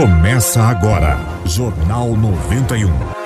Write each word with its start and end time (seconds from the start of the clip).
Começa 0.00 0.62
agora, 0.62 1.18
Jornal 1.44 2.16
91. 2.16 3.19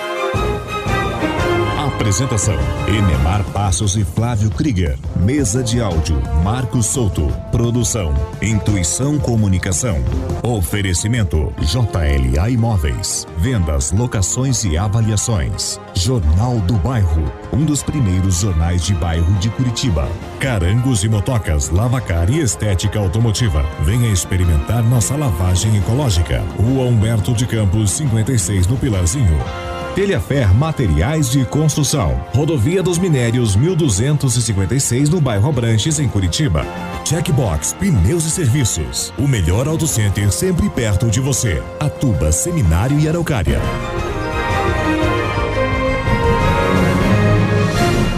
Apresentação: 1.94 2.58
Enemar 2.88 3.42
Passos 3.44 3.96
e 3.96 4.04
Flávio 4.04 4.50
Krieger. 4.50 4.98
Mesa 5.16 5.62
de 5.62 5.80
áudio: 5.80 6.20
Marcos 6.42 6.86
Souto. 6.86 7.28
Produção: 7.52 8.12
Intuição 8.42 9.16
Comunicação. 9.18 9.96
Oferecimento: 10.42 11.54
JLA 11.60 12.50
Imóveis. 12.50 13.26
Vendas, 13.38 13.92
locações 13.92 14.64
e 14.64 14.76
avaliações. 14.76 15.80
Jornal 15.94 16.58
do 16.60 16.74
Bairro, 16.74 17.32
um 17.52 17.64
dos 17.64 17.82
primeiros 17.82 18.40
jornais 18.40 18.84
de 18.84 18.92
bairro 18.94 19.32
de 19.34 19.48
Curitiba. 19.50 20.08
Carangos 20.40 21.04
e 21.04 21.08
motocas, 21.08 21.70
lavacar 21.70 22.28
e 22.28 22.40
estética 22.40 22.98
automotiva. 22.98 23.64
Venha 23.82 24.08
experimentar 24.08 24.82
nossa 24.82 25.16
lavagem 25.16 25.76
ecológica. 25.76 26.42
Rua 26.58 26.86
Humberto 26.86 27.32
de 27.32 27.46
Campos, 27.46 27.92
56 27.92 28.66
no 28.66 28.76
Pilarzinho. 28.76 29.73
Telhafer 29.94 30.52
Materiais 30.52 31.30
de 31.30 31.44
Construção. 31.44 32.20
Rodovia 32.34 32.82
dos 32.82 32.98
Minérios 32.98 33.54
1256 33.54 35.08
no 35.08 35.20
bairro 35.20 35.48
Abranches, 35.48 36.00
em 36.00 36.08
Curitiba. 36.08 36.66
Checkbox 37.04 37.74
Pneus 37.74 38.24
e 38.24 38.30
Serviços. 38.30 39.12
O 39.16 39.28
melhor 39.28 39.68
auto 39.68 39.86
center 39.86 40.32
sempre 40.32 40.68
perto 40.68 41.08
de 41.08 41.20
você. 41.20 41.62
Atuba, 41.78 42.32
Seminário 42.32 42.98
e 42.98 43.08
Araucária. 43.08 43.60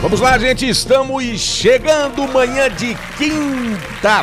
Vamos 0.06 0.20
lá, 0.20 0.38
gente, 0.38 0.68
estamos 0.68 1.24
chegando 1.36 2.28
manhã 2.28 2.70
de 2.70 2.96
quinta-feira. 3.18 4.14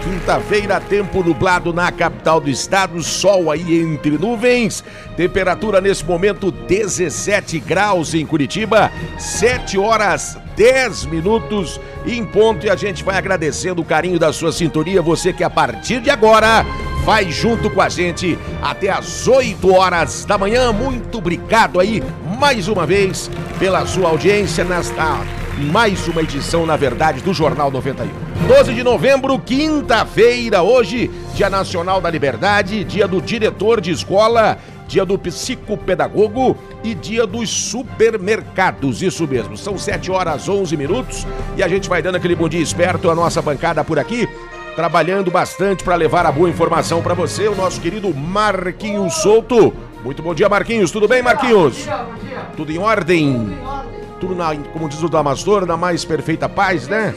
Quinta-feira, 0.00 0.80
tempo 0.80 1.24
nublado 1.24 1.72
na 1.72 1.90
capital 1.90 2.40
do 2.40 2.48
estado, 2.48 3.02
sol 3.02 3.50
aí 3.50 3.80
entre 3.80 4.16
nuvens. 4.16 4.84
Temperatura 5.16 5.80
nesse 5.80 6.04
momento 6.04 6.52
17 6.52 7.58
graus 7.58 8.14
em 8.14 8.24
Curitiba, 8.24 8.92
7 9.18 9.76
horas 9.76 10.38
10 10.58 11.06
minutos 11.06 11.80
em 12.04 12.24
ponto 12.24 12.66
e 12.66 12.70
a 12.70 12.74
gente 12.74 13.04
vai 13.04 13.16
agradecendo 13.16 13.80
o 13.80 13.84
carinho 13.84 14.18
da 14.18 14.32
sua 14.32 14.50
sintonia, 14.50 15.00
você 15.00 15.32
que 15.32 15.44
a 15.44 15.48
partir 15.48 16.00
de 16.00 16.10
agora 16.10 16.66
vai 17.04 17.30
junto 17.30 17.70
com 17.70 17.80
a 17.80 17.88
gente 17.88 18.36
até 18.60 18.90
às 18.90 19.28
8 19.28 19.72
horas 19.72 20.24
da 20.24 20.36
manhã. 20.36 20.72
Muito 20.72 21.18
obrigado 21.18 21.78
aí 21.78 22.02
mais 22.40 22.66
uma 22.66 22.84
vez 22.84 23.30
pela 23.56 23.86
sua 23.86 24.08
audiência 24.08 24.64
nesta 24.64 25.20
mais 25.58 26.06
uma 26.08 26.22
edição, 26.22 26.66
na 26.66 26.76
verdade, 26.76 27.20
do 27.20 27.32
Jornal 27.32 27.70
91. 27.70 28.08
12 28.48 28.74
de 28.74 28.82
novembro, 28.82 29.38
quinta-feira, 29.38 30.62
hoje, 30.62 31.10
Dia 31.34 31.50
Nacional 31.50 32.00
da 32.00 32.10
Liberdade, 32.10 32.84
dia 32.84 33.06
do 33.08 33.20
diretor 33.20 33.80
de 33.80 33.90
escola, 33.90 34.58
dia 34.88 35.04
do 35.04 35.16
psicopedagogo 35.18 36.56
e 36.82 36.94
dia 36.94 37.26
dos 37.26 37.48
supermercados. 37.48 39.02
Isso 39.02 39.28
mesmo, 39.28 39.56
são 39.56 39.78
7 39.78 40.10
horas 40.10 40.48
11 40.48 40.76
minutos 40.76 41.26
e 41.56 41.62
a 41.62 41.68
gente 41.68 41.88
vai 41.88 42.02
dando 42.02 42.16
aquele 42.16 42.34
bom 42.34 42.48
dia 42.48 42.60
esperto 42.60 43.10
a 43.10 43.14
nossa 43.14 43.40
bancada 43.40 43.84
por 43.84 43.98
aqui 43.98 44.26
trabalhando 44.74 45.28
bastante 45.28 45.82
para 45.82 45.96
levar 45.96 46.24
a 46.24 46.30
boa 46.30 46.48
informação 46.48 47.02
para 47.02 47.12
você, 47.12 47.48
o 47.48 47.54
nosso 47.56 47.80
querido 47.80 48.14
Marquinhos 48.14 49.12
Souto. 49.14 49.74
Muito 50.04 50.22
bom 50.22 50.32
dia, 50.32 50.48
Marquinhos. 50.48 50.92
Tudo 50.92 51.08
bem, 51.08 51.20
Marquinhos? 51.20 51.78
Bom 51.78 51.82
dia, 51.82 51.96
bom 51.96 52.14
dia. 52.14 52.38
Tudo 52.56 52.70
em 52.70 52.78
ordem? 52.78 53.32
Tudo 53.34 53.52
em 53.52 53.66
ordem. 53.66 54.00
Tudo 54.20 54.34
na, 54.36 54.54
como 54.72 54.88
diz 54.88 55.02
o 55.02 55.08
Damastor, 55.08 55.66
na 55.66 55.76
mais 55.76 56.04
perfeita 56.04 56.48
paz, 56.48 56.86
né? 56.86 57.12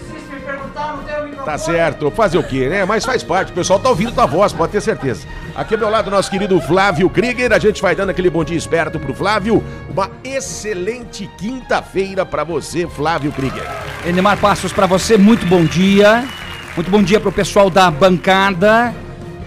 Tá 1.45 1.57
certo, 1.57 2.11
fazer 2.11 2.37
o 2.37 2.43
quê, 2.43 2.69
né? 2.69 2.85
Mas 2.85 3.03
faz 3.03 3.23
parte, 3.23 3.51
o 3.51 3.55
pessoal 3.55 3.79
tá 3.79 3.89
ouvindo 3.89 4.11
tua 4.11 4.25
voz, 4.25 4.53
pode 4.53 4.71
ter 4.71 4.81
certeza. 4.81 5.27
Aqui 5.55 5.73
ao 5.73 5.79
meu 5.79 5.89
lado, 5.89 6.11
nosso 6.11 6.29
querido 6.29 6.59
Flávio 6.61 7.09
Krieger, 7.09 7.51
a 7.51 7.59
gente 7.59 7.81
vai 7.81 7.95
dando 7.95 8.11
aquele 8.11 8.29
bom 8.29 8.43
dia 8.43 8.57
esperto 8.57 8.99
pro 8.99 9.13
Flávio. 9.13 9.63
Uma 9.89 10.11
excelente 10.23 11.29
quinta-feira 11.37 12.25
para 12.25 12.43
você, 12.43 12.87
Flávio 12.87 13.31
Krieger. 13.31 13.67
Enemar 14.05 14.37
Passos, 14.37 14.71
para 14.71 14.85
você, 14.85 15.17
muito 15.17 15.45
bom 15.47 15.65
dia. 15.65 16.23
Muito 16.75 16.89
bom 16.89 17.01
dia 17.01 17.19
para 17.19 17.29
o 17.29 17.33
pessoal 17.33 17.69
da 17.69 17.89
bancada. 17.91 18.93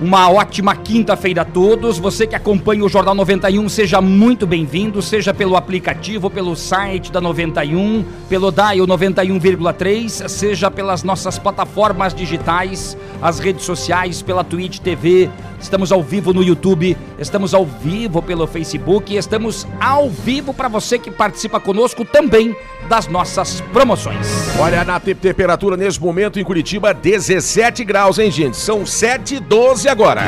Uma 0.05 0.31
ótima 0.31 0.77
quinta-feira 0.77 1.41
a 1.41 1.45
todos. 1.47 1.99
Você 1.99 2.27
que 2.27 2.35
acompanha 2.35 2.85
o 2.85 2.91
Jornal 2.91 3.15
91, 3.15 3.67
seja 3.71 4.03
muito 4.03 4.47
bem-vindo, 4.47 5.01
seja 5.01 5.33
pelo 5.33 5.57
aplicativo, 5.57 6.29
pelo 6.29 6.55
site 6.55 7.11
da 7.11 7.23
91, 7.23 8.05
pelo 8.29 8.53
Dial 8.53 8.87
91,3, 8.87 10.29
seja 10.29 10.71
pelas 10.71 11.03
nossas 11.03 11.39
plataformas 11.39 12.13
digitais, 12.13 12.99
as 13.23 13.39
redes 13.39 13.65
sociais, 13.65 14.21
pela 14.21 14.45
Twitch 14.45 14.79
TV. 14.79 15.31
Estamos 15.59 15.91
ao 15.91 16.03
vivo 16.03 16.35
no 16.35 16.43
YouTube, 16.43 16.95
estamos 17.19 17.55
ao 17.55 17.65
vivo 17.65 18.21
pelo 18.21 18.47
Facebook, 18.47 19.17
estamos 19.17 19.67
ao 19.81 20.11
vivo 20.11 20.53
para 20.53 20.69
você 20.69 20.99
que 20.99 21.11
participa 21.11 21.59
conosco 21.59 22.05
também 22.05 22.55
das 22.85 23.07
nossas 23.07 23.61
promoções. 23.73 24.27
Olha, 24.59 24.85
na 24.85 25.01
te 25.01 25.15
temperatura 25.15 25.77
nesse 25.77 26.01
momento 26.01 26.39
em 26.39 26.45
Curitiba, 26.45 26.95
17 26.95 27.85
graus, 27.85 28.19
hein, 28.19 28.31
gente? 28.31 28.57
São 28.57 28.85
7 28.87 29.37
e 29.37 29.41
12 29.41 29.89
agora. 29.89 30.23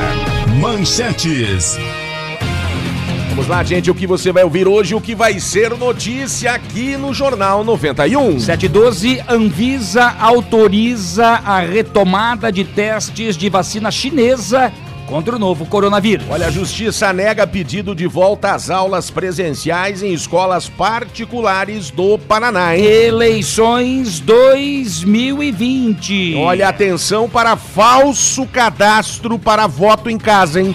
Manchetes. 0.61 1.79
Vamos 3.37 3.49
lá, 3.49 3.63
gente, 3.63 3.91
o 3.91 3.95
que 3.95 4.07
você 4.07 4.33
vai 4.33 4.45
ouvir 4.45 4.67
hoje, 4.67 4.95
o 4.95 5.01
que 5.01 5.15
vai 5.15 5.39
ser 5.39 5.77
notícia 5.77 6.53
aqui 6.53 6.97
no 6.97 7.13
Jornal 7.13 7.63
91. 7.63 8.41
712, 8.41 9.23
Anvisa 9.29 10.17
autoriza 10.19 11.27
a 11.45 11.61
retomada 11.61 12.51
de 12.51 12.65
testes 12.65 13.37
de 13.37 13.51
vacina 13.51 13.91
chinesa 13.91 14.73
contra 15.07 15.37
o 15.37 15.39
novo 15.39 15.65
coronavírus. 15.67 16.27
Olha, 16.29 16.49
a 16.49 16.51
justiça 16.51 17.13
nega 17.13 17.47
pedido 17.47 17.95
de 17.95 18.07
volta 18.07 18.53
às 18.53 18.69
aulas 18.71 19.11
presenciais 19.11 20.03
em 20.03 20.13
escolas 20.13 20.69
particulares 20.69 21.91
do 21.91 22.19
Paraná. 22.19 22.77
Hein? 22.77 22.85
Eleições 22.85 24.21
2020. 24.21 26.35
Olha, 26.37 26.69
atenção 26.69 27.27
para 27.29 27.57
falso 27.57 28.47
cadastro 28.47 29.39
para 29.39 29.67
voto 29.67 30.11
em 30.11 30.19
casa, 30.19 30.61
hein? 30.61 30.75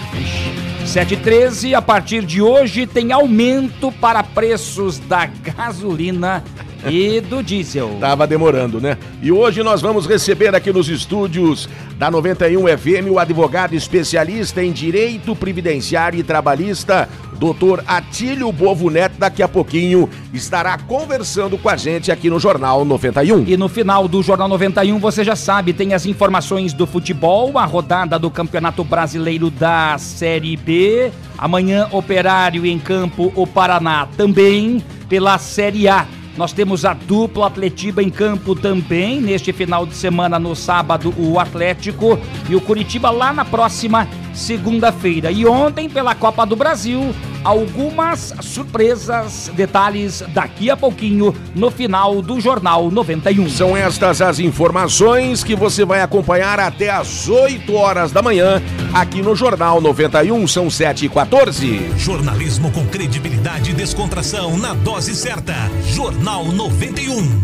713, 0.86 1.74
a 1.74 1.82
partir 1.82 2.24
de 2.24 2.40
hoje 2.42 2.86
tem 2.86 3.12
aumento 3.12 3.92
para 3.92 4.22
preços 4.22 4.98
da 4.98 5.26
gasolina 5.26 6.42
e 6.88 7.20
do 7.20 7.42
diesel. 7.42 7.96
Tava 8.00 8.26
demorando, 8.26 8.80
né? 8.80 8.96
E 9.20 9.30
hoje 9.30 9.62
nós 9.62 9.80
vamos 9.80 10.06
receber 10.06 10.54
aqui 10.54 10.72
nos 10.72 10.88
estúdios 10.88 11.68
da 11.98 12.10
91 12.10 12.66
FM 12.76 13.10
o 13.10 13.18
advogado 13.18 13.74
especialista 13.74 14.62
em 14.62 14.72
direito 14.72 15.36
previdenciário 15.36 16.18
e 16.18 16.22
trabalhista, 16.22 17.08
doutor 17.38 17.82
Atílio 17.86 18.50
Bovo 18.50 18.90
Neto, 18.90 19.18
daqui 19.18 19.42
a 19.42 19.48
pouquinho 19.48 20.08
estará 20.32 20.76
conversando 20.78 21.56
com 21.58 21.68
a 21.68 21.76
gente 21.76 22.10
aqui 22.10 22.28
no 22.28 22.40
Jornal 22.40 22.84
91. 22.84 23.44
E 23.46 23.56
no 23.56 23.68
final 23.68 24.08
do 24.08 24.22
Jornal 24.22 24.48
91, 24.48 24.98
você 24.98 25.22
já 25.22 25.36
sabe, 25.36 25.72
tem 25.72 25.94
as 25.94 26.06
informações 26.06 26.72
do 26.72 26.86
futebol, 26.86 27.58
a 27.58 27.64
rodada 27.64 28.18
do 28.18 28.30
Campeonato 28.30 28.82
Brasileiro 28.82 29.50
da 29.50 29.96
Série 29.98 30.56
B. 30.56 31.10
Amanhã, 31.38 31.88
Operário 31.90 32.64
em 32.66 32.78
campo, 32.78 33.32
o 33.34 33.46
Paraná 33.46 34.08
também 34.16 34.82
pela 35.08 35.38
Série 35.38 35.88
A. 35.88 36.06
Nós 36.36 36.52
temos 36.52 36.84
a 36.84 36.94
dupla 36.94 37.46
Atletiba 37.46 38.02
em 38.02 38.08
campo 38.08 38.54
também 38.54 39.20
neste 39.20 39.52
final 39.52 39.84
de 39.84 39.94
semana, 39.94 40.38
no 40.38 40.56
sábado, 40.56 41.12
o 41.18 41.38
Atlético 41.38 42.18
e 42.48 42.56
o 42.56 42.60
Curitiba 42.60 43.10
lá 43.10 43.32
na 43.32 43.44
próxima 43.44 44.08
segunda-feira. 44.32 45.30
E 45.30 45.44
ontem, 45.46 45.90
pela 45.90 46.14
Copa 46.14 46.46
do 46.46 46.56
Brasil, 46.56 47.14
algumas 47.44 48.34
surpresas, 48.40 49.50
detalhes 49.54 50.22
daqui 50.28 50.70
a 50.70 50.76
pouquinho 50.76 51.34
no 51.54 51.70
final 51.70 52.22
do 52.22 52.40
Jornal 52.40 52.90
91. 52.90 53.48
São 53.48 53.76
estas 53.76 54.20
as 54.20 54.38
informações 54.38 55.44
que 55.44 55.54
você 55.54 55.84
vai 55.84 56.02
acompanhar 56.02 56.58
até 56.60 56.90
às 56.90 57.28
8 57.28 57.72
horas 57.74 58.12
da 58.12 58.22
manhã 58.22 58.62
aqui 58.92 59.22
no 59.22 59.34
Jornal 59.34 59.80
91, 59.80 60.46
são 60.46 60.70
7 60.70 61.06
e 61.06 61.08
14. 61.08 61.90
Jornalismo 61.96 62.70
com 62.70 62.86
credibilidade 62.86 63.70
e 63.70 63.74
descontração 63.74 64.56
na 64.56 64.74
dose 64.74 65.14
certa. 65.14 65.54
Jornal 65.86 66.46
91. 66.46 67.42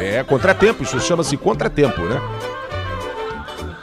É, 0.00 0.22
contratempo, 0.24 0.82
isso 0.82 0.98
chama-se 1.00 1.36
contratempo, 1.36 2.00
né? 2.02 2.20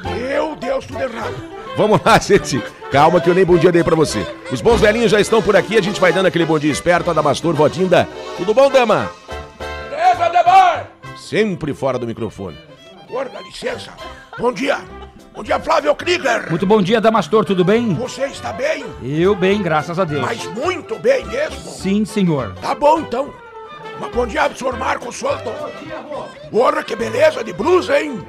Meu 0.04 0.56
Deus, 0.56 0.86
tudo 0.86 1.02
errado. 1.02 1.36
Vamos 1.76 2.00
lá, 2.04 2.20
gente. 2.20 2.62
Calma 2.92 3.20
que 3.20 3.30
eu 3.30 3.34
nem 3.34 3.46
bom 3.46 3.58
dia 3.58 3.72
dei 3.72 3.84
pra 3.84 3.96
você. 3.96 4.26
Os 4.52 4.62
bons 4.62 4.80
velhinhos 4.80 5.10
já 5.10 5.20
estão 5.20 5.42
por 5.42 5.56
aqui, 5.56 5.78
a 5.78 5.82
gente 5.82 6.00
vai 6.00 6.14
dando 6.14 6.28
aquele 6.28 6.46
bom 6.46 6.60
dia 6.60 6.72
esperto. 6.72 7.10
Adamastor, 7.10 7.56
Vodinda. 7.56 8.08
Tudo 8.38 8.54
bom, 8.54 8.70
dama? 8.70 9.10
Beleza, 9.90 10.30
Demar? 10.30 10.92
Sempre 11.18 11.74
fora 11.74 11.98
do 11.98 12.06
microfone. 12.06 12.58
Porra, 13.08 13.42
licença. 13.44 13.92
Bom 14.38 14.52
dia. 14.52 14.78
Bom 15.34 15.42
dia, 15.44 15.60
Flávio 15.60 15.96
Krieger. 15.96 16.50
Muito 16.50 16.66
bom 16.66 16.82
dia, 16.82 17.02
Damastor, 17.02 17.44
tudo 17.44 17.64
bem? 17.64 17.94
Você 17.96 18.26
está 18.28 18.54
bem? 18.54 18.86
Eu 19.02 19.34
bem, 19.36 19.62
graças 19.62 19.98
a 19.98 20.04
Deus. 20.04 20.22
Mas 20.22 20.46
muito 20.54 20.98
bem 21.00 21.26
mesmo. 21.26 21.72
Sim, 21.72 22.06
senhor. 22.06 22.54
Tá 22.62 22.76
bom, 22.76 23.00
então. 23.00 23.34
Mas 24.00 24.12
bom 24.14 24.28
dia, 24.28 24.50
senhor 24.56 24.78
Marcos 24.78 25.16
Solto. 25.16 25.46
Bom 25.50 25.70
dia, 25.84 25.98
avô. 25.98 26.24
Porra, 26.52 26.84
que 26.84 26.96
beleza 26.96 27.44
de 27.44 27.52
blusa, 27.52 28.00
hein? 28.00 28.24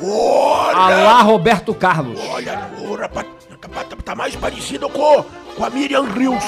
Olha! 0.00 0.76
Alá, 0.76 1.22
Roberto 1.22 1.74
Carlos. 1.74 2.20
Olha, 2.30 2.68
porra, 2.78 3.08
pa- 3.08 3.24
pa- 3.68 3.84
tá, 3.84 3.96
tá 4.04 4.14
mais 4.14 4.34
parecido 4.36 4.88
com, 4.88 5.24
com 5.56 5.64
a 5.64 5.70
Miriam 5.70 6.04
Rios. 6.04 6.44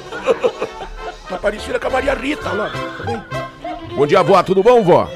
tá 1.28 1.36
parecida 1.36 1.78
com 1.78 1.86
a 1.88 1.90
Maria 1.90 2.14
Rita 2.14 2.50
lá. 2.52 2.70
Tá? 2.70 3.24
Bom 3.94 4.06
dia, 4.06 4.22
vó. 4.22 4.42
Tudo 4.42 4.62
bom, 4.62 4.82
vó? 4.82 5.08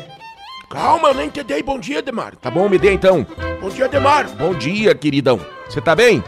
Calma, 0.73 1.09
eu 1.09 1.15
nem 1.15 1.29
te 1.29 1.43
dei 1.43 1.63
bom 1.63 1.79
dia, 1.79 2.01
Demar. 2.01 2.35
Tá 2.37 2.51
bom, 2.51 2.67
me 2.67 2.79
dê 2.79 2.95
então. 2.95 3.27
Bom 3.61 3.69
dia, 3.69 3.87
Demar. 3.89 4.27
Bom 4.31 4.55
dia, 4.55 4.95
queridão. 4.95 5.39
Você 5.69 5.83
tá 5.83 5.95
bem? 5.95 6.25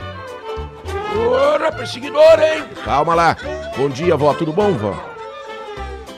Porra, 1.14 1.72
perseguidor, 1.72 2.38
hein? 2.42 2.62
Calma 2.84 3.14
lá. 3.14 3.38
Bom 3.74 3.88
dia, 3.88 4.14
vó. 4.18 4.34
Tudo 4.34 4.52
bom, 4.52 4.74
vó? 4.74 4.94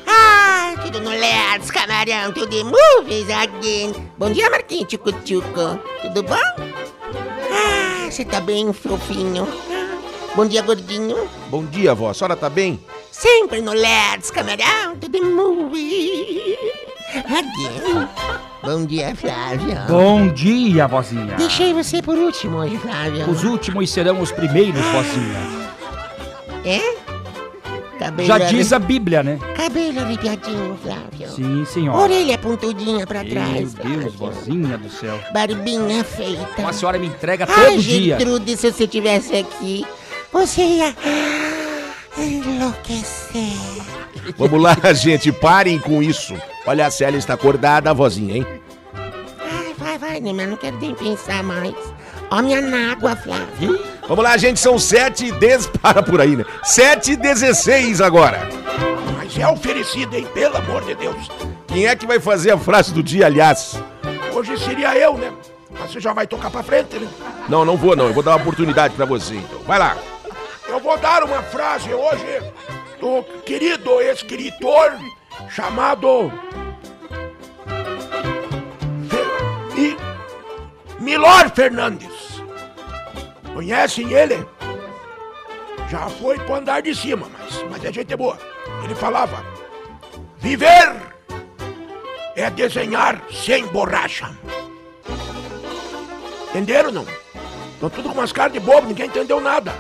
Ah, 0.09 0.75
tudo 0.83 1.01
no 1.01 1.11
Lerds, 1.11 1.71
camarão, 1.71 2.33
tudo 2.33 2.53
em 2.53 2.65
movies 2.65 3.31
again. 3.31 3.95
Bom 4.19 4.33
dia, 4.33 4.51
Marquinhos 4.51 4.89
Tchucu-Tchucu. 4.89 5.79
Tudo 6.03 6.25
bom? 6.25 6.35
Ah, 7.53 8.11
você 8.11 8.25
tá 8.25 8.41
bem, 8.41 8.73
fofinho? 8.73 9.47
Bom 10.35 10.47
dia, 10.47 10.63
gordinho. 10.63 11.29
Bom 11.49 11.65
dia, 11.65 11.95
vó. 11.95 12.11
A 12.11 12.15
senhora 12.15 12.35
tá 12.35 12.51
bem? 12.51 12.85
Sempre 13.13 13.61
no 13.63 13.73
Lerds, 13.73 14.33
camarão, 14.33 14.97
tudo 15.01 15.17
em 15.17 15.23
movies 15.23 16.86
again. 17.25 18.09
Bom 18.63 18.85
dia, 18.85 19.15
Flávio. 19.15 19.77
Bom 19.89 20.29
dia, 20.29 20.87
vozinha. 20.87 21.37
Deixei 21.37 21.73
você 21.73 22.03
por 22.03 22.17
último 22.19 22.59
hoje, 22.59 22.77
Flávio. 22.79 23.31
Os 23.31 23.45
últimos 23.45 23.91
serão 23.91 24.21
os 24.21 24.33
primeiros, 24.33 24.81
vozinha. 24.87 25.67
É? 26.65 26.97
Cabelo 27.99 28.29
Já 28.29 28.39
diz 28.39 28.73
a 28.73 28.79
Bíblia, 28.79 29.23
né? 29.23 29.39
Cabelo 29.57 30.01
arrepiadinho, 30.01 30.77
Flávio. 30.83 31.29
Sim, 31.31 31.65
senhora. 31.65 31.99
Orelha 31.99 32.37
pontudinha 32.37 33.07
pra 33.07 33.23
Meu 33.23 33.33
trás, 33.33 33.73
Deus, 33.73 33.75
Flávio. 33.75 34.11
vozinha 34.13 34.77
do 34.79 34.91
céu. 34.91 35.19
Barbinha 35.33 36.05
feita. 36.05 36.69
A 36.69 36.73
senhora 36.73 36.99
me 36.99 37.07
entrega 37.07 37.47
Ai, 37.49 37.71
todo 37.71 37.83
dia. 37.83 38.19
Gertrude, 38.19 38.57
se 38.57 38.71
você 38.73 38.87
tivesse 38.87 39.37
aqui, 39.37 39.87
você 40.33 40.63
ia 40.63 40.95
enlouquecer. 42.19 43.96
Vamos 44.37 44.61
lá, 44.61 44.77
gente. 44.95 45.33
Parem 45.33 45.79
com 45.79 46.03
isso. 46.03 46.35
Olha, 46.67 46.87
a 46.87 46.91
Célia 46.91 47.19
está 47.19 47.35
acordada, 47.35 47.93
vozinha, 47.95 48.37
hein? 48.37 48.47
Ai, 49.41 49.75
vai, 49.79 49.99
vai, 49.99 50.21
Neymar, 50.21 50.47
eu 50.47 50.51
não 50.51 50.57
quero 50.57 50.79
nem 50.79 50.95
pensar 50.95 51.43
mais. 51.43 51.75
Ó 52.31 52.43
minha 52.43 52.61
nágua, 52.61 53.15
Flávio. 53.15 53.81
Vamos 54.09 54.25
lá, 54.25 54.37
gente. 54.37 54.59
São 54.59 54.79
sete 54.79 55.27
e 55.27 55.33
dez... 55.33 55.67
Para 55.81 56.03
por 56.03 56.21
aí, 56.21 56.37
né? 56.37 56.45
Sete 56.65 57.13
e 57.13 57.17
dezesseis 57.17 58.01
agora. 58.01 58.49
Mas 59.17 59.39
é 59.39 59.47
oferecido, 59.47 60.15
hein? 60.15 60.27
Pelo 60.35 60.57
amor 60.57 60.85
de 60.85 60.95
Deus. 60.95 61.29
Quem 61.69 61.87
é 61.87 61.95
que 61.95 62.07
vai 62.07 62.19
fazer 62.19 62.51
a 62.51 62.59
frase 62.59 62.93
do 62.93 63.03
dia, 63.03 63.27
aliás? 63.27 63.81
Hoje 64.35 64.59
seria 64.59 64.97
eu, 64.97 65.17
né? 65.17 65.33
Mas 65.79 65.93
você 65.93 66.01
já 66.01 66.13
vai 66.13 66.27
tocar 66.27 66.51
pra 66.51 66.63
frente, 66.63 66.99
né? 66.99 67.09
Não, 67.49 67.65
não 67.65 67.77
vou, 67.77 67.95
não. 67.95 68.07
Eu 68.07 68.15
vou 68.15 68.23
dar 68.23 68.33
uma 68.33 68.41
oportunidade 68.41 68.95
pra 68.95 69.05
você, 69.05 69.35
então. 69.35 69.61
Vai 69.67 69.79
lá. 69.79 69.97
Eu 70.69 70.81
vou 70.81 70.99
dar 70.99 71.23
uma 71.23 71.43
frase 71.43 71.93
hoje 71.93 72.43
do 73.01 73.23
querido 73.43 74.01
escritor 74.01 74.99
chamado. 75.49 76.33
Milor 81.07 81.51
Fernandes. 81.51 82.43
Conhecem 83.55 84.13
ele? 84.13 84.45
Já 85.89 86.09
foi 86.09 86.37
pro 86.41 86.57
andar 86.57 86.83
de 86.83 86.93
cima, 86.97 87.29
mas, 87.39 87.63
mas 87.71 87.85
é 87.85 87.93
gente 87.93 88.17
boa. 88.17 88.37
Ele 88.83 88.95
falava: 88.95 89.45
Viver 90.39 90.97
é 92.35 92.51
desenhar 92.51 93.23
sem 93.31 93.65
borracha. 93.69 94.37
Entenderam 96.51 96.91
não? 96.91 97.07
Estão 97.75 97.89
tudo 97.89 98.09
com 98.09 98.19
umas 98.19 98.33
caras 98.33 98.53
de 98.53 98.61
bobo, 98.61 98.89
ninguém 98.89 99.07
entendeu 99.07 99.41
nada. 99.41 99.73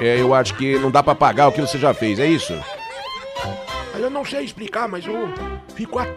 É, 0.00 0.20
eu 0.20 0.34
acho 0.34 0.54
que 0.54 0.78
não 0.78 0.90
dá 0.90 1.02
pra 1.02 1.14
pagar 1.14 1.48
o 1.48 1.52
que 1.52 1.60
você 1.60 1.78
já 1.78 1.92
fez, 1.92 2.18
é 2.18 2.26
isso? 2.26 2.54
Eu 3.98 4.10
não 4.10 4.24
sei 4.24 4.44
explicar, 4.44 4.88
mas 4.88 5.04
eu 5.06 5.28
fico, 5.74 5.98
at... 5.98 6.08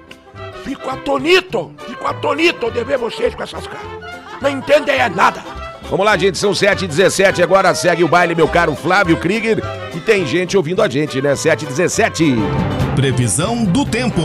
fico 0.63 0.89
atonito, 0.89 1.73
fico 1.87 2.05
atonito 2.05 2.69
de 2.69 2.83
ver 2.83 2.97
vocês 2.97 3.33
com 3.33 3.43
essas 3.43 3.65
caras. 3.65 3.87
Não 4.41 4.49
entendem 4.49 4.95
é 4.95 5.09
nada. 5.09 5.43
Vamos 5.89 6.05
lá, 6.05 6.15
gente, 6.15 6.37
são 6.37 6.53
7 6.53 6.85
e 6.85 6.87
17 6.87 7.43
agora 7.43 7.75
segue 7.75 8.03
o 8.03 8.07
baile, 8.07 8.33
meu 8.33 8.47
caro 8.47 8.75
Flávio 8.75 9.17
Krieger. 9.17 9.59
E 9.93 9.99
tem 9.99 10.25
gente 10.25 10.55
ouvindo 10.55 10.81
a 10.81 10.87
gente, 10.87 11.21
né? 11.21 11.35
7 11.35 11.63
e 11.63 11.65
17 11.65 12.35
Previsão 12.95 13.63
do 13.63 13.85
tempo. 13.85 14.21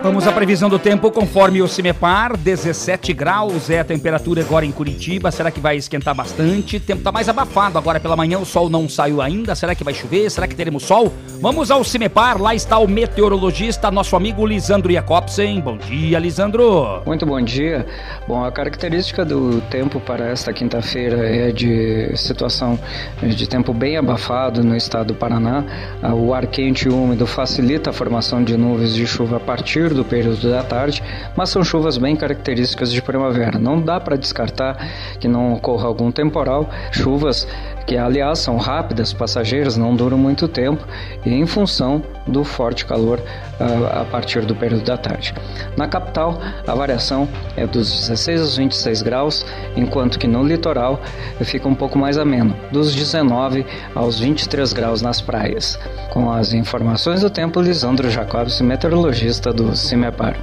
Vamos 0.00 0.28
à 0.28 0.32
previsão 0.32 0.68
do 0.70 0.78
tempo 0.78 1.10
conforme 1.10 1.60
o 1.60 1.66
CIMEPAR, 1.66 2.36
17 2.36 3.12
graus 3.12 3.68
é 3.68 3.80
a 3.80 3.84
temperatura 3.84 4.40
agora 4.42 4.64
em 4.64 4.70
Curitiba. 4.70 5.30
Será 5.32 5.50
que 5.50 5.58
vai 5.58 5.76
esquentar 5.76 6.14
bastante? 6.14 6.76
O 6.76 6.80
tempo 6.80 7.02
tá 7.02 7.10
mais 7.10 7.28
abafado 7.28 7.76
agora 7.76 7.98
pela 7.98 8.16
manhã, 8.16 8.38
o 8.38 8.46
sol 8.46 8.70
não 8.70 8.88
saiu 8.88 9.20
ainda. 9.20 9.56
Será 9.56 9.74
que 9.74 9.82
vai 9.82 9.92
chover? 9.92 10.30
Será 10.30 10.46
que 10.46 10.54
teremos 10.54 10.84
sol? 10.84 11.12
Vamos 11.40 11.70
ao 11.70 11.82
CIMEPAR, 11.82 12.40
lá 12.40 12.54
está 12.54 12.78
o 12.78 12.86
meteorologista, 12.88 13.90
nosso 13.90 14.14
amigo 14.14 14.46
Lisandro 14.46 14.92
Jacobsen. 14.92 15.60
Bom 15.60 15.76
dia, 15.76 16.18
Lisandro. 16.18 17.02
Muito 17.04 17.26
bom 17.26 17.40
dia. 17.40 17.84
Bom, 18.26 18.44
a 18.44 18.52
característica 18.52 19.24
do 19.24 19.60
tempo 19.62 19.98
para 20.00 20.28
esta 20.30 20.52
quinta-feira 20.52 21.28
é 21.28 21.50
de 21.50 22.12
situação 22.16 22.78
de 23.22 23.48
tempo 23.48 23.74
bem 23.74 23.96
abafado 23.96 24.62
no 24.62 24.76
estado 24.76 25.08
do 25.08 25.14
Paraná. 25.14 25.64
Ah, 26.02 26.14
O 26.14 26.32
ar 26.32 26.46
quente 26.46 26.86
e 26.86 26.88
úmido 26.88 27.26
facilita 27.26 27.90
a 27.90 27.92
formação 27.92 28.42
de 28.44 28.56
nuvens 28.56 28.94
de 28.94 29.06
chuva 29.06 29.36
a 29.36 29.40
partir 29.40 29.87
do 29.94 30.04
período 30.04 30.50
da 30.50 30.62
tarde, 30.62 31.02
mas 31.36 31.50
são 31.50 31.64
chuvas 31.64 31.98
bem 31.98 32.16
características 32.16 32.92
de 32.92 33.02
primavera. 33.02 33.58
Não 33.58 33.80
dá 33.80 34.00
para 34.00 34.16
descartar 34.16 34.76
que 35.18 35.28
não 35.28 35.54
ocorra 35.54 35.86
algum 35.86 36.10
temporal. 36.10 36.68
Chuvas 36.90 37.46
que, 37.88 37.96
aliás, 37.96 38.40
são 38.40 38.58
rápidas, 38.58 39.14
passageiras, 39.14 39.78
não 39.78 39.96
duram 39.96 40.18
muito 40.18 40.46
tempo 40.46 40.84
e 41.24 41.32
em 41.32 41.46
função 41.46 42.02
do 42.26 42.44
forte 42.44 42.84
calor 42.84 43.18
ah, 43.58 44.02
a 44.02 44.04
partir 44.04 44.44
do 44.44 44.54
período 44.54 44.84
da 44.84 44.98
tarde. 44.98 45.32
Na 45.74 45.88
capital, 45.88 46.38
a 46.66 46.74
variação 46.74 47.26
é 47.56 47.66
dos 47.66 47.90
16 47.90 48.40
aos 48.42 48.56
26 48.58 49.02
graus, 49.02 49.46
enquanto 49.74 50.18
que 50.18 50.26
no 50.26 50.44
litoral 50.44 51.00
fica 51.40 51.66
um 51.66 51.74
pouco 51.74 51.98
mais 51.98 52.18
ameno, 52.18 52.54
dos 52.70 52.94
19 52.94 53.64
aos 53.94 54.20
23 54.20 54.70
graus 54.74 55.00
nas 55.00 55.22
praias. 55.22 55.78
Com 56.10 56.30
as 56.30 56.52
informações 56.52 57.22
do 57.22 57.30
tempo, 57.30 57.58
Lisandro 57.58 58.10
Jacobs, 58.10 58.60
meteorologista 58.60 59.50
do 59.50 59.74
CIMEPAR. 59.74 60.36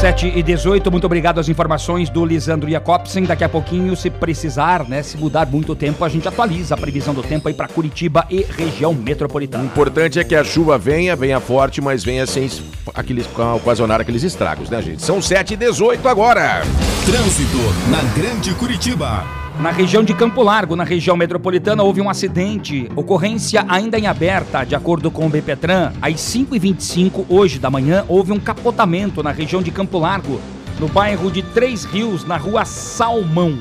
7 0.00 0.32
e 0.34 0.42
18, 0.42 0.90
muito 0.90 1.04
obrigado 1.04 1.38
às 1.38 1.48
informações 1.48 2.10
do 2.10 2.24
Lisandro 2.24 2.70
Jacobsen. 2.70 3.24
Daqui 3.24 3.44
a 3.44 3.48
pouquinho, 3.48 3.94
se 3.96 4.10
precisar, 4.10 4.86
né, 4.88 5.02
se 5.02 5.16
mudar 5.16 5.46
muito 5.46 5.74
tempo, 5.74 6.04
a 6.04 6.08
gente 6.08 6.26
atualiza 6.26 6.74
a 6.74 6.76
previsão 6.86 7.12
do 7.12 7.20
tempo 7.22 7.48
aí 7.48 7.54
para 7.54 7.66
Curitiba 7.66 8.24
e 8.30 8.46
região 8.56 8.92
O 8.92 8.94
metropolitana. 8.94 9.64
importante 9.64 10.20
é 10.20 10.24
que 10.24 10.36
a 10.36 10.44
chuva 10.44 10.78
venha, 10.78 11.16
venha 11.16 11.40
forte, 11.40 11.80
mas 11.80 12.04
venha 12.04 12.24
sem 12.28 12.44
es- 12.44 12.62
aqueles, 12.94 13.26
ocasionar 13.56 14.00
aqueles 14.00 14.22
estragos, 14.22 14.70
né, 14.70 14.80
gente? 14.80 15.02
São 15.02 15.20
7 15.20 15.54
e 15.54 15.56
18 15.56 16.06
agora. 16.08 16.62
Trânsito 17.04 17.58
na 17.90 18.00
Grande 18.14 18.54
Curitiba. 18.54 19.24
Na 19.58 19.72
região 19.72 20.04
de 20.04 20.14
Campo 20.14 20.44
Largo, 20.44 20.76
na 20.76 20.84
região 20.84 21.16
metropolitana, 21.16 21.82
houve 21.82 22.00
um 22.00 22.08
acidente. 22.08 22.88
Ocorrência 22.94 23.64
ainda 23.68 23.98
em 23.98 24.06
aberta, 24.06 24.62
de 24.62 24.76
acordo 24.76 25.10
com 25.10 25.26
o 25.26 25.28
BPTran. 25.28 25.90
Às 26.00 26.20
5h25, 26.20 27.26
hoje 27.28 27.58
da 27.58 27.68
manhã, 27.68 28.04
houve 28.06 28.30
um 28.30 28.38
capotamento 28.38 29.24
na 29.24 29.32
região 29.32 29.60
de 29.60 29.72
Campo 29.72 29.98
Largo, 29.98 30.40
no 30.78 30.86
bairro 30.86 31.32
de 31.32 31.42
Três 31.42 31.84
Rios, 31.84 32.24
na 32.24 32.36
rua 32.36 32.64
Salmão. 32.64 33.58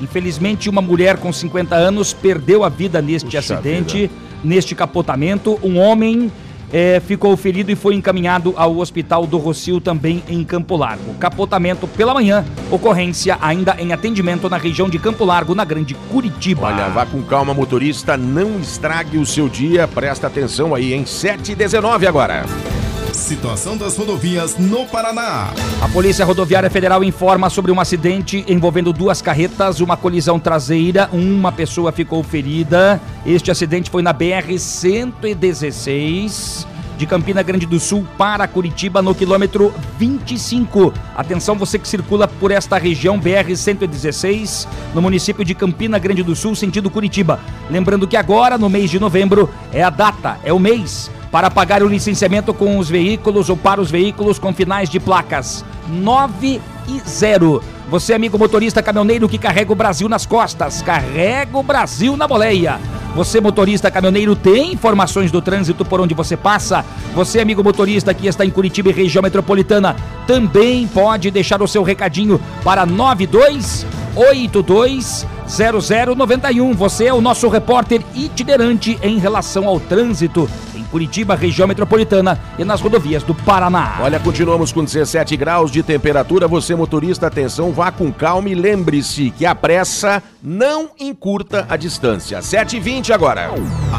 Infelizmente, 0.00 0.68
uma 0.68 0.82
mulher 0.82 1.16
com 1.16 1.32
50 1.32 1.74
anos 1.74 2.12
perdeu 2.12 2.64
a 2.64 2.68
vida 2.68 3.00
neste 3.00 3.26
Puxa 3.26 3.38
acidente, 3.38 4.10
neste 4.42 4.74
capotamento. 4.74 5.58
Um 5.62 5.78
homem 5.78 6.30
eh, 6.72 7.00
ficou 7.06 7.36
ferido 7.36 7.70
e 7.70 7.76
foi 7.76 7.94
encaminhado 7.94 8.52
ao 8.56 8.78
hospital 8.78 9.26
do 9.26 9.38
Rocio, 9.38 9.80
também 9.80 10.22
em 10.28 10.42
Campo 10.42 10.76
Largo. 10.76 11.14
Capotamento 11.14 11.86
pela 11.86 12.12
manhã, 12.12 12.44
ocorrência 12.68 13.38
ainda 13.40 13.76
em 13.78 13.92
atendimento 13.92 14.48
na 14.50 14.56
região 14.56 14.88
de 14.88 14.98
Campo 14.98 15.24
Largo, 15.24 15.54
na 15.54 15.64
Grande 15.64 15.94
Curitiba. 16.10 16.66
Olha, 16.66 16.88
vá 16.88 17.06
com 17.06 17.22
calma, 17.22 17.54
motorista, 17.54 18.16
não 18.16 18.58
estrague 18.58 19.18
o 19.18 19.24
seu 19.24 19.48
dia. 19.48 19.86
Presta 19.86 20.26
atenção 20.26 20.74
aí, 20.74 20.92
em 20.92 21.06
7 21.06 21.52
e 21.52 21.54
19 21.54 22.08
agora. 22.08 22.44
Situação 23.14 23.76
das 23.76 23.96
rodovias 23.96 24.58
no 24.58 24.86
Paraná. 24.86 25.52
A 25.80 25.88
Polícia 25.88 26.24
Rodoviária 26.24 26.68
Federal 26.68 27.04
informa 27.04 27.48
sobre 27.48 27.70
um 27.70 27.78
acidente 27.78 28.44
envolvendo 28.48 28.92
duas 28.92 29.22
carretas, 29.22 29.78
uma 29.80 29.96
colisão 29.96 30.40
traseira, 30.40 31.08
uma 31.12 31.52
pessoa 31.52 31.92
ficou 31.92 32.24
ferida. 32.24 33.00
Este 33.24 33.52
acidente 33.52 33.88
foi 33.88 34.02
na 34.02 34.12
BR 34.12 34.58
116, 34.58 36.66
de 36.98 37.06
Campina 37.06 37.40
Grande 37.42 37.66
do 37.66 37.78
Sul 37.78 38.04
para 38.18 38.48
Curitiba 38.48 39.00
no 39.00 39.14
quilômetro 39.14 39.72
25. 39.96 40.92
Atenção 41.16 41.56
você 41.56 41.78
que 41.78 41.86
circula 41.86 42.26
por 42.26 42.50
esta 42.50 42.78
região 42.78 43.16
BR 43.18 43.54
116 43.54 44.66
no 44.92 45.00
município 45.00 45.44
de 45.44 45.54
Campina 45.54 46.00
Grande 46.00 46.24
do 46.24 46.34
Sul, 46.34 46.56
sentido 46.56 46.90
Curitiba. 46.90 47.38
Lembrando 47.70 48.08
que 48.08 48.16
agora 48.16 48.58
no 48.58 48.68
mês 48.68 48.90
de 48.90 48.98
novembro 48.98 49.48
é 49.72 49.84
a 49.84 49.90
data, 49.90 50.36
é 50.42 50.52
o 50.52 50.58
mês 50.58 51.12
para 51.34 51.50
pagar 51.50 51.82
o 51.82 51.88
licenciamento 51.88 52.54
com 52.54 52.78
os 52.78 52.88
veículos 52.88 53.50
ou 53.50 53.56
para 53.56 53.80
os 53.80 53.90
veículos 53.90 54.38
com 54.38 54.54
finais 54.54 54.88
de 54.88 55.00
placas 55.00 55.64
9 55.88 56.60
e 56.86 57.00
0. 57.04 57.60
Você, 57.90 58.14
amigo 58.14 58.38
motorista 58.38 58.80
caminhoneiro 58.80 59.28
que 59.28 59.36
carrega 59.36 59.72
o 59.72 59.74
Brasil 59.74 60.08
nas 60.08 60.24
costas, 60.24 60.80
carrega 60.80 61.58
o 61.58 61.62
Brasil 61.64 62.16
na 62.16 62.28
boleia. 62.28 62.78
Você, 63.16 63.40
motorista 63.40 63.90
caminhoneiro, 63.90 64.36
tem 64.36 64.74
informações 64.74 65.32
do 65.32 65.42
trânsito 65.42 65.84
por 65.84 66.00
onde 66.00 66.14
você 66.14 66.36
passa? 66.36 66.84
Você, 67.16 67.40
amigo 67.40 67.64
motorista 67.64 68.14
que 68.14 68.28
está 68.28 68.44
em 68.44 68.50
Curitiba 68.50 68.90
e 68.90 68.92
região 68.92 69.20
metropolitana, 69.20 69.96
também 70.28 70.86
pode 70.86 71.32
deixar 71.32 71.60
o 71.60 71.66
seu 71.66 71.82
recadinho 71.82 72.40
para 72.62 72.86
9282 72.86 75.26
0091. 75.48 76.74
Você 76.74 77.06
é 77.06 77.12
o 77.12 77.20
nosso 77.20 77.48
repórter 77.48 78.02
itinerante 78.14 78.96
em 79.02 79.18
relação 79.18 79.66
ao 79.66 79.80
trânsito 79.80 80.48
Curitiba, 80.94 81.34
região 81.34 81.66
metropolitana 81.66 82.38
e 82.56 82.64
nas 82.64 82.80
rodovias 82.80 83.24
do 83.24 83.34
Paraná. 83.34 83.98
Olha, 84.00 84.20
continuamos 84.20 84.70
com 84.70 84.84
17 84.84 85.36
graus 85.36 85.72
de 85.72 85.82
temperatura. 85.82 86.46
Você, 86.46 86.72
motorista, 86.76 87.26
atenção, 87.26 87.72
vá 87.72 87.90
com 87.90 88.12
calma 88.12 88.48
e 88.48 88.54
lembre-se 88.54 89.32
que 89.32 89.44
a 89.44 89.56
pressa 89.56 90.22
não 90.40 90.90
encurta 91.00 91.66
a 91.68 91.76
distância. 91.76 92.38
7h20 92.38 93.10
agora. 93.10 93.50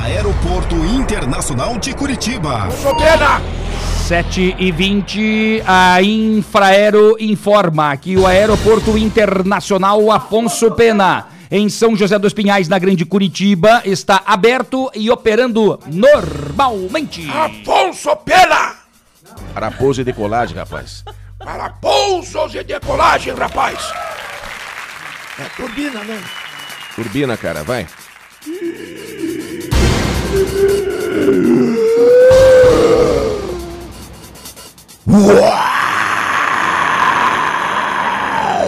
Aeroporto 0.05 0.73
Internacional 0.85 1.77
de 1.77 1.93
Curitiba. 1.93 2.71
Sou 2.71 2.95
pena! 2.95 3.41
7 4.07 4.55
e 4.57 4.71
20 4.71 5.63
a 5.67 6.01
Infraero 6.01 7.17
informa 7.19 7.97
que 7.97 8.15
o 8.15 8.25
Aeroporto 8.25 8.97
Internacional 8.97 10.09
Afonso 10.13 10.71
Pena, 10.71 11.25
em 11.49 11.69
São 11.69 11.95
José 11.95 12.17
dos 12.17 12.33
Pinhais, 12.33 12.67
na 12.67 12.79
Grande 12.79 13.05
Curitiba, 13.05 13.81
está 13.85 14.21
aberto 14.25 14.91
e 14.95 15.09
operando 15.09 15.79
normalmente. 15.87 17.29
Afonso 17.29 18.15
Pena! 18.17 18.75
Para 19.53 19.71
pouso 19.71 20.01
e 20.01 20.03
decolagem, 20.03 20.55
rapaz. 20.55 21.03
Para 21.39 21.69
pousos 21.69 22.55
e 22.55 22.63
decolagem, 22.63 23.33
rapaz! 23.33 23.79
É 25.39 25.43
turbina, 25.55 26.03
né? 26.03 26.23
Turbina, 26.95 27.35
cara, 27.37 27.63
vai. 27.63 27.87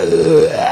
Esse 0.03 0.66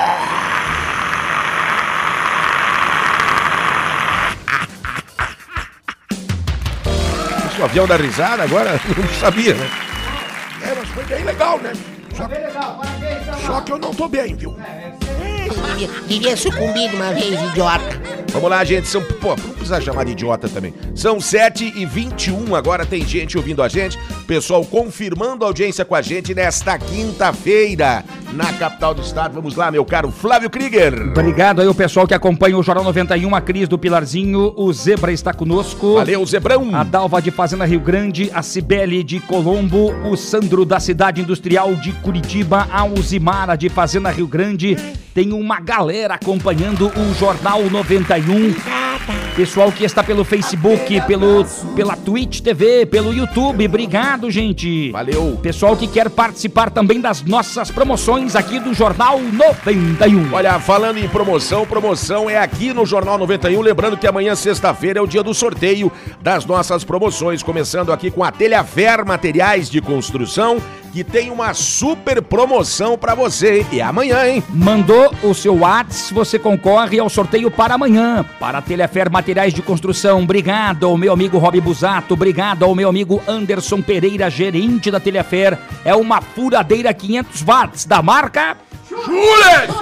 avião 7.66 7.88
da 7.88 7.96
risada 7.96 8.44
agora? 8.44 8.72
Não 8.98 9.20
sabia, 9.20 9.54
né? 9.54 9.70
É, 10.62 10.74
mas 10.76 10.90
foi 10.90 11.04
bem 11.06 11.24
legal, 11.24 11.60
né? 11.60 11.74
Só, 12.16 12.30
só 13.46 13.62
que 13.62 13.72
eu 13.74 13.78
não 13.78 13.94
tô 13.94 14.08
bem, 14.08 14.34
viu? 14.36 14.56
Devia, 15.50 15.90
devia 16.08 16.38
sucumbir 16.38 16.90
de 16.90 16.96
uma 16.96 17.14
vez, 17.14 17.42
idiota. 17.52 18.16
Vamos 18.36 18.50
lá, 18.50 18.66
gente. 18.66 18.88
São, 18.88 19.02
pô, 19.02 19.30
não 19.30 19.54
precisa 19.54 19.80
chamar 19.80 20.04
de 20.04 20.12
idiota 20.12 20.50
também. 20.50 20.74
São 20.94 21.22
7 21.22 21.74
e 21.76 21.86
21 21.86 22.54
agora 22.54 22.86
tem 22.86 23.06
gente 23.06 23.38
ouvindo 23.38 23.64
a 23.64 23.70
gente. 23.70 23.98
Pessoal 24.28 24.66
confirmando 24.66 25.46
a 25.46 25.48
audiência 25.48 25.86
com 25.86 25.96
a 25.96 26.02
gente 26.02 26.36
nesta 26.36 26.78
quinta-feira 26.78 28.04
na 28.34 28.52
capital 28.52 28.94
do 28.94 29.02
estado. 29.02 29.34
Vamos 29.34 29.56
lá, 29.56 29.72
meu 29.72 29.86
caro 29.86 30.12
Flávio 30.12 30.50
Krieger. 30.50 30.94
Obrigado 31.12 31.62
aí 31.62 31.68
o 31.68 31.74
pessoal 31.74 32.06
que 32.06 32.14
acompanha 32.14 32.58
o 32.58 32.64
Jornal 32.64 32.84
91, 32.84 33.34
a 33.34 33.40
Cris 33.40 33.70
do 33.70 33.78
Pilarzinho, 33.78 34.54
o 34.58 34.74
Zebra 34.74 35.14
está 35.14 35.34
conosco. 35.34 35.94
Valeu, 35.94 36.26
Zebrão. 36.26 36.76
A 36.76 36.84
Dalva 36.84 37.22
de 37.22 37.32
Fazenda 37.32 37.64
Rio 37.64 37.80
Grande, 37.80 38.30
a 38.34 38.42
Cibele 38.42 39.02
de 39.02 39.22
Colombo, 39.22 39.94
o 40.10 40.18
Sandro 40.18 40.66
da 40.66 40.82
Cidade 40.82 41.22
Industrial 41.22 41.74
de 41.76 41.94
Curitiba, 41.94 42.68
a 42.70 42.84
Uzimara 42.84 43.56
de 43.56 43.70
Fazenda 43.70 44.10
Rio 44.10 44.28
Grande. 44.28 44.76
Tem 45.16 45.32
uma 45.32 45.62
galera 45.62 46.16
acompanhando 46.16 46.88
o 46.90 47.14
Jornal 47.14 47.70
91. 47.70 49.25
Pessoal 49.36 49.70
que 49.70 49.84
está 49.84 50.02
pelo 50.02 50.24
Facebook, 50.24 51.02
pelo, 51.02 51.44
pela 51.76 51.98
Twitch 51.98 52.40
TV, 52.40 52.86
pelo 52.86 53.14
YouTube. 53.14 53.66
Obrigado, 53.66 54.32
gente. 54.32 54.92
Valeu. 54.92 55.38
Pessoal 55.44 55.76
que 55.76 55.88
quer 55.88 56.10
participar 56.10 56.70
também 56.70 57.02
das 57.02 57.22
nossas 57.22 57.70
promoções 57.70 58.34
aqui 58.34 58.62
do 58.62 58.74
Jornal 58.74 59.20
91. 59.20 60.34
Olha, 60.34 60.58
falando 60.58 61.00
em 61.00 61.10
promoção, 61.10 61.66
promoção 61.66 62.30
é 62.30 62.38
aqui 62.38 62.74
no 62.74 62.86
Jornal 62.86 63.18
91. 63.18 63.60
Lembrando 63.60 63.98
que 63.98 64.08
amanhã, 64.08 64.36
sexta-feira, 64.36 65.00
é 65.00 65.02
o 65.02 65.08
dia 65.08 65.22
do 65.22 65.34
sorteio 65.34 65.92
das 66.22 66.46
nossas 66.46 66.86
promoções. 66.86 67.44
Começando 67.44 67.92
aqui 67.92 68.10
com 68.10 68.24
a 68.24 68.32
Telhafer 68.32 69.06
Materiais 69.06 69.70
de 69.70 69.82
Construção, 69.82 70.62
que 70.94 71.04
tem 71.04 71.30
uma 71.30 71.54
super 71.54 72.22
promoção 72.22 72.98
pra 72.98 73.14
você. 73.14 73.66
E 73.70 73.82
é 73.82 73.84
amanhã, 73.84 74.26
hein? 74.26 74.42
Mandou 74.50 75.14
o 75.22 75.34
seu 75.34 75.58
WhatsApp, 75.58 76.14
você 76.14 76.40
concorre 76.40 77.00
ao 77.00 77.10
sorteio 77.10 77.52
para 77.52 77.76
amanhã. 77.76 78.26
Para 78.40 78.60
a 78.60 78.62
Telefer 78.62 79.12
Materiais 79.12 79.25
de 79.26 79.62
Construção, 79.64 80.22
obrigado 80.22 80.86
ao 80.86 80.96
meu 80.96 81.12
amigo 81.12 81.40
Rob 81.40 81.60
Busato, 81.60 82.14
obrigado 82.14 82.64
ao 82.64 82.76
meu 82.76 82.88
amigo 82.88 83.20
Anderson 83.28 83.82
Pereira, 83.82 84.30
gerente 84.30 84.92
da 84.92 85.00
Telefer. 85.00 85.58
É 85.84 85.96
uma 85.96 86.22
furadeira 86.22 86.94
500 86.94 87.42
watts 87.42 87.86
da 87.86 88.04
marca 88.04 88.56
Jules! 89.06 89.76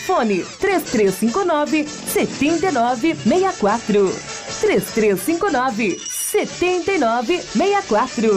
Fone 0.06 0.44
3359 0.58 1.86
7964. 1.86 4.12
3359 4.60 6.00
7964. 6.04 8.32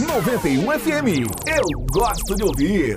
91 0.00 0.72
FM. 0.72 1.26
Eu 1.46 1.62
gosto 1.92 2.34
de 2.34 2.42
ouvir. 2.42 2.96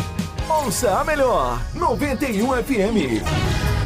Ouça 0.51 0.99
a 0.99 1.03
melhor 1.05 1.61
91 1.73 2.63
FM. 2.63 3.70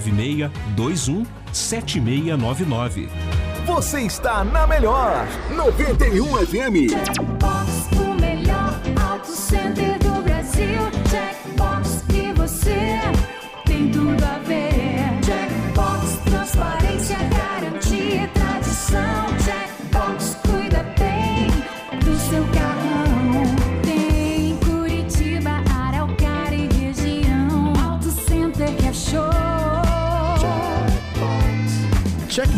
996 0.00 0.50
21 0.76 1.26
7699. 1.52 3.08
Você 3.66 4.00
está 4.02 4.42
na 4.44 4.66
melhor 4.66 5.26
91 5.54 6.26
FM. 6.46 6.92
o 8.00 8.14
melhor 8.20 8.80
auto 9.10 9.28
center 9.28 9.89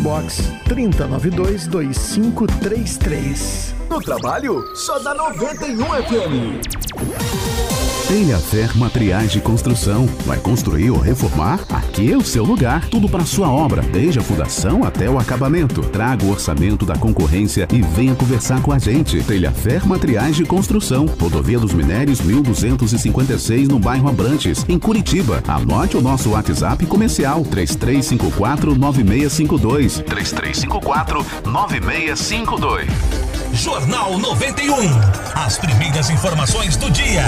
Box 0.03 0.51
3092 0.65 1.67
2533. 1.67 3.73
No 3.89 4.01
trabalho, 4.01 4.61
só 4.75 4.99
dá 4.99 5.13
91 5.13 5.95
FM. 5.95 6.61
Telhafer 8.13 8.77
Materiais 8.77 9.31
de 9.31 9.41
Construção. 9.41 10.05
Vai 10.23 10.37
construir 10.37 10.91
ou 10.91 10.99
reformar? 10.99 11.61
Aqui 11.67 12.11
é 12.11 12.15
o 12.15 12.23
seu 12.23 12.43
lugar. 12.43 12.87
Tudo 12.87 13.09
para 13.09 13.25
sua 13.25 13.49
obra, 13.49 13.81
desde 13.81 14.19
a 14.19 14.21
fundação 14.21 14.83
até 14.83 15.09
o 15.09 15.17
acabamento. 15.17 15.81
Traga 15.81 16.23
o 16.23 16.29
orçamento 16.29 16.85
da 16.85 16.95
concorrência 16.95 17.67
e 17.73 17.81
venha 17.81 18.13
conversar 18.13 18.61
com 18.61 18.71
a 18.71 18.77
gente. 18.77 19.23
Telhafer 19.23 19.87
Materiais 19.87 20.35
de 20.35 20.45
Construção. 20.45 21.07
Rodovia 21.19 21.57
dos 21.57 21.73
Minérios 21.73 22.21
1256 22.21 23.67
no 23.67 23.79
bairro 23.79 24.07
Abrantes, 24.07 24.63
em 24.69 24.77
Curitiba. 24.77 25.41
Anote 25.47 25.97
o 25.97 26.01
nosso 26.01 26.29
WhatsApp 26.29 26.85
comercial 26.85 27.41
3354 27.41 28.75
9652. 28.75 30.03
3354 30.05 31.25
9652. 31.51 32.87
Jornal 33.53 34.19
91. 34.19 34.75
As 35.33 35.57
primeiras 35.57 36.11
informações 36.11 36.77
do 36.77 36.91
dia. 36.91 37.23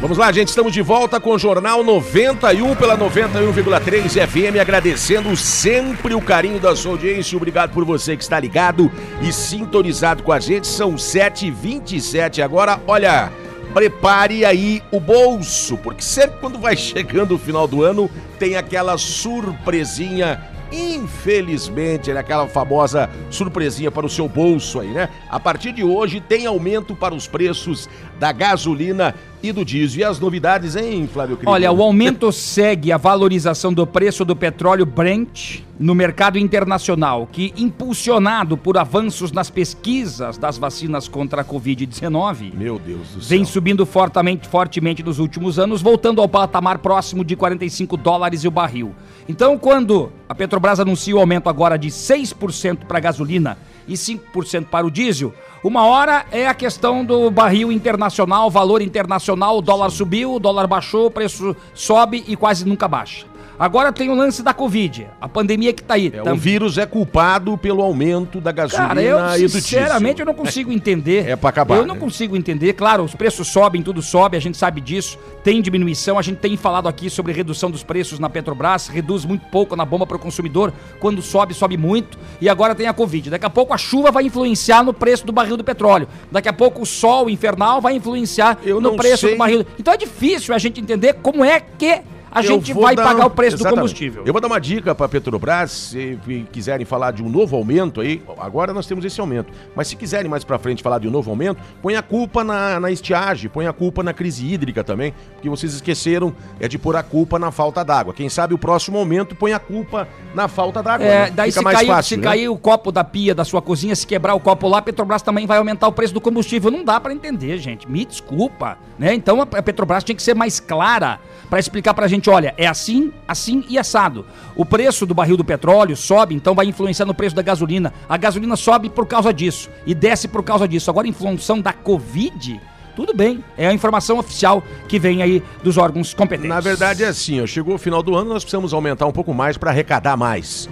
Vamos 0.00 0.16
lá, 0.16 0.30
gente, 0.30 0.46
estamos 0.46 0.72
de 0.72 0.80
volta 0.80 1.18
com 1.18 1.30
o 1.30 1.38
Jornal 1.38 1.82
91 1.82 2.76
pela 2.76 2.96
91,3 2.96 4.28
FM, 4.28 4.60
agradecendo 4.60 5.36
sempre 5.36 6.14
o 6.14 6.22
carinho 6.22 6.60
da 6.60 6.76
sua 6.76 6.92
audiência. 6.92 7.36
Obrigado 7.36 7.72
por 7.72 7.84
você 7.84 8.16
que 8.16 8.22
está 8.22 8.38
ligado 8.38 8.92
e 9.20 9.32
sintonizado 9.32 10.22
com 10.22 10.30
a 10.30 10.38
gente. 10.38 10.68
São 10.68 10.94
7h27 10.94 12.40
agora. 12.40 12.80
Olha, 12.86 13.32
prepare 13.74 14.44
aí 14.44 14.80
o 14.92 15.00
bolso, 15.00 15.76
porque 15.78 16.02
sempre 16.02 16.38
quando 16.38 16.60
vai 16.60 16.76
chegando 16.76 17.34
o 17.34 17.38
final 17.38 17.66
do 17.66 17.82
ano, 17.82 18.08
tem 18.38 18.56
aquela 18.56 18.96
surpresinha 18.96 20.40
infelizmente, 20.70 22.12
né, 22.12 22.20
aquela 22.20 22.46
famosa 22.46 23.08
surpresinha 23.30 23.90
para 23.90 24.04
o 24.04 24.08
seu 24.08 24.28
bolso 24.28 24.80
aí, 24.80 24.88
né? 24.88 25.08
A 25.30 25.40
partir 25.40 25.72
de 25.72 25.82
hoje 25.82 26.20
tem 26.20 26.46
aumento 26.46 26.94
para 26.94 27.14
os 27.14 27.26
preços 27.26 27.88
da 28.18 28.32
gasolina 28.32 29.14
e 29.42 29.52
do 29.52 29.64
diesel. 29.64 30.00
E 30.00 30.04
as 30.04 30.18
novidades, 30.18 30.76
hein, 30.76 31.08
Flávio 31.12 31.36
Cruz? 31.36 31.48
Olha, 31.52 31.70
o 31.72 31.82
aumento 31.82 32.30
segue 32.32 32.92
a 32.92 32.96
valorização 32.96 33.72
do 33.72 33.86
preço 33.86 34.24
do 34.24 34.34
petróleo 34.34 34.84
Brent 34.84 35.60
no 35.78 35.94
mercado 35.94 36.38
internacional, 36.38 37.28
que 37.30 37.52
impulsionado 37.56 38.56
por 38.56 38.76
avanços 38.76 39.30
nas 39.30 39.48
pesquisas 39.48 40.36
das 40.36 40.58
vacinas 40.58 41.06
contra 41.06 41.42
a 41.42 41.44
Covid-19, 41.44 42.52
Meu 42.54 42.78
Deus 42.78 43.08
do 43.10 43.20
vem 43.20 43.44
céu. 43.44 43.52
subindo 43.52 43.86
fortemente, 43.86 44.48
fortemente 44.48 45.02
nos 45.02 45.18
últimos 45.18 45.58
anos, 45.58 45.80
voltando 45.80 46.20
ao 46.20 46.28
patamar 46.28 46.78
próximo 46.78 47.24
de 47.24 47.36
45 47.36 47.96
dólares 47.96 48.44
o 48.44 48.50
barril. 48.50 48.94
Então, 49.28 49.56
quando 49.56 50.10
a 50.28 50.34
Petrobras 50.34 50.80
anuncia 50.80 51.14
o 51.14 51.20
aumento 51.20 51.48
agora 51.48 51.78
de 51.78 51.88
6% 51.88 52.78
para 52.86 52.98
a 52.98 53.00
gasolina 53.00 53.56
e 53.88 53.94
5% 53.94 54.66
para 54.66 54.86
o 54.86 54.90
diesel, 54.90 55.34
uma 55.64 55.84
hora 55.84 56.26
é 56.30 56.46
a 56.46 56.54
questão 56.54 57.04
do 57.04 57.30
barril 57.30 57.72
internacional, 57.72 58.48
valor 58.50 58.80
internacional, 58.82 59.58
o 59.58 59.62
dólar 59.62 59.90
subiu, 59.90 60.34
o 60.34 60.38
dólar 60.38 60.68
baixou, 60.68 61.06
o 61.06 61.10
preço 61.10 61.56
sobe 61.74 62.22
e 62.28 62.36
quase 62.36 62.64
nunca 62.64 62.86
baixa. 62.86 63.26
Agora 63.58 63.92
tem 63.92 64.08
o 64.08 64.14
lance 64.14 64.42
da 64.42 64.54
Covid, 64.54 65.08
a 65.20 65.28
pandemia 65.28 65.72
que 65.72 65.82
tá 65.82 65.94
aí. 65.94 66.06
É, 66.14 66.22
Tam- 66.22 66.32
o 66.34 66.36
vírus 66.36 66.78
é 66.78 66.86
culpado 66.86 67.58
pelo 67.58 67.82
aumento 67.82 68.40
da 68.40 68.52
gasolina 68.52 68.88
Cara, 68.88 69.02
eu 69.02 69.18
e 69.38 69.42
do 69.42 69.48
sinceramente 69.48 70.20
eu 70.20 70.26
não 70.26 70.34
consigo 70.34 70.70
entender. 70.70 71.28
É 71.28 71.34
pra 71.34 71.50
acabar, 71.50 71.76
Eu 71.76 71.86
não 71.86 71.94
né? 71.96 72.00
consigo 72.00 72.36
entender. 72.36 72.74
Claro, 72.74 73.02
os 73.02 73.14
preços 73.16 73.48
sobem, 73.48 73.82
tudo 73.82 74.00
sobe, 74.00 74.36
a 74.36 74.40
gente 74.40 74.56
sabe 74.56 74.80
disso. 74.80 75.18
Tem 75.42 75.60
diminuição, 75.60 76.18
a 76.18 76.22
gente 76.22 76.38
tem 76.38 76.56
falado 76.56 76.88
aqui 76.88 77.10
sobre 77.10 77.32
redução 77.32 77.68
dos 77.70 77.82
preços 77.82 78.18
na 78.20 78.30
Petrobras, 78.30 78.86
reduz 78.86 79.24
muito 79.24 79.46
pouco 79.46 79.74
na 79.74 79.84
bomba 79.84 80.06
para 80.06 80.16
o 80.16 80.20
consumidor. 80.20 80.72
Quando 81.00 81.20
sobe, 81.20 81.52
sobe 81.52 81.76
muito. 81.76 82.16
E 82.40 82.48
agora 82.48 82.74
tem 82.76 82.86
a 82.86 82.92
Covid. 82.92 83.30
Daqui 83.30 83.46
a 83.46 83.50
pouco 83.50 83.74
a 83.74 83.78
chuva 83.78 84.12
vai 84.12 84.24
influenciar 84.24 84.84
no 84.84 84.94
preço 84.94 85.26
do 85.26 85.32
barril 85.32 85.56
do 85.56 85.64
petróleo. 85.64 86.06
Daqui 86.30 86.48
a 86.48 86.52
pouco 86.52 86.82
o 86.82 86.86
sol 86.86 87.28
infernal 87.28 87.80
vai 87.80 87.94
influenciar 87.96 88.58
Eu 88.64 88.80
no 88.80 88.94
preço 88.94 89.26
sei. 89.26 89.32
do 89.34 89.38
barril. 89.38 89.66
Então 89.80 89.92
é 89.92 89.96
difícil 89.96 90.54
a 90.54 90.58
gente 90.58 90.80
entender 90.80 91.14
como 91.14 91.44
é 91.44 91.58
que 91.60 92.02
a 92.30 92.40
Eu 92.40 92.44
gente 92.44 92.72
vai 92.72 92.94
dar- 92.94 93.04
pagar 93.04 93.26
o 93.26 93.30
preço 93.30 93.56
do 93.56 93.60
Exatamente. 93.60 93.80
combustível. 93.80 94.22
Eu 94.26 94.32
vou 94.32 94.40
dar 94.40 94.48
uma 94.48 94.60
dica 94.60 94.94
para 94.94 95.06
a 95.06 95.08
Petrobras, 95.08 95.70
se 95.70 96.18
quiserem 96.52 96.84
falar 96.84 97.12
de 97.12 97.22
um 97.22 97.28
novo 97.28 97.56
aumento 97.56 98.00
aí, 98.00 98.22
agora 98.38 98.72
nós 98.72 98.86
temos 98.86 99.04
esse 99.04 99.20
aumento, 99.20 99.52
mas 99.74 99.88
se 99.88 99.96
quiserem 99.96 100.28
mais 100.30 100.44
para 100.44 100.58
frente 100.58 100.82
falar 100.82 100.98
de 100.98 101.08
um 101.08 101.10
novo 101.10 101.30
aumento, 101.30 101.60
põe 101.82 101.96
a 101.96 102.02
culpa 102.02 102.42
na, 102.44 102.78
na 102.80 102.90
estiagem, 102.90 103.48
põe 103.50 103.66
a 103.66 103.72
culpa 103.72 104.02
na 104.02 104.12
crise 104.12 104.46
hídrica 104.52 104.82
também, 104.84 105.14
porque 105.34 105.48
vocês 105.48 105.72
esqueceram 105.74 106.34
é 106.60 106.68
de 106.68 106.78
pôr 106.78 106.96
a 106.96 107.02
culpa 107.02 107.38
na 107.38 107.50
falta 107.50 107.84
d'água. 107.84 108.12
Quem 108.12 108.28
sabe 108.28 108.54
o 108.54 108.58
próximo 108.58 108.98
aumento 108.98 109.34
põe 109.34 109.52
a 109.52 109.58
culpa 109.58 110.08
na 110.34 110.48
falta 110.48 110.82
d'água. 110.82 111.06
É, 111.06 111.24
né? 111.26 111.30
daí 111.34 111.50
Fica 111.50 111.60
se, 111.60 111.64
mais 111.64 111.76
cair, 111.78 111.86
fácil, 111.86 112.08
se 112.08 112.16
né? 112.16 112.22
cair 112.22 112.48
o 112.48 112.56
copo 112.56 112.90
da 112.92 113.04
pia 113.04 113.34
da 113.34 113.44
sua 113.44 113.62
cozinha, 113.62 113.94
se 113.94 114.06
quebrar 114.06 114.34
o 114.34 114.40
copo 114.40 114.68
lá, 114.68 114.78
a 114.78 114.82
Petrobras 114.82 115.22
também 115.22 115.46
vai 115.46 115.58
aumentar 115.58 115.86
o 115.88 115.92
preço 115.92 116.12
do 116.14 116.20
combustível. 116.20 116.70
Não 116.70 116.84
dá 116.84 116.98
pra 117.00 117.12
entender, 117.12 117.58
gente. 117.58 117.88
Me 117.90 118.04
desculpa, 118.04 118.76
né? 118.98 119.14
Então 119.14 119.40
a 119.40 119.46
Petrobras 119.46 120.02
tinha 120.04 120.16
que 120.16 120.22
ser 120.22 120.34
mais 120.34 120.58
clara 120.60 121.20
pra 121.48 121.58
explicar 121.58 121.94
pra 121.94 122.06
gente, 122.08 122.17
olha, 122.26 122.54
é 122.56 122.66
assim, 122.66 123.12
assim 123.26 123.64
e 123.68 123.78
assado. 123.78 124.26
O 124.56 124.64
preço 124.64 125.06
do 125.06 125.14
barril 125.14 125.36
do 125.36 125.44
petróleo 125.44 125.96
sobe, 125.96 126.34
então 126.34 126.54
vai 126.54 126.66
influenciar 126.66 127.06
no 127.06 127.14
preço 127.14 127.36
da 127.36 127.42
gasolina. 127.42 127.92
A 128.08 128.16
gasolina 128.16 128.56
sobe 128.56 128.90
por 128.90 129.06
causa 129.06 129.32
disso 129.32 129.70
e 129.86 129.94
desce 129.94 130.26
por 130.26 130.42
causa 130.42 130.66
disso. 130.66 130.90
Agora 130.90 131.06
em 131.06 131.12
função 131.12 131.60
da 131.60 131.72
Covid, 131.72 132.60
tudo 132.96 133.14
bem. 133.14 133.44
É 133.56 133.68
a 133.68 133.72
informação 133.72 134.18
oficial 134.18 134.62
que 134.88 134.98
vem 134.98 135.22
aí 135.22 135.42
dos 135.62 135.76
órgãos 135.76 136.12
competentes. 136.12 136.48
Na 136.50 136.60
verdade 136.60 137.04
é 137.04 137.08
assim, 137.08 137.40
ó, 137.40 137.46
chegou 137.46 137.74
o 137.74 137.78
final 137.78 138.02
do 138.02 138.16
ano, 138.16 138.30
nós 138.30 138.42
precisamos 138.42 138.74
aumentar 138.74 139.06
um 139.06 139.12
pouco 139.12 139.32
mais 139.32 139.56
para 139.56 139.70
arrecadar 139.70 140.16
mais. 140.16 140.68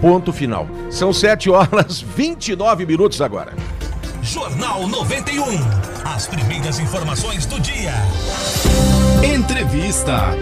Ponto 0.00 0.32
final. 0.32 0.66
São 0.90 1.12
7 1.12 1.50
horas 1.50 2.00
29 2.16 2.86
minutos 2.86 3.20
agora. 3.20 3.52
Jornal 4.22 4.86
91. 4.88 5.44
As 6.04 6.26
primeiras 6.26 6.78
informações 6.78 7.46
do 7.46 7.60
dia. 7.60 7.94
Entrevista. 9.22 10.34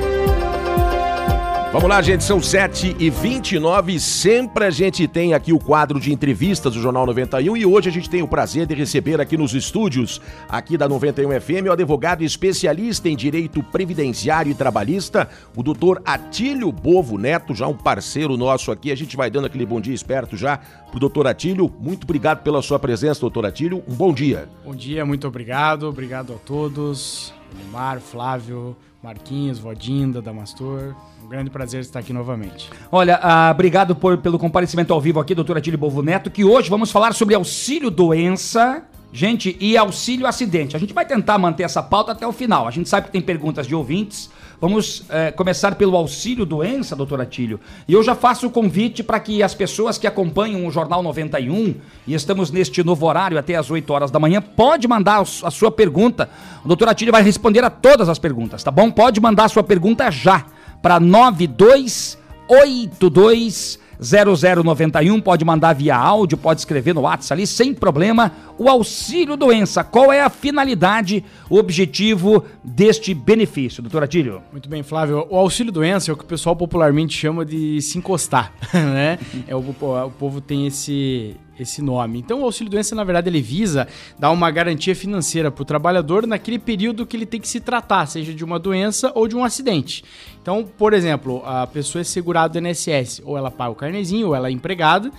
Vamos 1.72 1.90
lá, 1.90 2.00
gente, 2.00 2.24
são 2.24 2.40
7 2.40 2.96
e 2.98 3.10
29 3.10 4.00
Sempre 4.00 4.64
a 4.64 4.70
gente 4.70 5.06
tem 5.06 5.34
aqui 5.34 5.52
o 5.52 5.58
quadro 5.58 6.00
de 6.00 6.12
entrevistas 6.12 6.72
do 6.72 6.80
Jornal 6.80 7.04
91 7.04 7.56
e 7.56 7.66
hoje 7.66 7.88
a 7.88 7.92
gente 7.92 8.08
tem 8.08 8.22
o 8.22 8.28
prazer 8.28 8.66
de 8.66 8.74
receber 8.74 9.20
aqui 9.20 9.36
nos 9.36 9.54
estúdios, 9.54 10.20
aqui 10.48 10.78
da 10.78 10.88
91 10.88 11.40
FM, 11.40 11.68
o 11.68 11.72
advogado 11.72 12.22
especialista 12.22 13.08
em 13.08 13.16
direito 13.16 13.62
previdenciário 13.62 14.50
e 14.50 14.54
trabalhista, 14.54 15.28
o 15.54 15.62
doutor 15.62 16.00
Atílio 16.04 16.72
Bovo 16.72 17.18
Neto, 17.18 17.54
já 17.54 17.66
um 17.66 17.76
parceiro 17.76 18.36
nosso 18.36 18.72
aqui. 18.72 18.90
A 18.90 18.96
gente 18.96 19.16
vai 19.16 19.30
dando 19.30 19.46
aquele 19.46 19.66
bom 19.66 19.80
dia 19.80 19.94
esperto 19.94 20.36
já 20.36 20.58
pro 20.90 21.00
doutor 21.00 21.26
Atílio. 21.26 21.70
Muito 21.78 22.04
obrigado 22.04 22.42
pela 22.42 22.62
sua 22.62 22.78
presença, 22.78 23.20
doutor 23.20 23.44
Atílio. 23.44 23.82
Um 23.86 23.94
bom 23.94 24.14
dia. 24.14 24.48
Bom 24.64 24.74
dia, 24.74 25.04
muito 25.04 25.26
obrigado. 25.28 25.88
Obrigado 25.88 26.32
a 26.32 26.36
todos. 26.38 27.34
Neymar, 27.54 28.00
Flávio, 28.00 28.76
Marquinhos, 29.02 29.58
Vodinda, 29.58 30.20
Damastor. 30.22 30.94
Um 31.24 31.28
grande 31.28 31.50
prazer 31.50 31.80
estar 31.80 31.98
aqui 32.00 32.12
novamente. 32.12 32.70
Olha, 32.90 33.18
ah, 33.22 33.50
obrigado 33.52 33.94
por- 33.96 34.18
pelo 34.18 34.38
comparecimento 34.38 34.92
ao 34.92 35.00
vivo 35.00 35.18
aqui, 35.20 35.34
doutor 35.34 35.56
Atílio 35.58 35.78
Bovo 35.78 36.02
Neto, 36.02 36.30
que 36.30 36.44
hoje 36.44 36.70
vamos 36.70 36.90
falar 36.90 37.12
sobre 37.14 37.34
auxílio 37.34 37.90
doença, 37.90 38.84
gente, 39.12 39.56
e 39.60 39.76
auxílio 39.76 40.26
acidente. 40.26 40.76
A 40.76 40.78
gente 40.78 40.92
vai 40.94 41.04
tentar 41.04 41.38
manter 41.38 41.64
essa 41.64 41.82
pauta 41.82 42.12
até 42.12 42.26
o 42.26 42.32
final. 42.32 42.66
A 42.68 42.70
gente 42.70 42.88
sabe 42.88 43.06
que 43.06 43.12
tem 43.12 43.20
perguntas 43.22 43.66
de 43.66 43.74
ouvintes. 43.74 44.30
Vamos 44.60 45.04
eh, 45.10 45.32
começar 45.32 45.74
pelo 45.74 45.96
auxílio 45.96 46.46
doença, 46.46 46.96
doutor 46.96 47.20
Atílio. 47.20 47.60
E 47.86 47.92
eu 47.92 48.02
já 48.02 48.14
faço 48.14 48.46
o 48.46 48.50
convite 48.50 49.02
para 49.02 49.20
que 49.20 49.42
as 49.42 49.54
pessoas 49.54 49.98
que 49.98 50.06
acompanham 50.06 50.66
o 50.66 50.70
Jornal 50.70 51.02
91, 51.02 51.74
e 52.06 52.14
estamos 52.14 52.50
neste 52.50 52.82
novo 52.82 53.04
horário 53.06 53.38
até 53.38 53.56
as 53.56 53.70
8 53.70 53.92
horas 53.92 54.10
da 54.10 54.18
manhã, 54.18 54.40
pode 54.40 54.88
mandar 54.88 55.20
a 55.20 55.50
sua 55.50 55.70
pergunta. 55.70 56.30
O 56.64 56.68
doutor 56.68 56.88
Atílio 56.88 57.12
vai 57.12 57.22
responder 57.22 57.62
a 57.64 57.70
todas 57.70 58.08
as 58.08 58.18
perguntas, 58.18 58.62
tá 58.62 58.70
bom? 58.70 58.90
Pode 58.90 59.20
mandar 59.20 59.44
a 59.44 59.48
sua 59.48 59.62
pergunta 59.62 60.10
já 60.10 60.46
para 60.80 60.98
9282 60.98 63.78
0091, 64.00 65.20
pode 65.20 65.44
mandar 65.44 65.72
via 65.74 65.96
áudio, 65.96 66.36
pode 66.36 66.60
escrever 66.60 66.94
no 66.94 67.02
WhatsApp 67.02 67.34
ali, 67.34 67.46
sem 67.46 67.74
problema. 67.74 68.32
O 68.58 68.68
auxílio 68.68 69.36
doença, 69.36 69.84
qual 69.84 70.12
é 70.12 70.20
a 70.20 70.30
finalidade, 70.30 71.24
o 71.50 71.58
objetivo 71.58 72.44
deste 72.62 73.12
benefício, 73.14 73.82
doutor 73.82 74.02
Atílio? 74.02 74.42
Muito 74.50 74.68
bem, 74.68 74.82
Flávio. 74.82 75.26
O 75.28 75.36
auxílio 75.36 75.72
doença 75.72 76.10
é 76.10 76.14
o 76.14 76.16
que 76.16 76.24
o 76.24 76.26
pessoal 76.26 76.56
popularmente 76.56 77.16
chama 77.16 77.44
de 77.44 77.80
se 77.82 77.98
encostar, 77.98 78.52
né? 78.72 79.18
É, 79.46 79.54
o, 79.54 79.58
o 79.58 80.10
povo 80.18 80.40
tem 80.40 80.66
esse, 80.66 81.36
esse 81.58 81.82
nome. 81.82 82.18
Então, 82.18 82.40
o 82.40 82.44
auxílio 82.44 82.70
doença, 82.70 82.94
na 82.94 83.04
verdade, 83.04 83.28
ele 83.28 83.40
visa 83.40 83.88
dar 84.18 84.30
uma 84.30 84.50
garantia 84.50 84.94
financeira 84.94 85.50
para 85.50 85.62
o 85.62 85.64
trabalhador 85.64 86.26
naquele 86.26 86.58
período 86.58 87.06
que 87.06 87.16
ele 87.16 87.26
tem 87.26 87.40
que 87.40 87.48
se 87.48 87.60
tratar, 87.60 88.06
seja 88.06 88.34
de 88.34 88.44
uma 88.44 88.58
doença 88.58 89.12
ou 89.14 89.26
de 89.26 89.36
um 89.36 89.44
acidente. 89.44 90.04
Então, 90.40 90.64
por 90.64 90.92
exemplo, 90.92 91.42
a 91.44 91.66
pessoa 91.66 92.00
é 92.00 92.04
segurada 92.04 92.60
do 92.60 92.66
INSS, 92.66 93.22
ou 93.24 93.36
ela 93.36 93.50
paga 93.50 93.70
o 93.70 93.74
carnezinho, 93.74 94.28
ou 94.28 94.34
ela 94.34 94.48
é 94.48 94.50
empregada, 94.50 95.10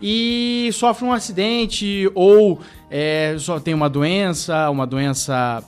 e 0.00 0.70
sofre 0.72 1.04
um 1.04 1.12
acidente, 1.12 2.10
ou 2.14 2.60
é, 2.90 3.36
só 3.38 3.60
tem 3.60 3.74
uma 3.74 3.88
doença, 3.88 4.70
uma 4.70 4.86
doença 4.86 5.62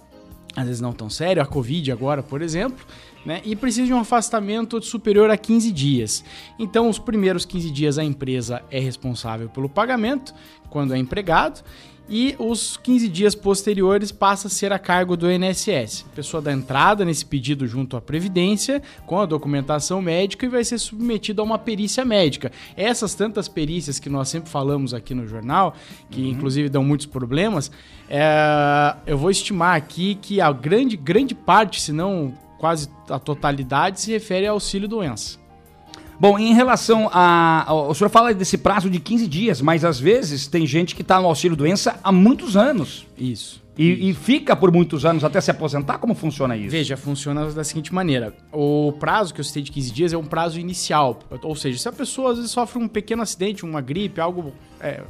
às 0.55 0.67
vezes 0.67 0.81
não 0.81 0.93
tão 0.93 1.09
sério, 1.09 1.43
a 1.43 1.47
Covid 1.47 1.91
agora, 1.93 2.23
por 2.23 2.43
exemplo, 2.43 2.85
né? 3.25 3.41
E 3.45 3.55
precisa 3.55 3.87
de 3.87 3.93
um 3.93 4.01
afastamento 4.01 4.81
superior 4.83 5.31
a 5.31 5.37
15 5.37 5.73
dias. 5.73 6.25
Então, 6.59 6.89
os 6.89 6.99
primeiros 6.99 7.45
15 7.45 7.71
dias 7.71 7.99
a 7.99 8.05
empresa 8.05 8.63
é 8.71 8.79
responsável 8.79 9.49
pelo 9.49 9.69
pagamento, 9.69 10.35
quando 10.71 10.95
é 10.95 10.99
empregado, 10.99 11.63
e 12.09 12.35
os 12.39 12.77
15 12.77 13.09
dias 13.09 13.35
posteriores 13.35 14.11
passa 14.11 14.49
a 14.49 14.51
ser 14.51 14.73
a 14.73 14.79
cargo 14.79 15.17
do 15.17 15.31
INSS. 15.31 16.05
A 16.13 16.15
pessoa 16.15 16.43
dá 16.43 16.53
entrada 16.53 17.05
nesse 17.05 17.25
pedido 17.25 17.67
junto 17.67 17.97
à 17.97 18.01
Previdência, 18.01 18.83
com 19.07 19.21
a 19.21 19.27
documentação 19.27 20.03
médica, 20.03 20.45
e 20.45 20.49
vai 20.49 20.65
ser 20.65 20.79
submetido 20.79 21.41
a 21.41 21.45
uma 21.45 21.59
perícia 21.59 22.05
médica. 22.05 22.51
Essas 22.77 23.15
tantas 23.15 23.49
perícias 23.49 23.99
que 23.99 24.11
nós 24.11 24.29
sempre 24.29 24.51
falamos 24.51 24.93
aqui 24.93 25.15
no 25.15 25.27
jornal, 25.27 25.75
que 26.11 26.29
inclusive 26.29 26.69
dão 26.69 26.85
muitos 26.85 27.07
problemas, 27.07 27.71
é, 28.11 28.97
eu 29.07 29.17
vou 29.17 29.31
estimar 29.31 29.77
aqui 29.77 30.17
que 30.17 30.41
a 30.41 30.53
grande, 30.53 30.97
grande 30.97 31.35
parte, 31.35 31.81
se 31.81 31.93
não 31.93 32.35
quase 32.63 32.89
a 33.11 33.19
totalidade, 33.19 34.01
se 34.01 34.13
refere 34.13 34.47
ao 34.47 34.55
auxílio 34.55 34.87
doença. 34.89 35.37
Bom, 36.21 36.39
em 36.39 36.55
relação 36.55 37.11
a. 37.13 37.67
O 37.89 37.93
senhor 37.93 38.09
fala 38.09 38.33
desse 38.33 38.57
prazo 38.57 38.89
de 38.89 39.01
15 39.01 39.27
dias, 39.27 39.61
mas 39.61 39.85
às 39.85 39.99
vezes 39.99 40.47
tem 40.47 40.65
gente 40.65 40.95
que 40.95 41.03
está 41.03 41.21
no 41.21 41.27
auxílio 41.27 41.57
doença 41.57 41.99
há 42.05 42.13
muitos 42.13 42.57
anos. 42.57 43.05
Isso. 43.19 43.61
E, 43.77 44.11
e 44.11 44.15
fica 44.15 44.55
por 44.55 44.71
muitos 44.71 45.05
anos 45.05 45.25
até 45.25 45.41
se 45.41 45.51
aposentar? 45.51 45.99
Como 45.99 46.15
funciona 46.15 46.57
isso? 46.57 46.71
Veja, 46.71 46.97
funciona 46.97 47.51
da 47.51 47.65
seguinte 47.65 47.93
maneira: 47.93 48.33
o 48.53 48.93
prazo 49.01 49.35
que 49.35 49.41
eu 49.41 49.45
citei 49.45 49.65
de 49.65 49.73
15 49.73 49.91
dias 49.91 50.13
é 50.13 50.17
um 50.17 50.25
prazo 50.25 50.61
inicial. 50.61 51.19
Ou 51.43 51.57
seja, 51.57 51.77
se 51.77 51.89
a 51.89 51.93
pessoa 51.93 52.31
às 52.31 52.37
vezes 52.37 52.53
sofre 52.53 52.81
um 52.81 52.87
pequeno 52.87 53.23
acidente, 53.23 53.65
uma 53.65 53.81
gripe, 53.81 54.21
algo. 54.21 54.55
é, 54.81 55.03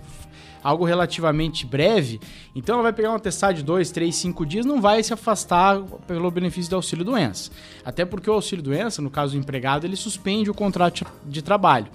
algo 0.63 0.85
relativamente 0.85 1.67
breve, 1.67 2.21
então 2.55 2.75
ela 2.75 2.83
vai 2.85 2.93
pegar 2.93 3.13
um 3.13 3.17
atestado 3.17 3.55
de 3.55 3.63
2, 3.63 3.91
3, 3.91 4.15
5 4.15 4.47
dias, 4.47 4.67
não 4.67 4.81
vai 4.81 5.03
se 5.03 5.13
afastar 5.13 5.81
pelo 6.07 6.31
benefício 6.31 6.71
do 6.71 6.77
auxílio 6.77 7.05
doença. 7.05 7.51
Até 7.85 8.05
porque 8.05 8.31
o 8.31 8.33
auxílio 8.33 8.63
doença, 8.63 9.03
no 9.03 9.11
caso 9.11 9.33
do 9.33 9.39
empregado, 9.39 9.85
ele 9.85 9.97
suspende 9.97 10.51
o 10.51 10.55
contrato 10.55 11.05
de 11.27 11.43
trabalho. 11.43 11.89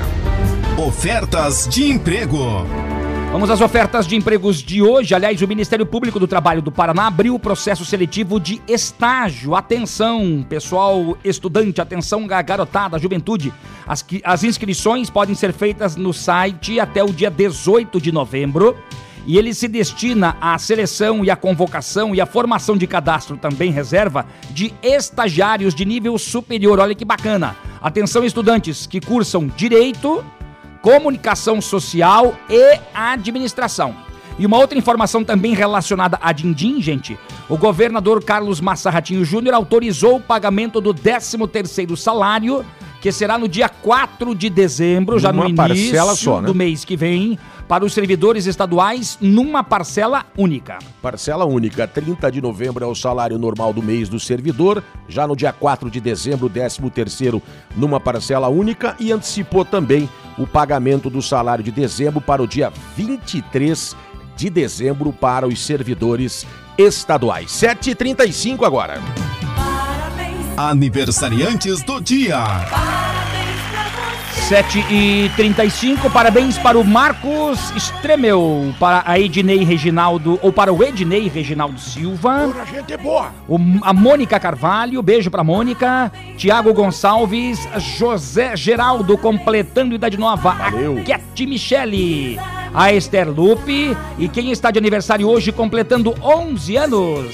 Ofertas 0.79 1.67
de 1.67 1.91
emprego. 1.91 2.65
Vamos 3.33 3.49
às 3.49 3.59
ofertas 3.59 4.07
de 4.07 4.15
empregos 4.15 4.63
de 4.63 4.81
hoje. 4.81 5.13
Aliás, 5.13 5.41
o 5.41 5.47
Ministério 5.47 5.85
Público 5.85 6.17
do 6.21 6.25
Trabalho 6.25 6.61
do 6.61 6.71
Paraná 6.71 7.07
abriu 7.07 7.35
o 7.35 7.39
processo 7.39 7.83
seletivo 7.83 8.39
de 8.39 8.61
estágio. 8.65 9.55
Atenção, 9.55 10.45
pessoal 10.47 11.17
estudante, 11.21 11.81
atenção, 11.81 12.25
garotada, 12.25 12.97
juventude. 12.97 13.53
As, 13.85 14.05
as 14.23 14.45
inscrições 14.45 15.09
podem 15.09 15.35
ser 15.35 15.51
feitas 15.51 15.97
no 15.97 16.13
site 16.13 16.79
até 16.79 17.03
o 17.03 17.11
dia 17.11 17.29
18 17.29 17.99
de 17.99 18.13
novembro. 18.13 18.77
E 19.27 19.37
ele 19.37 19.53
se 19.53 19.67
destina 19.67 20.37
à 20.39 20.57
seleção 20.57 21.25
e 21.25 21.29
à 21.29 21.35
convocação 21.35 22.15
e 22.15 22.21
à 22.21 22.25
formação 22.25 22.77
de 22.77 22.87
cadastro 22.87 23.35
também 23.35 23.69
reserva 23.69 24.25
de 24.51 24.73
estagiários 24.81 25.75
de 25.75 25.83
nível 25.83 26.17
superior. 26.17 26.79
Olha 26.79 26.95
que 26.95 27.03
bacana. 27.03 27.57
Atenção, 27.81 28.23
estudantes 28.23 28.87
que 28.87 29.01
cursam 29.01 29.47
direito, 29.47 30.23
comunicação 30.81 31.61
social 31.61 32.35
e 32.49 32.79
administração. 32.93 33.95
E 34.37 34.45
uma 34.45 34.57
outra 34.57 34.77
informação 34.77 35.23
também 35.23 35.53
relacionada 35.53 36.17
a 36.21 36.31
Dindim, 36.31 36.81
gente. 36.81 37.19
O 37.49 37.57
governador 37.57 38.23
Carlos 38.23 38.61
Massa 38.61 38.89
Ratinho 38.89 39.25
Júnior 39.25 39.53
autorizou 39.53 40.15
o 40.15 40.21
pagamento 40.21 40.79
do 40.79 40.93
13º 40.93 41.97
salário, 41.97 42.65
que 43.01 43.11
será 43.11 43.37
no 43.37 43.47
dia 43.47 43.69
4 43.69 44.35
de 44.35 44.49
dezembro, 44.49 45.19
já 45.19 45.31
no 45.31 45.47
início 45.47 46.15
só, 46.15 46.41
né? 46.41 46.47
do 46.47 46.55
mês 46.55 46.83
que 46.83 46.97
vem, 46.97 47.39
para 47.67 47.85
os 47.85 47.93
servidores 47.93 48.45
estaduais 48.45 49.17
numa 49.21 49.63
parcela 49.63 50.25
única. 50.37 50.79
Parcela 51.01 51.45
única, 51.45 51.87
30 51.87 52.31
de 52.31 52.41
novembro 52.41 52.83
é 52.83 52.87
o 52.87 52.95
salário 52.95 53.37
normal 53.37 53.71
do 53.71 53.81
mês 53.81 54.09
do 54.09 54.19
servidor, 54.19 54.83
já 55.07 55.27
no 55.27 55.35
dia 55.35 55.53
4 55.53 55.89
de 55.89 55.99
dezembro, 55.99 56.49
13 56.49 56.89
terceiro 56.89 57.41
numa 57.75 57.99
parcela 57.99 58.49
única 58.49 58.95
e 58.99 59.11
antecipou 59.11 59.63
também 59.63 60.09
o 60.37 60.47
pagamento 60.47 61.09
do 61.09 61.21
salário 61.21 61.63
de 61.63 61.71
dezembro 61.71 62.19
para 62.19 62.41
o 62.41 62.47
dia 62.47 62.71
23 62.95 63.95
de 64.35 64.49
dezembro 64.49 65.11
para 65.13 65.47
os 65.47 65.63
servidores 65.63 66.47
estaduais. 66.77 67.51
7h35 67.51 68.65
agora. 68.65 69.01
Aniversariantes 70.59 71.81
do 71.83 72.01
dia. 72.01 72.37
7 74.49 74.79
e 74.91 75.31
35 75.37 76.09
parabéns 76.09 76.57
para 76.57 76.77
o 76.77 76.83
Marcos 76.83 77.71
Stremel, 77.77 78.75
para 78.77 79.01
a 79.05 79.17
Ednei 79.17 79.63
Reginaldo, 79.63 80.37
ou 80.41 80.51
para 80.51 80.73
o 80.73 80.83
Ednei 80.83 81.29
Reginaldo 81.29 81.79
Silva. 81.79 82.53
A 82.61 82.65
gente 82.65 82.91
é 82.91 82.97
boa. 82.97 83.31
O- 83.47 83.57
a 83.83 83.93
Mônica 83.93 84.37
Carvalho, 84.37 85.01
beijo 85.01 85.31
pra 85.31 85.45
Mônica. 85.45 86.11
Tiago 86.35 86.73
Gonçalves, 86.73 87.57
José 87.97 88.57
Geraldo, 88.57 89.17
completando 89.17 89.95
idade 89.95 90.17
nova. 90.17 90.51
A 90.51 90.71
Cat 91.05 91.45
Michele, 91.45 92.37
a 92.73 92.91
Esther 92.91 93.29
Lupe. 93.29 93.95
E 94.17 94.27
quem 94.27 94.51
está 94.51 94.71
de 94.71 94.77
aniversário 94.77 95.25
hoje, 95.29 95.53
completando 95.53 96.13
11 96.21 96.75
anos. 96.75 97.33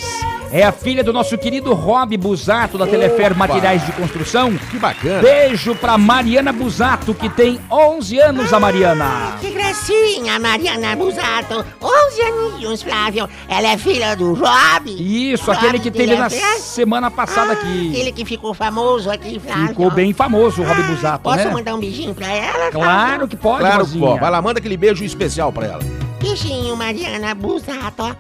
É 0.56 0.64
a 0.64 0.72
filha 0.72 1.04
do 1.04 1.12
nosso 1.12 1.38
querido 1.38 1.74
Rob 1.74 2.16
Busato, 2.16 2.78
da 2.78 2.88
Telefer! 2.88 3.36
Materiais 3.36 3.86
de 3.86 3.92
Construção. 3.92 4.56
Que 4.72 4.80
bacana. 4.80 5.22
Beijo 5.22 5.76
pra 5.76 5.98
Mariana 5.98 6.54
Busato, 6.54 7.14
que 7.14 7.28
tem 7.28 7.60
11 7.70 8.20
anos, 8.20 8.54
a 8.54 8.58
Mariana. 8.58 9.36
Que 9.42 9.52
gracinha, 9.52 10.40
Mariana 10.40 10.96
Busato. 10.96 11.66
11 11.82 12.22
aninhos, 12.22 12.82
Flávio. 12.82 13.28
Ela 13.50 13.74
é 13.74 13.78
filha 13.78 14.16
do 14.16 14.34
Job. 14.34 14.96
Isso, 14.98 15.44
Job 15.44 15.58
aquele 15.58 15.78
que 15.78 15.92
teve 15.92 16.16
na 16.16 16.30
semana 16.30 17.12
passada 17.12 17.52
aqui. 17.52 17.90
Aquele 17.90 18.14
que 18.14 18.24
ficou 18.24 18.54
famoso 18.54 19.12
aqui, 19.12 19.38
Flávio. 19.38 19.68
Ficou 19.68 19.92
bem 19.92 20.14
famoso 20.14 20.62
o 20.62 20.66
Rob 20.66 20.84
Busato, 20.84 21.24
Posso 21.24 21.36
né? 21.36 21.50
mandar 21.52 21.76
um 21.76 21.80
beijinho 21.82 22.16
pra 22.16 22.32
ela? 22.32 22.72
Claro 22.72 23.28
que 23.28 23.36
pode, 23.36 23.60
Claro 23.60 23.86
que 23.86 24.00
pode. 24.00 24.22
Vai 24.22 24.32
lá, 24.32 24.42
manda 24.42 24.60
aquele 24.60 24.78
beijo 24.78 25.04
especial 25.04 25.52
pra 25.52 25.66
ela. 25.66 25.80
Beijinho, 26.22 26.78
Mariana 26.78 27.36
Busato, 27.36 28.16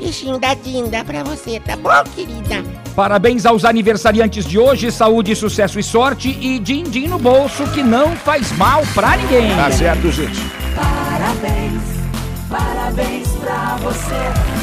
ó. 0.00 0.04
Beijinho 0.04 0.38
da 0.38 0.54
Dinda 0.54 1.04
pra 1.04 1.22
você, 1.22 1.60
tá 1.60 1.76
bom, 1.76 1.90
querida? 2.14 2.64
Parabéns 2.94 3.46
aos 3.46 3.64
aniversariantes 3.64 4.44
de 4.44 4.58
hoje, 4.58 4.90
saúde, 4.90 5.34
sucesso 5.36 5.78
e 5.78 5.82
sorte 5.82 6.28
e 6.28 6.58
din-din 6.58 7.08
no 7.08 7.18
bolso 7.18 7.64
que 7.68 7.82
não 7.82 8.16
faz 8.16 8.50
mal 8.56 8.82
pra 8.94 9.16
ninguém. 9.16 9.54
Tá 9.54 9.70
certo, 9.70 10.10
gente. 10.10 10.40
Parabéns, 10.74 11.82
parabéns 12.48 13.28
pra 13.40 13.76
você. 13.82 14.59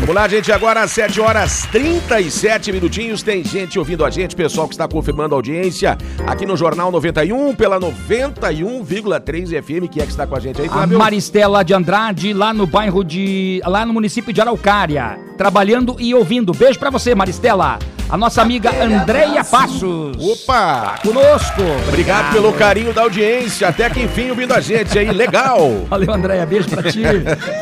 Vamos 0.00 0.14
lá, 0.14 0.26
gente. 0.26 0.50
Agora 0.50 0.82
às 0.82 0.90
7 0.92 1.20
horas 1.20 1.66
37 1.70 2.72
minutinhos. 2.72 3.22
Tem 3.22 3.44
gente 3.44 3.78
ouvindo 3.78 4.04
a 4.04 4.10
gente, 4.10 4.34
pessoal 4.34 4.66
que 4.66 4.74
está 4.74 4.88
confirmando 4.88 5.34
a 5.34 5.38
audiência 5.38 5.96
aqui 6.26 6.44
no 6.46 6.56
Jornal 6.56 6.90
91 6.90 7.54
pela 7.54 7.78
91,3 7.78 9.62
FM. 9.62 9.88
Quem 9.92 10.02
é 10.02 10.06
que 10.06 10.10
está 10.10 10.26
com 10.26 10.34
a 10.34 10.40
gente 10.40 10.60
aí, 10.60 10.66
A 10.68 10.70
Flávio? 10.70 10.98
Maristela 10.98 11.62
de 11.62 11.74
Andrade, 11.74 12.32
lá 12.32 12.52
no 12.52 12.66
bairro 12.66 13.04
de. 13.04 13.60
lá 13.66 13.84
no 13.86 13.92
município 13.92 14.32
de 14.32 14.40
Araucária. 14.40 15.18
Trabalhando 15.36 15.96
e 15.98 16.14
ouvindo. 16.14 16.52
Beijo 16.52 16.78
pra 16.78 16.90
você, 16.90 17.14
Maristela. 17.14 17.78
A 18.10 18.16
nossa 18.16 18.42
amiga 18.42 18.70
Andréia 18.82 19.44
Passos. 19.44 20.16
Opa! 20.18 20.96
Conosco. 21.00 21.62
Obrigado 21.86 22.32
pelo 22.32 22.52
carinho 22.52 22.92
da 22.92 23.02
audiência. 23.02 23.68
Até 23.68 23.88
que 23.88 24.00
enfim 24.00 24.30
ouvindo 24.30 24.52
a 24.52 24.60
gente 24.60 24.98
aí. 24.98 25.12
Legal. 25.12 25.84
Valeu, 25.88 26.12
Andréia. 26.12 26.44
Beijo 26.44 26.68
pra 26.68 26.90
ti. 26.90 27.02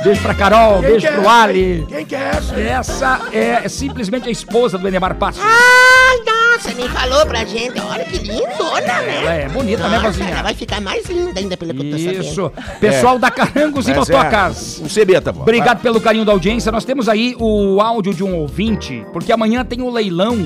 Beijo 0.02 0.22
pra 0.22 0.34
Carol. 0.34 0.80
Quem 0.80 0.90
beijo 0.90 1.06
é 1.06 1.10
pro 1.10 1.28
Ali. 1.28 1.84
Quem 1.86 2.06
que 2.06 2.14
é 2.14 2.30
essa? 2.30 2.58
Essa 2.58 3.20
é 3.30 3.68
simplesmente 3.68 4.26
a 4.26 4.32
esposa 4.32 4.78
do 4.78 4.88
Enemar 4.88 5.16
Passos. 5.16 5.42
Ai, 5.44 6.18
nossa, 6.24 6.72
nem 6.72 6.88
falou 6.88 7.26
pra 7.26 7.44
gente. 7.44 7.78
Olha 7.78 8.04
que 8.06 8.16
lindona, 8.16 8.80
né? 8.80 9.20
Ela 9.20 9.34
é 9.34 9.48
bonita, 9.50 9.82
né, 9.82 9.96
Nossa, 9.96 10.06
Rosinha? 10.06 10.30
Ela 10.30 10.42
vai 10.44 10.54
ficar 10.54 10.80
mais 10.80 11.04
linda 11.06 11.38
ainda 11.40 11.56
pelo 11.58 11.74
que 11.74 11.86
eu 11.86 11.90
tô 11.90 11.98
sabendo. 11.98 12.24
Isso. 12.24 12.52
Pessoal 12.80 13.18
da 13.18 13.30
Carangos 13.30 13.86
e 13.86 13.92
Mas 13.94 14.08
é, 14.08 14.16
Motocas. 14.16 14.80
O 14.82 14.88
Cebeta, 14.88 15.30
vó. 15.30 15.42
Obrigado 15.42 15.82
pelo 15.82 16.00
carinho 16.00 16.24
da 16.24 16.32
audiência. 16.32 16.72
Nós 16.72 16.86
temos 16.86 17.06
aí 17.06 17.36
o 17.38 17.82
áudio 17.82 18.14
de 18.14 18.24
um 18.24 18.34
ouvinte, 18.34 19.04
porque 19.12 19.30
amanhã 19.30 19.62
tem 19.62 19.82
o 19.82 19.90
leilão. 19.90 20.37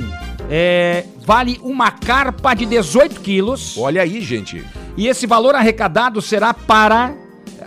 É, 0.50 1.04
vale 1.24 1.58
uma 1.62 1.90
carpa 1.90 2.54
de 2.54 2.66
18 2.66 3.20
quilos. 3.20 3.76
Olha 3.78 4.02
aí, 4.02 4.20
gente. 4.20 4.64
E 4.96 5.08
esse 5.08 5.26
valor 5.26 5.54
arrecadado 5.54 6.20
será 6.20 6.52
para 6.52 7.14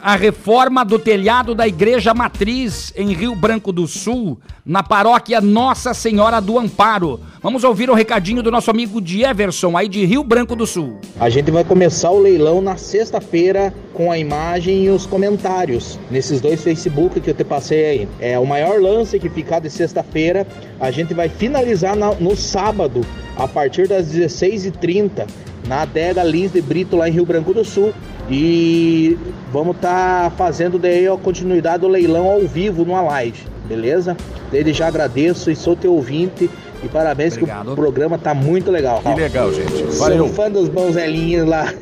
a 0.02 0.16
reforma 0.16 0.84
do 0.86 0.98
telhado 1.00 1.54
da 1.56 1.68
Igreja 1.68 2.14
Matriz 2.14 2.92
em 2.96 3.14
Rio 3.14 3.36
Branco 3.36 3.72
do 3.72 3.88
Sul, 3.88 4.40
na 4.66 4.82
paróquia 4.82 5.40
Nossa 5.42 5.94
Senhora 5.94 6.40
do 6.40 6.58
Amparo. 6.58 7.20
Vamos 7.42 7.64
ouvir 7.64 7.90
o 7.90 7.94
recadinho 7.94 8.42
do 8.42 8.50
nosso 8.52 8.72
amigo 8.72 9.00
de 9.02 9.24
Everson, 9.24 9.78
aí 9.78 9.88
de 9.88 10.04
Rio 10.06 10.24
Branco 10.24 10.56
do 10.56 10.66
Sul. 10.66 11.00
A 11.20 11.30
gente 11.30 11.52
vai 11.52 11.64
começar 11.64 12.10
o 12.12 12.20
leilão 12.20 12.62
na 12.62 12.76
sexta-feira 12.78 13.74
com 13.94 14.12
a 14.12 14.18
imagem 14.18 14.84
e 14.86 14.90
os 14.90 15.06
comentários 15.06 16.00
nesses 16.10 16.42
dois 16.42 16.62
Facebook 16.64 17.20
que 17.20 17.30
eu 17.30 17.34
te 17.36 17.44
passei 17.44 17.86
aí. 17.86 18.10
É 18.20 18.38
o 18.40 18.46
maior 18.46 18.82
lance 18.82 19.20
que 19.20 19.30
ficar 19.30 19.60
de 19.60 19.70
sexta-feira. 19.70 20.48
A 20.80 20.90
gente 20.92 21.14
vai 21.14 21.30
finalizar 21.30 21.96
na- 21.96 22.16
no 22.16 22.36
sábado, 22.36 23.02
a 23.38 23.48
partir 23.48 23.88
das 23.88 24.08
16h30, 24.08 25.26
na 25.68 25.82
adega 25.82 26.24
Lins 26.24 26.52
de 26.52 26.62
Brito, 26.62 26.96
lá 26.96 27.08
em 27.10 27.12
Rio 27.12 27.26
Branco 27.26 27.54
do 27.54 27.64
Sul. 27.64 27.94
E 28.30 29.18
vamos 29.52 29.76
estar 29.76 30.32
fazendo 30.32 30.80
daí 30.80 31.08
a 31.08 31.16
continuidade 31.18 31.82
do 31.82 31.88
leilão 31.88 32.26
ao 32.28 32.42
vivo 32.42 32.84
numa 32.84 33.02
live, 33.02 33.40
beleza? 33.66 34.18
Desde 34.52 34.74
já 34.74 34.88
agradeço 34.88 35.52
e 35.52 35.56
sou 35.56 35.76
teu 35.76 35.94
ouvinte. 35.94 36.50
E 36.84 36.88
parabéns 36.88 37.38
que 37.38 37.44
o 37.44 37.76
programa 37.76 38.18
tá 38.18 38.34
muito 38.34 38.70
legal. 38.70 39.02
Que 39.02 39.14
legal, 39.14 39.52
gente. 39.54 39.72
Sou 39.94 40.08
Valeu. 40.08 40.28
fã 40.30 40.50
dos 40.52 40.70
bonzelinhos 40.70 41.48
lá. 41.48 41.74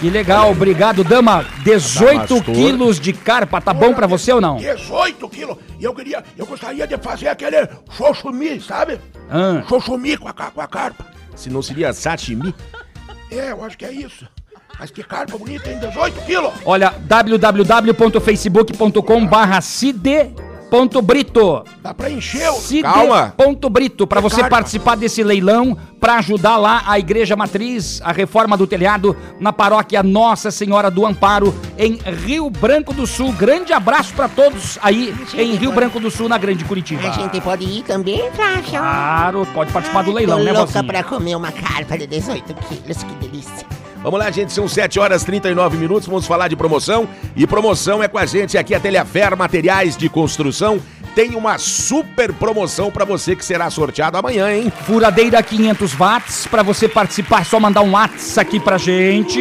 Que 0.00 0.10
legal, 0.10 0.50
obrigado, 0.50 1.02
dama. 1.02 1.44
18 1.64 2.12
Damastor. 2.12 2.42
quilos 2.42 3.00
de 3.00 3.12
carpa, 3.12 3.60
tá 3.60 3.72
bom 3.72 3.94
pra 3.94 4.06
você 4.06 4.32
ou 4.32 4.40
não? 4.40 4.56
18 4.56 5.28
quilos. 5.30 5.56
E 5.80 5.84
eu 5.84 5.94
queria, 5.94 6.22
eu 6.36 6.44
gostaria 6.44 6.86
de 6.86 6.96
fazer 6.98 7.28
aquele 7.28 7.66
xoxumi, 7.90 8.60
sabe? 8.60 8.98
Ah. 9.30 9.62
Xoxumi 9.66 10.16
com 10.18 10.28
a, 10.28 10.32
com 10.32 10.60
a 10.60 10.66
carpa. 10.66 11.15
Se 11.36 11.48
não 11.50 11.62
seria 11.62 11.92
sashimi? 11.92 12.52
É, 13.30 13.52
eu 13.52 13.62
acho 13.62 13.78
que 13.78 13.84
é 13.84 13.92
isso. 13.92 14.26
Mas 14.78 14.90
que 14.90 15.02
carpa 15.02 15.38
bonita, 15.38 15.70
hein? 15.70 15.78
18 15.78 16.20
quilos. 16.22 16.52
Olha, 16.64 16.90
www.facebook.com 16.90 19.26
barra 19.26 19.60
cide.brito. 20.70 21.64
Dá 21.82 21.94
pra 21.94 22.10
encher 22.10 22.48
o... 22.50 22.54
Cide.brito, 22.54 24.06
pra 24.06 24.20
Que 24.22 24.28
você 24.28 24.40
carpa. 24.40 24.56
participar 24.56 24.96
desse 24.96 25.22
leilão, 25.22 25.76
pra 26.00 26.14
ajudar 26.18 26.56
lá 26.56 26.82
a 26.86 26.98
Igreja 26.98 27.36
Matriz, 27.36 28.00
a 28.04 28.12
reforma 28.12 28.56
do 28.56 28.66
telhado, 28.66 29.16
na 29.40 29.52
paróquia 29.52 30.02
Nossa 30.02 30.50
Senhora 30.50 30.90
do 30.90 31.06
Amparo, 31.06 31.54
em 31.78 31.94
Rio 32.24 32.50
Branco 32.50 32.92
do 32.92 33.06
Sul. 33.06 33.32
Grande 33.32 33.72
abraço 33.72 34.12
pra 34.14 34.28
todos 34.28 34.78
aí 34.82 35.14
em 35.34 35.54
Rio 35.54 35.72
Branco 35.72 35.98
do 36.00 36.10
Sul, 36.10 36.28
na 36.28 36.38
Grande 36.38 36.64
Curitiba. 36.64 37.08
A 37.08 37.12
gente 37.12 37.40
pode 37.40 37.64
ir 37.64 37.82
também, 37.82 38.30
Flávio? 38.32 38.64
Claro, 38.70 39.46
pode 39.54 39.72
participar 39.72 40.02
do 40.02 40.10
Tô 40.10 40.16
leilão, 40.16 40.38
né, 40.38 40.52
louca 40.52 40.64
Rosinha? 40.66 40.84
pra 40.84 41.02
comer 41.04 41.36
uma 41.36 41.52
carpa 41.52 41.96
de 41.96 42.06
18 42.06 42.54
quilos, 42.54 43.02
que 43.02 43.14
delícia. 43.26 43.66
Vamos 44.02 44.20
lá, 44.20 44.30
gente, 44.30 44.52
são 44.52 44.68
7 44.68 44.98
horas 45.00 45.22
e 45.22 45.26
39 45.26 45.76
minutos, 45.76 46.06
vamos 46.08 46.26
falar 46.26 46.48
de 46.48 46.56
promoção. 46.56 47.08
E 47.34 47.46
promoção 47.46 48.02
é 48.02 48.08
com 48.08 48.18
a 48.18 48.26
gente 48.26 48.56
aqui, 48.56 48.74
a 48.74 48.80
Telhafer 48.80 49.36
Materiais 49.36 49.96
de 49.96 50.08
Construção. 50.08 50.80
Tem 51.14 51.34
uma 51.34 51.56
super 51.56 52.30
promoção 52.34 52.90
para 52.90 53.02
você 53.02 53.34
que 53.34 53.42
será 53.42 53.70
sorteado 53.70 54.18
amanhã, 54.18 54.52
hein? 54.52 54.70
Furadeira 54.84 55.42
500 55.42 55.94
watts, 55.94 56.46
para 56.46 56.62
você 56.62 56.86
participar, 56.86 57.40
é 57.40 57.44
só 57.44 57.58
mandar 57.58 57.80
um 57.80 57.92
WhatsApp 57.92 58.40
aqui 58.46 58.60
pra 58.60 58.76
gente. 58.76 59.40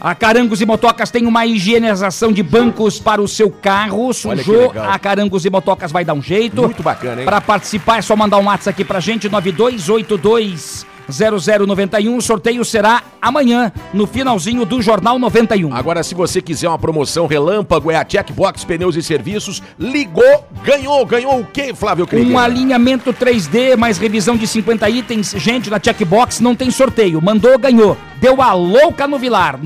A 0.00 0.16
Carangos 0.16 0.60
e 0.60 0.66
Motocas 0.66 1.08
tem 1.08 1.24
uma 1.24 1.46
higienização 1.46 2.32
de 2.32 2.42
bancos 2.42 2.98
para 2.98 3.22
o 3.22 3.28
seu 3.28 3.50
carro. 3.50 4.12
Sujou, 4.12 4.72
a 4.76 4.98
Carangos 4.98 5.44
e 5.44 5.50
Motocas 5.50 5.92
vai 5.92 6.04
dar 6.04 6.14
um 6.14 6.22
jeito. 6.22 6.62
Muito 6.62 6.82
bacana, 6.82 7.20
hein? 7.20 7.24
Para 7.24 7.40
participar 7.40 7.98
é 7.98 8.02
só 8.02 8.16
mandar 8.16 8.38
um 8.38 8.46
WhatsApp 8.46 8.70
aqui 8.70 8.84
pra 8.84 8.98
gente, 8.98 9.28
9282 9.28 10.95
0091. 11.10 12.16
O 12.16 12.22
sorteio 12.22 12.64
será 12.64 13.02
amanhã, 13.20 13.72
no 13.92 14.06
finalzinho 14.06 14.64
do 14.64 14.80
Jornal 14.82 15.18
91. 15.18 15.74
Agora, 15.74 16.02
se 16.02 16.14
você 16.14 16.40
quiser 16.40 16.68
uma 16.68 16.78
promoção 16.78 17.26
relâmpago, 17.26 17.90
é 17.90 17.96
a 17.96 18.06
Checkbox 18.06 18.64
Pneus 18.64 18.96
e 18.96 19.02
Serviços. 19.02 19.62
Ligou, 19.78 20.44
ganhou. 20.64 21.04
Ganhou 21.06 21.40
o 21.40 21.46
quê, 21.46 21.74
Flávio 21.74 22.06
Krieger? 22.06 22.32
Um 22.32 22.38
alinhamento 22.38 23.12
3D, 23.12 23.76
mais 23.76 23.98
revisão 23.98 24.36
de 24.36 24.46
50 24.46 24.88
itens. 24.90 25.34
Gente, 25.36 25.70
na 25.70 25.80
Checkbox 25.82 26.40
não 26.40 26.54
tem 26.54 26.70
sorteio. 26.70 27.20
Mandou, 27.22 27.58
ganhou. 27.58 27.96
Deu 28.20 28.40
a 28.42 28.52
louca 28.52 29.06
no 29.06 29.18
Vilar. 29.18 29.58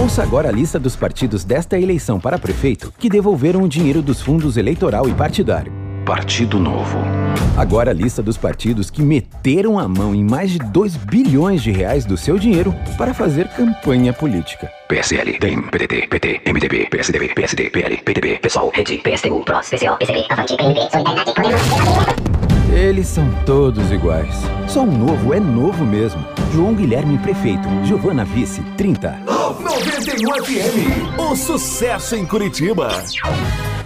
Ouça 0.00 0.22
agora 0.22 0.48
a 0.48 0.50
lista 0.50 0.78
dos 0.78 0.96
partidos 0.96 1.44
desta 1.44 1.78
eleição 1.78 2.18
para 2.18 2.38
prefeito 2.38 2.90
que 2.98 3.10
devolveram 3.10 3.60
o 3.60 3.68
dinheiro 3.68 4.00
dos 4.00 4.22
fundos 4.22 4.56
eleitoral 4.56 5.06
e 5.06 5.12
partidário. 5.12 5.70
Partido 6.06 6.58
Novo. 6.58 6.96
Agora 7.58 7.90
a 7.90 7.92
lista 7.92 8.22
dos 8.22 8.38
partidos 8.38 8.88
que 8.88 9.02
meteram 9.02 9.78
a 9.78 9.86
mão 9.86 10.14
em 10.14 10.24
mais 10.24 10.50
de 10.50 10.58
2 10.58 10.96
bilhões 10.96 11.62
de 11.62 11.70
reais 11.70 12.06
do 12.06 12.16
seu 12.16 12.38
dinheiro 12.38 12.74
para 12.96 13.12
fazer 13.12 13.46
campanha 13.48 14.10
política. 14.14 14.72
PSL, 14.88 15.38
DEM, 15.38 15.60
PDT, 15.64 16.06
PT, 16.06 16.40
MDB, 16.46 16.86
PSDB, 16.86 17.34
PSD, 17.34 17.68
PL, 17.68 17.98
PTB, 17.98 18.38
PSOL, 18.38 18.72
Rede, 18.74 18.96
PSTU, 18.96 19.44
PROS, 19.44 19.68
PCO, 19.68 19.98
PCB, 19.98 20.26
Avante, 20.30 20.56
PNB, 20.56 20.80
Solidariedade, 20.90 21.34
Podemos, 21.34 22.47
Eles 22.72 23.06
são 23.06 23.28
todos 23.46 23.90
iguais. 23.90 24.34
Só 24.68 24.82
um 24.82 24.98
novo 24.98 25.32
é 25.32 25.40
novo 25.40 25.84
mesmo. 25.84 26.22
João 26.52 26.74
Guilherme 26.74 27.18
Prefeito, 27.18 27.68
Giovana 27.84 28.24
Vice, 28.24 28.62
30. 28.76 29.20
91 29.26 30.44
FM. 30.44 31.18
O 31.18 31.34
sucesso 31.34 32.14
em 32.14 32.26
Curitiba. 32.26 32.88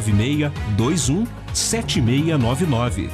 21 0.00 1.26
7699. 1.54 3.10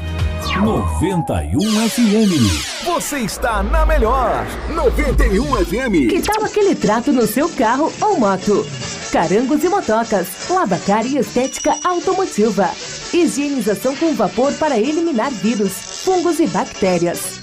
91 0.63 1.61
FM. 1.89 2.85
Você 2.85 3.19
está 3.19 3.63
na 3.63 3.85
melhor. 3.85 4.47
91 4.75 5.45
FM. 5.65 6.11
Que 6.11 6.23
tal 6.23 6.45
aquele 6.45 6.75
trato 6.75 7.13
no 7.13 7.27
seu 7.27 7.49
carro 7.51 7.93
ou 8.01 8.19
moto? 8.19 8.67
Carangos 9.13 9.63
e 9.65 9.69
motocas, 9.69 10.27
lavacar 10.51 11.07
e 11.07 11.19
estética 11.19 11.77
automotiva. 11.85 12.71
Higienização 13.13 13.95
com 13.97 14.15
vapor 14.15 14.53
para 14.55 14.79
eliminar 14.79 15.31
vírus, 15.31 15.73
fungos 16.05 16.41
e 16.41 16.47
bactérias. 16.47 17.41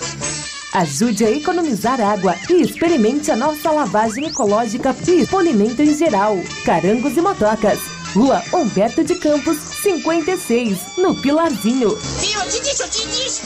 Ajude 0.73 1.23
a 1.23 1.31
economizar 1.31 2.01
água 2.01 2.35
e 2.49 2.61
experimente 2.61 3.29
a 3.29 3.35
nossa 3.35 3.71
lavagem 3.71 4.25
ecológica 4.25 4.95
e 5.07 5.25
polimento 5.27 5.83
em 5.83 5.95
geral. 5.95 6.35
Carangos 6.65 7.15
e 7.15 7.21
motocas. 7.21 7.92
Rua 8.13 8.41
Humberto 8.53 9.03
de 9.03 9.15
Campos, 9.15 9.57
56, 9.57 10.97
no 10.99 11.15
Pilarzinho. 11.15 11.95
Viu? 11.95 12.39
Eu 12.39 12.47
te 12.47 12.61
disse, 12.61 12.83
eu 12.83 12.89
te 12.89 13.07
disse. 13.07 13.41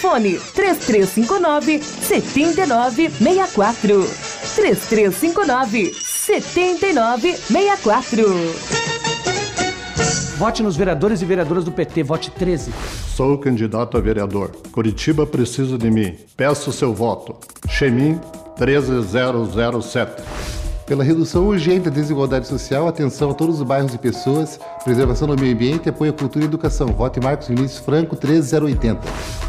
Fone 0.00 0.38
3359 0.54 1.82
7964. 1.82 4.08
3359 4.54 5.92
7964. 5.94 8.24
Vote 10.36 10.62
nos 10.62 10.76
vereadores 10.76 11.20
e 11.20 11.24
vereadoras 11.24 11.64
do 11.64 11.72
PT. 11.72 12.04
Vote 12.04 12.30
13. 12.30 12.72
Sou 13.16 13.36
candidato 13.38 13.96
a 13.96 14.00
vereador. 14.00 14.52
Curitiba 14.70 15.26
precisa 15.26 15.76
de 15.76 15.90
mim. 15.90 16.16
Peço 16.36 16.70
seu 16.70 16.94
voto. 16.94 17.34
Chemin 17.68 18.20
13007. 18.56 20.22
Pela 20.88 21.04
redução 21.04 21.46
urgente 21.46 21.80
da 21.80 21.90
desigualdade 21.90 22.46
social, 22.46 22.88
atenção 22.88 23.30
a 23.30 23.34
todos 23.34 23.60
os 23.60 23.62
bairros 23.62 23.92
e 23.92 23.98
pessoas, 23.98 24.58
preservação 24.82 25.28
do 25.28 25.38
meio 25.38 25.54
ambiente 25.54 25.86
apoio 25.86 26.12
à 26.12 26.14
cultura 26.14 26.46
e 26.46 26.48
educação. 26.48 26.88
Vote 26.88 27.20
Marcos 27.20 27.48
Vinícius 27.48 27.84
Franco 27.84 28.16
13080. 28.16 28.98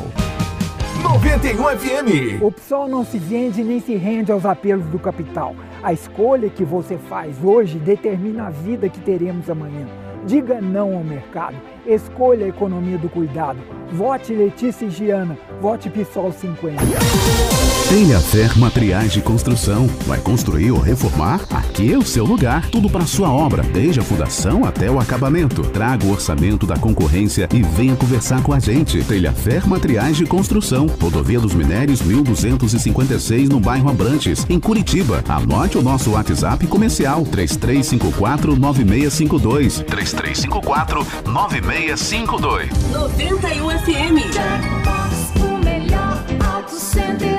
91 1.02 1.56
FM. 1.78 2.40
O 2.40 2.52
PSOL 2.52 2.88
não 2.88 3.04
se 3.04 3.18
vende 3.18 3.64
nem 3.64 3.80
se 3.80 3.96
rende 3.96 4.30
aos 4.30 4.46
apelos 4.46 4.86
do 4.86 5.00
capital. 5.00 5.56
A 5.82 5.92
escolha 5.92 6.48
que 6.48 6.64
você 6.64 6.96
faz 6.96 7.42
hoje 7.42 7.76
determina 7.80 8.46
a 8.46 8.50
vida 8.50 8.88
que 8.88 9.00
teremos 9.00 9.50
amanhã. 9.50 9.84
Diga 10.24 10.60
não 10.60 10.94
ao 10.96 11.02
mercado. 11.02 11.56
Escolha 11.84 12.46
a 12.46 12.48
economia 12.48 12.98
do 12.98 13.08
cuidado. 13.08 13.58
Vote 13.90 14.32
Letícia 14.32 14.86
e 14.86 14.90
Giana. 14.90 15.36
Vote 15.60 15.90
PSOL 15.90 16.30
50. 16.30 17.71
Telhafer 17.92 18.58
Materiais 18.58 19.12
de 19.12 19.20
Construção. 19.20 19.86
Vai 20.06 20.18
construir 20.18 20.70
ou 20.70 20.80
reformar? 20.80 21.42
Aqui 21.50 21.92
é 21.92 21.98
o 21.98 22.02
seu 22.02 22.24
lugar. 22.24 22.70
Tudo 22.70 22.88
para 22.88 23.04
sua 23.04 23.30
obra, 23.30 23.62
desde 23.62 24.00
a 24.00 24.02
fundação 24.02 24.64
até 24.64 24.90
o 24.90 24.98
acabamento. 24.98 25.60
Traga 25.60 26.06
o 26.06 26.10
orçamento 26.10 26.66
da 26.66 26.74
concorrência 26.74 27.46
e 27.52 27.60
venha 27.60 27.94
conversar 27.94 28.42
com 28.42 28.54
a 28.54 28.58
gente. 28.58 29.04
Telhafer 29.04 29.68
Materiais 29.68 30.16
de 30.16 30.24
Construção. 30.24 30.86
Rodovia 30.86 31.38
dos 31.38 31.52
Minérios 31.52 32.00
1256 32.00 33.50
no 33.50 33.60
bairro 33.60 33.90
Abrantes, 33.90 34.46
em 34.48 34.58
Curitiba. 34.58 35.22
Anote 35.28 35.76
o 35.76 35.82
nosso 35.82 36.12
WhatsApp 36.12 36.66
comercial 36.68 37.26
3354 37.26 38.56
9652. 38.56 39.80
3354 39.80 41.06
9652. 41.26 42.70
91 42.90 43.68
FM. 43.68 44.32
Jackbox, 44.32 45.32
o 45.44 45.62
melhor 45.62 46.24
auto 46.54 46.74
center 46.74 47.31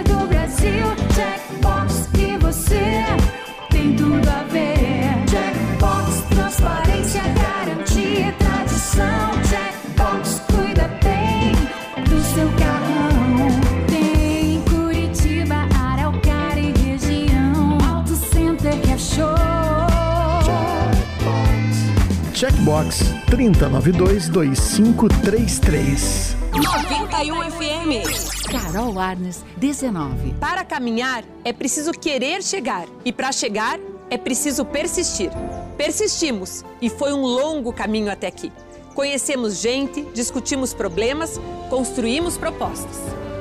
Box 22.63 23.03
3092 23.25 24.29
2533. 24.29 26.37
91 26.53 27.51
FM. 27.51 28.03
Carol 28.49 28.97
Arnes, 28.97 29.43
19. 29.57 30.35
Para 30.39 30.63
caminhar 30.63 31.25
é 31.43 31.51
preciso 31.51 31.91
querer 31.91 32.41
chegar 32.41 32.87
e 33.03 33.11
para 33.11 33.33
chegar 33.33 33.77
é 34.09 34.17
preciso 34.17 34.63
persistir. 34.63 35.29
Persistimos 35.75 36.63
e 36.81 36.89
foi 36.89 37.11
um 37.11 37.23
longo 37.23 37.73
caminho 37.73 38.09
até 38.09 38.27
aqui. 38.27 38.49
Conhecemos 38.95 39.59
gente, 39.59 40.01
discutimos 40.13 40.73
problemas, 40.73 41.41
construímos 41.69 42.37
propostas. 42.37 42.97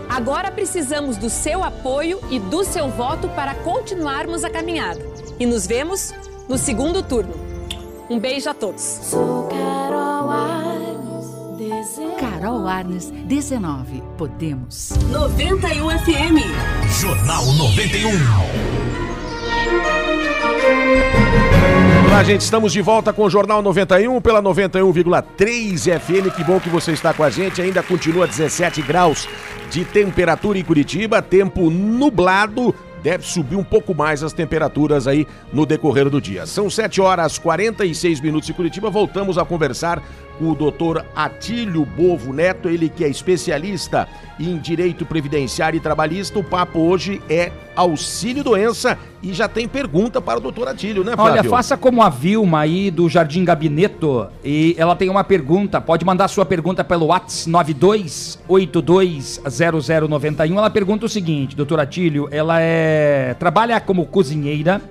Agora 0.08 0.50
precisamos 0.50 1.16
do 1.16 1.30
seu 1.30 1.62
apoio 1.62 2.18
e 2.28 2.40
do 2.40 2.64
seu 2.64 2.88
voto 2.88 3.28
para 3.28 3.54
continuarmos 3.54 4.42
a 4.42 4.50
caminhada. 4.50 5.00
E 5.38 5.46
nos 5.46 5.64
vemos 5.66 6.12
no 6.48 6.58
segundo 6.58 7.02
turno. 7.02 7.41
Um 8.12 8.18
beijo 8.18 8.50
a 8.50 8.52
todos. 8.52 8.82
Sou 8.82 9.48
Carol 9.48 10.30
Arnes, 10.30 11.26
desenho. 11.56 12.16
Carol 12.18 12.68
Arnes, 12.68 13.10
19. 13.10 14.02
Podemos. 14.18 14.90
91 15.10 15.90
FM. 15.98 16.38
Jornal 17.00 17.46
91. 17.54 18.10
Olá, 22.06 22.22
gente, 22.22 22.42
estamos 22.42 22.70
de 22.70 22.82
volta 22.82 23.14
com 23.14 23.22
o 23.22 23.30
Jornal 23.30 23.62
91 23.62 24.20
pela 24.20 24.42
91,3 24.42 25.98
FM. 25.98 26.36
Que 26.36 26.44
bom 26.44 26.60
que 26.60 26.68
você 26.68 26.92
está 26.92 27.14
com 27.14 27.22
a 27.22 27.30
gente. 27.30 27.62
Ainda 27.62 27.82
continua 27.82 28.26
17 28.26 28.82
graus 28.82 29.26
de 29.70 29.86
temperatura 29.86 30.58
em 30.58 30.62
Curitiba, 30.62 31.22
tempo 31.22 31.70
nublado. 31.70 32.74
Deve 33.02 33.26
subir 33.26 33.56
um 33.56 33.64
pouco 33.64 33.94
mais 33.94 34.22
as 34.22 34.32
temperaturas 34.32 35.06
aí 35.06 35.26
no 35.52 35.66
decorrer 35.66 36.08
do 36.08 36.20
dia. 36.20 36.46
São 36.46 36.70
7 36.70 37.00
horas 37.00 37.38
46 37.38 38.20
minutos 38.20 38.48
em 38.48 38.52
Curitiba. 38.52 38.90
Voltamos 38.90 39.38
a 39.38 39.44
conversar 39.44 40.02
com 40.38 40.50
o 40.50 40.54
doutor 40.54 41.04
Atílio 41.14 41.84
Bovo 41.84 42.32
Neto, 42.32 42.68
ele 42.68 42.88
que 42.88 43.04
é 43.04 43.08
especialista 43.08 44.08
em 44.38 44.56
direito 44.58 45.04
previdenciário 45.04 45.76
e 45.76 45.80
trabalhista. 45.80 46.38
O 46.38 46.44
papo 46.44 46.78
hoje 46.80 47.20
é 47.28 47.50
auxílio 47.76 48.44
doença 48.44 48.98
e 49.22 49.32
já 49.32 49.48
tem 49.48 49.66
pergunta 49.68 50.20
para 50.20 50.38
o 50.38 50.42
doutor 50.42 50.68
Atílio, 50.68 51.04
né, 51.04 51.14
Flávio? 51.14 51.40
Olha, 51.40 51.44
faça 51.44 51.76
como 51.76 52.02
a 52.02 52.08
Vilma 52.08 52.60
aí 52.60 52.90
do 52.90 53.08
Jardim 53.08 53.44
Gabineto 53.44 54.26
e 54.44 54.74
ela 54.76 54.96
tem 54.96 55.08
uma 55.08 55.24
pergunta. 55.24 55.80
Pode 55.80 56.04
mandar 56.04 56.26
sua 56.28 56.44
pergunta 56.44 56.82
pelo 56.82 57.06
WhatsApp 57.06 57.52
92820091. 58.48 60.58
Ela 60.58 60.70
pergunta 60.70 61.06
o 61.06 61.08
seguinte, 61.08 61.54
doutor 61.56 61.80
Atílio, 61.80 62.28
ela 62.30 62.60
é 62.60 63.34
trabalha 63.38 63.80
como 63.80 64.06
cozinheira, 64.06 64.82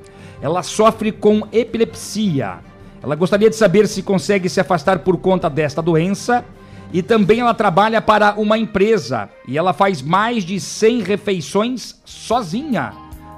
ela 0.41 0.63
sofre 0.63 1.11
com 1.11 1.43
epilepsia. 1.51 2.70
Ela 3.03 3.15
gostaria 3.15 3.49
de 3.49 3.55
saber 3.55 3.87
se 3.87 4.03
consegue 4.03 4.47
se 4.47 4.59
afastar 4.59 4.99
por 4.99 5.17
conta 5.17 5.49
desta 5.49 5.81
doença. 5.81 6.45
E 6.93 7.01
também 7.01 7.39
ela 7.39 7.53
trabalha 7.53 8.01
para 8.01 8.33
uma 8.33 8.57
empresa 8.57 9.29
e 9.47 9.57
ela 9.57 9.71
faz 9.71 10.01
mais 10.01 10.43
de 10.43 10.59
100 10.59 11.03
refeições 11.03 12.01
sozinha. 12.03 12.93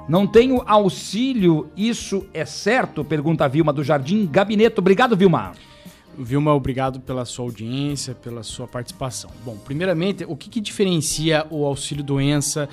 Não 0.08 0.26
tenho 0.26 0.62
auxílio, 0.66 1.70
isso 1.76 2.26
é 2.34 2.44
certo? 2.44 3.04
Pergunta 3.04 3.44
a 3.44 3.48
Vilma 3.48 3.72
do 3.72 3.84
Jardim 3.84 4.26
Gabinete. 4.26 4.80
Obrigado, 4.80 5.16
Vilma. 5.16 5.52
Vilma, 6.18 6.52
obrigado 6.52 7.00
pela 7.00 7.24
sua 7.24 7.44
audiência, 7.44 8.14
pela 8.14 8.42
sua 8.42 8.66
participação. 8.66 9.30
Bom, 9.44 9.56
primeiramente, 9.56 10.24
o 10.28 10.36
que, 10.36 10.50
que 10.50 10.60
diferencia 10.60 11.46
o 11.48 11.64
auxílio 11.64 12.04
doença 12.04 12.68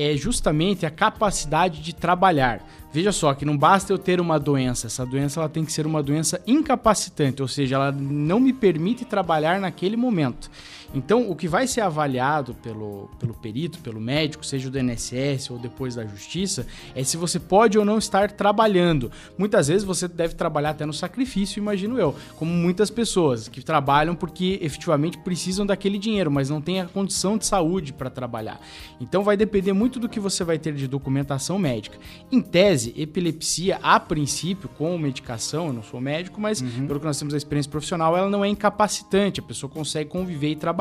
é 0.00 0.16
justamente 0.16 0.86
a 0.86 0.90
capacidade 0.90 1.80
de 1.82 1.94
trabalhar. 1.94 2.64
Veja 2.92 3.12
só 3.12 3.34
que 3.34 3.44
não 3.44 3.56
basta 3.56 3.92
eu 3.92 3.98
ter 3.98 4.20
uma 4.20 4.38
doença, 4.38 4.86
essa 4.86 5.06
doença 5.06 5.38
ela 5.38 5.48
tem 5.48 5.64
que 5.64 5.72
ser 5.72 5.86
uma 5.86 6.02
doença 6.02 6.40
incapacitante, 6.46 7.40
ou 7.40 7.46
seja, 7.46 7.76
ela 7.76 7.92
não 7.92 8.40
me 8.40 8.52
permite 8.52 9.04
trabalhar 9.04 9.60
naquele 9.60 9.96
momento. 9.96 10.50
Então, 10.92 11.30
o 11.30 11.36
que 11.36 11.46
vai 11.46 11.68
ser 11.68 11.82
avaliado 11.82 12.52
pelo, 12.54 13.08
pelo 13.18 13.32
perito, 13.32 13.78
pelo 13.78 14.00
médico, 14.00 14.44
seja 14.44 14.68
do 14.68 14.78
INSS 14.78 15.50
ou 15.50 15.58
depois 15.58 15.94
da 15.94 16.04
justiça, 16.04 16.66
é 16.96 17.04
se 17.04 17.16
você 17.16 17.38
pode 17.38 17.78
ou 17.78 17.84
não 17.84 17.96
estar 17.96 18.32
trabalhando. 18.32 19.10
Muitas 19.38 19.68
vezes 19.68 19.84
você 19.84 20.08
deve 20.08 20.34
trabalhar 20.34 20.70
até 20.70 20.84
no 20.84 20.92
sacrifício, 20.92 21.60
imagino 21.60 21.98
eu, 21.98 22.16
como 22.36 22.50
muitas 22.52 22.90
pessoas 22.90 23.46
que 23.46 23.62
trabalham 23.62 24.16
porque 24.16 24.58
efetivamente 24.60 25.16
precisam 25.18 25.64
daquele 25.64 25.96
dinheiro, 25.96 26.30
mas 26.30 26.50
não 26.50 26.60
têm 26.60 26.80
a 26.80 26.86
condição 26.86 27.38
de 27.38 27.46
saúde 27.46 27.92
para 27.92 28.10
trabalhar. 28.10 28.60
Então, 29.00 29.22
vai 29.22 29.36
depender 29.36 29.72
muito 29.72 30.00
do 30.00 30.08
que 30.08 30.18
você 30.18 30.42
vai 30.42 30.58
ter 30.58 30.74
de 30.74 30.88
documentação 30.88 31.56
médica. 31.56 31.98
Em 32.32 32.40
tese, 32.40 32.92
epilepsia, 32.96 33.78
a 33.80 34.00
princípio, 34.00 34.68
com 34.68 34.98
medicação, 34.98 35.68
eu 35.68 35.72
não 35.72 35.84
sou 35.84 36.00
médico, 36.00 36.40
mas 36.40 36.60
pelo 36.60 36.98
que 36.98 37.06
nós 37.06 37.18
temos 37.18 37.32
a 37.32 37.36
experiência 37.36 37.70
profissional, 37.70 38.16
ela 38.16 38.28
não 38.28 38.44
é 38.44 38.48
incapacitante, 38.48 39.38
a 39.38 39.42
pessoa 39.42 39.70
consegue 39.70 40.10
conviver 40.10 40.50
e 40.50 40.56
trabalhar, 40.56 40.79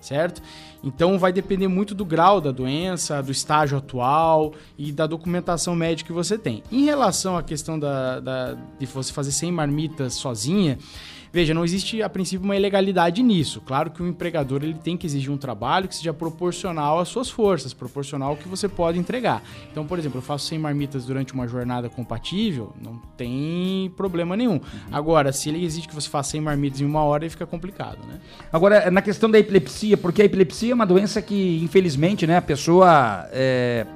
certo? 0.00 0.42
Então 0.82 1.18
vai 1.18 1.32
depender 1.32 1.66
muito 1.66 1.94
do 1.94 2.04
grau 2.04 2.40
da 2.40 2.52
doença, 2.52 3.20
do 3.22 3.32
estágio 3.32 3.76
atual 3.78 4.52
e 4.78 4.92
da 4.92 5.06
documentação 5.06 5.74
médica 5.74 6.06
que 6.08 6.12
você 6.12 6.38
tem. 6.38 6.62
Em 6.70 6.84
relação 6.84 7.36
à 7.36 7.42
questão 7.42 7.78
da, 7.78 8.20
da- 8.20 8.56
de 8.78 8.86
você 8.86 9.12
fazer 9.12 9.32
100 9.32 9.50
marmitas 9.52 10.14
sozinha, 10.14 10.78
Veja, 11.32 11.52
não 11.52 11.64
existe 11.64 12.02
a 12.02 12.08
princípio 12.08 12.44
uma 12.44 12.56
ilegalidade 12.56 13.22
nisso. 13.22 13.60
Claro 13.60 13.90
que 13.90 14.02
o 14.02 14.06
empregador 14.06 14.62
ele 14.62 14.74
tem 14.74 14.96
que 14.96 15.06
exigir 15.06 15.30
um 15.30 15.36
trabalho 15.36 15.88
que 15.88 15.94
seja 15.94 16.12
proporcional 16.12 16.98
às 16.98 17.08
suas 17.08 17.28
forças, 17.28 17.74
proporcional 17.74 18.30
ao 18.30 18.36
que 18.36 18.48
você 18.48 18.68
pode 18.68 18.98
entregar. 18.98 19.42
Então, 19.70 19.86
por 19.86 19.98
exemplo, 19.98 20.18
eu 20.18 20.22
faço 20.22 20.46
100 20.46 20.58
marmitas 20.58 21.04
durante 21.04 21.34
uma 21.34 21.46
jornada 21.46 21.88
compatível, 21.88 22.72
não 22.82 23.00
tem 23.16 23.92
problema 23.96 24.36
nenhum. 24.36 24.60
Agora, 24.90 25.32
se 25.32 25.48
ele 25.48 25.64
exige 25.64 25.86
que 25.86 25.94
você 25.94 26.08
faça 26.08 26.30
100 26.30 26.40
marmitas 26.40 26.80
em 26.80 26.84
uma 26.84 27.02
hora, 27.02 27.24
aí 27.24 27.30
fica 27.30 27.46
complicado, 27.46 27.98
né? 28.06 28.20
Agora, 28.52 28.90
na 28.90 29.02
questão 29.02 29.30
da 29.30 29.38
epilepsia, 29.38 29.96
porque 29.96 30.22
a 30.22 30.24
epilepsia 30.24 30.72
é 30.72 30.74
uma 30.74 30.86
doença 30.86 31.20
que, 31.20 31.60
infelizmente, 31.62 32.26
né, 32.26 32.36
a 32.36 32.42
pessoa. 32.42 33.28
é, 33.32 33.86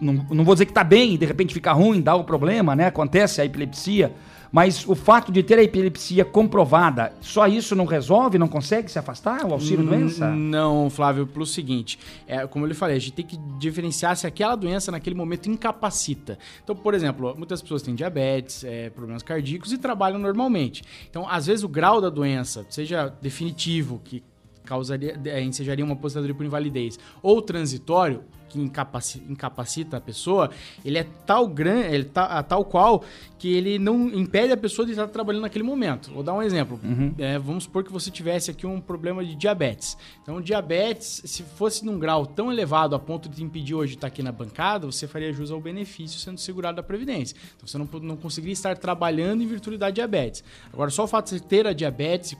não, 0.00 0.14
não 0.30 0.44
vou 0.44 0.54
dizer 0.54 0.66
que 0.66 0.72
tá 0.72 0.84
bem 0.84 1.16
de 1.16 1.26
repente 1.26 1.54
fica 1.54 1.72
ruim, 1.72 2.00
dá 2.00 2.14
o 2.14 2.24
problema, 2.24 2.76
né? 2.76 2.86
Acontece 2.86 3.40
a 3.40 3.44
epilepsia. 3.44 4.12
Mas 4.54 4.88
o 4.88 4.94
fato 4.94 5.32
de 5.32 5.42
ter 5.42 5.58
a 5.58 5.64
epilepsia 5.64 6.24
comprovada, 6.24 7.12
só 7.20 7.48
isso 7.48 7.74
não 7.74 7.86
resolve? 7.86 8.38
Não 8.38 8.46
consegue 8.46 8.88
se 8.88 8.96
afastar? 8.96 9.44
O 9.44 9.52
auxílio 9.52 9.84
Hum, 9.84 9.88
doença? 9.88 10.30
Não, 10.30 10.88
Flávio, 10.88 11.26
pelo 11.26 11.44
seguinte, 11.44 11.98
é, 12.24 12.46
como 12.46 12.64
eu 12.64 12.68
lhe 12.68 12.74
falei, 12.74 12.96
a 12.96 13.00
gente 13.00 13.14
tem 13.14 13.26
que 13.26 13.36
diferenciar 13.58 14.16
se 14.16 14.28
aquela 14.28 14.54
doença 14.54 14.92
naquele 14.92 15.16
momento 15.16 15.50
incapacita. 15.50 16.38
Então, 16.62 16.76
por 16.76 16.94
exemplo, 16.94 17.34
muitas 17.36 17.60
pessoas 17.60 17.82
têm 17.82 17.96
diabetes, 17.96 18.62
é, 18.62 18.90
problemas 18.90 19.24
cardíacos 19.24 19.72
e 19.72 19.76
trabalham 19.76 20.20
normalmente. 20.20 20.84
Então, 21.10 21.28
às 21.28 21.46
vezes 21.46 21.64
o 21.64 21.68
grau 21.68 22.00
da 22.00 22.08
doença, 22.08 22.64
seja 22.70 23.12
definitivo, 23.20 24.00
que 24.04 24.22
causaria, 24.64 25.20
é, 25.24 25.42
ensejaria 25.42 25.84
uma 25.84 25.94
aposentadoria 25.94 26.32
por 26.32 26.46
invalidez, 26.46 26.96
ou 27.20 27.42
transitório, 27.42 28.22
que 28.54 28.60
incapaci- 28.60 29.22
incapacita 29.28 29.96
a 29.96 30.00
pessoa, 30.00 30.50
ele 30.84 30.96
é 30.98 31.04
tal 31.26 31.46
grande, 31.48 31.94
ele 31.94 32.04
tá 32.04 32.42
tal 32.42 32.64
qual 32.64 33.04
que 33.38 33.52
ele 33.52 33.78
não 33.78 34.08
impede 34.08 34.52
a 34.52 34.56
pessoa 34.56 34.86
de 34.86 34.92
estar 34.92 35.08
trabalhando 35.08 35.42
naquele 35.42 35.64
momento. 35.64 36.10
Vou 36.12 36.22
dar 36.22 36.32
um 36.32 36.40
exemplo. 36.42 36.80
É, 37.18 37.38
vamos 37.38 37.64
supor 37.64 37.84
que 37.84 37.92
você 37.92 38.10
tivesse 38.10 38.50
aqui 38.50 38.66
um 38.66 38.80
problema 38.80 39.24
de 39.24 39.34
diabetes. 39.34 39.98
Então, 40.22 40.40
diabetes, 40.40 41.22
se 41.24 41.42
fosse 41.42 41.84
num 41.84 41.98
grau 41.98 42.24
tão 42.24 42.50
elevado 42.50 42.94
a 42.94 42.98
ponto 42.98 43.28
de 43.28 43.36
te 43.36 43.44
impedir 43.44 43.74
hoje 43.74 43.92
de 43.92 43.96
estar 43.98 44.06
aqui 44.06 44.22
na 44.22 44.32
bancada, 44.32 44.86
você 44.86 45.06
faria 45.06 45.32
jus 45.32 45.50
ao 45.50 45.60
benefício 45.60 46.18
sendo 46.18 46.38
segurado 46.38 46.76
da 46.76 46.82
Previdência. 46.82 47.36
Então, 47.56 47.66
você 47.66 47.76
não, 47.76 47.88
não 48.00 48.16
conseguiria 48.16 48.52
estar 48.52 48.76
trabalhando 48.78 49.42
em 49.42 49.46
virtude 49.46 49.76
da 49.76 49.90
diabetes. 49.90 50.42
Agora, 50.72 50.90
só 50.90 51.04
o 51.04 51.06
fato 51.06 51.26
de 51.26 51.38
você 51.38 51.40
ter 51.40 51.66
a 51.66 51.72
diabetes 51.72 52.36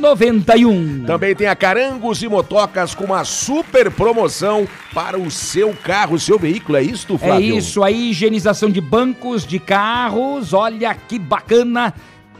0091. 0.00 1.04
Também 1.06 1.34
tem 1.34 1.46
a 1.48 1.56
Carangos 1.56 2.22
e 2.22 2.28
Motocas 2.28 2.94
com 2.94 3.04
uma 3.04 3.24
super 3.24 3.90
promoção 3.90 4.66
para 4.94 5.18
o 5.18 5.30
seu 5.30 5.74
carro, 5.82 6.18
seu 6.18 6.38
veículo. 6.38 6.78
É 6.78 6.82
isto, 6.82 7.14
É 7.16 7.18
Flávio? 7.18 7.58
isso 7.58 7.82
aí, 7.82 8.10
higienização 8.10 8.70
de 8.70 8.80
bancos, 8.80 9.46
de 9.46 9.58
carros. 9.58 10.52
Olha 10.52 10.94
que 10.94 11.18
bacana. 11.18 11.92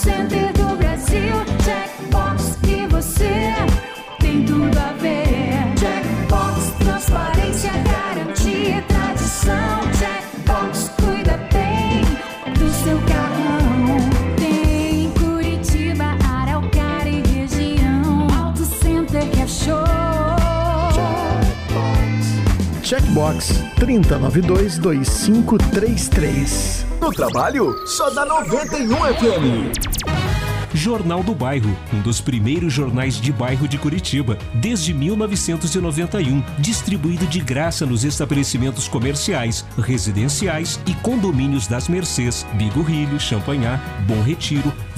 center 0.00 0.52
do 0.54 0.76
Brasil. 0.76 1.44
Checkbox 1.62 2.56
e 2.66 2.86
você 2.86 3.52
tem 4.18 4.46
tudo 4.46 4.78
a 4.78 4.92
ver. 4.94 5.76
Checkbox, 5.78 6.70
transparência, 6.78 7.70
garantia, 7.70 8.82
tradição. 8.88 9.82
Checkbox, 9.98 10.88
cuida 10.96 11.36
bem 11.52 12.00
do 12.54 12.70
seu 12.82 12.98
carrão. 13.02 13.98
Tem 14.38 15.10
Curitiba, 15.12 16.16
Araucária 16.26 17.10
e 17.10 17.20
região. 17.22 18.26
Auto 18.42 18.64
Center 18.64 19.28
que 19.30 19.42
é 19.42 19.46
show. 19.46 19.84
Checkbox 22.82 23.62
3092 23.76 24.78
2533 24.78 26.89
no 27.10 27.16
trabalho, 27.16 27.76
só 27.88 28.08
dá 28.10 28.24
91 28.24 28.94
FM. 28.94 30.00
Jornal 30.72 31.24
do 31.24 31.34
Bairro, 31.34 31.76
um 31.92 32.00
dos 32.00 32.20
primeiros 32.20 32.72
jornais 32.72 33.20
de 33.20 33.32
bairro 33.32 33.66
de 33.66 33.76
Curitiba, 33.76 34.38
desde 34.54 34.94
1991, 34.94 36.40
distribuído 36.56 37.26
de 37.26 37.40
graça 37.40 37.84
nos 37.84 38.04
estabelecimentos 38.04 38.86
comerciais, 38.86 39.66
residenciais 39.76 40.78
e 40.86 40.94
condomínios 40.94 41.66
das 41.66 41.88
Mercês, 41.88 42.46
Bigorrilho, 42.54 43.18
Champanhar, 43.18 43.80
Bom 44.06 44.22
Retiro, 44.22 44.72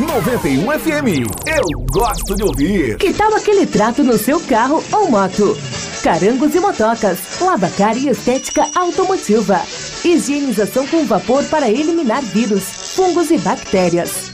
91 0.00 0.62
FM. 0.80 1.28
Eu 1.46 1.86
gosto 1.92 2.34
de 2.34 2.42
ouvir. 2.42 2.96
Que 2.96 3.12
tal 3.12 3.34
aquele 3.34 3.66
trato 3.66 4.02
no 4.02 4.16
seu 4.16 4.40
carro 4.40 4.82
ou 4.90 5.10
moto? 5.10 5.56
Carangos 6.02 6.54
e 6.54 6.60
motocas, 6.60 7.18
lavacar 7.40 7.96
e 7.96 8.08
estética 8.08 8.66
automotiva. 8.74 9.60
Higienização 10.02 10.86
com 10.86 11.04
vapor 11.04 11.44
para 11.44 11.70
eliminar 11.70 12.22
vírus, 12.22 12.62
fungos 12.94 13.30
e 13.30 13.38
bactérias. 13.38 14.30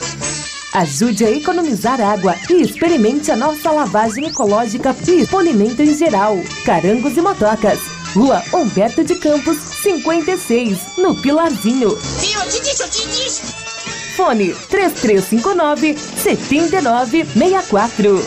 Ajude 0.74 1.24
a 1.24 1.30
economizar 1.30 2.00
água 2.00 2.36
e 2.48 2.62
experimente 2.62 3.32
a 3.32 3.36
nossa 3.36 3.70
lavagem 3.70 4.26
ecológica 4.26 4.94
e 5.09 5.26
polimento 5.26 5.82
em 5.82 5.94
geral. 5.94 6.38
Carangos 6.64 7.16
e 7.16 7.20
motocas. 7.20 7.80
Rua 8.14 8.42
Humberto 8.54 9.04
de 9.04 9.16
Campos, 9.16 9.59
56, 9.82 10.78
no 10.98 11.14
Pilarzinho. 11.16 11.90
Viu? 11.90 12.40
Eu 12.40 12.48
te 12.48 12.61
disse, 12.61 12.82
eu 12.82 12.88
te 12.88 13.06
disse. 13.09 13.68
Fone 14.19 14.53
3359 14.53 15.97
7964. 15.97 18.21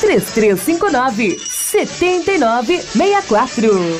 3359 0.00 1.38
7964. 1.40 3.98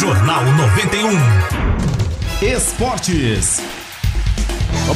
Jornal 0.00 0.44
91. 0.56 1.18
Esportes. 2.40 3.67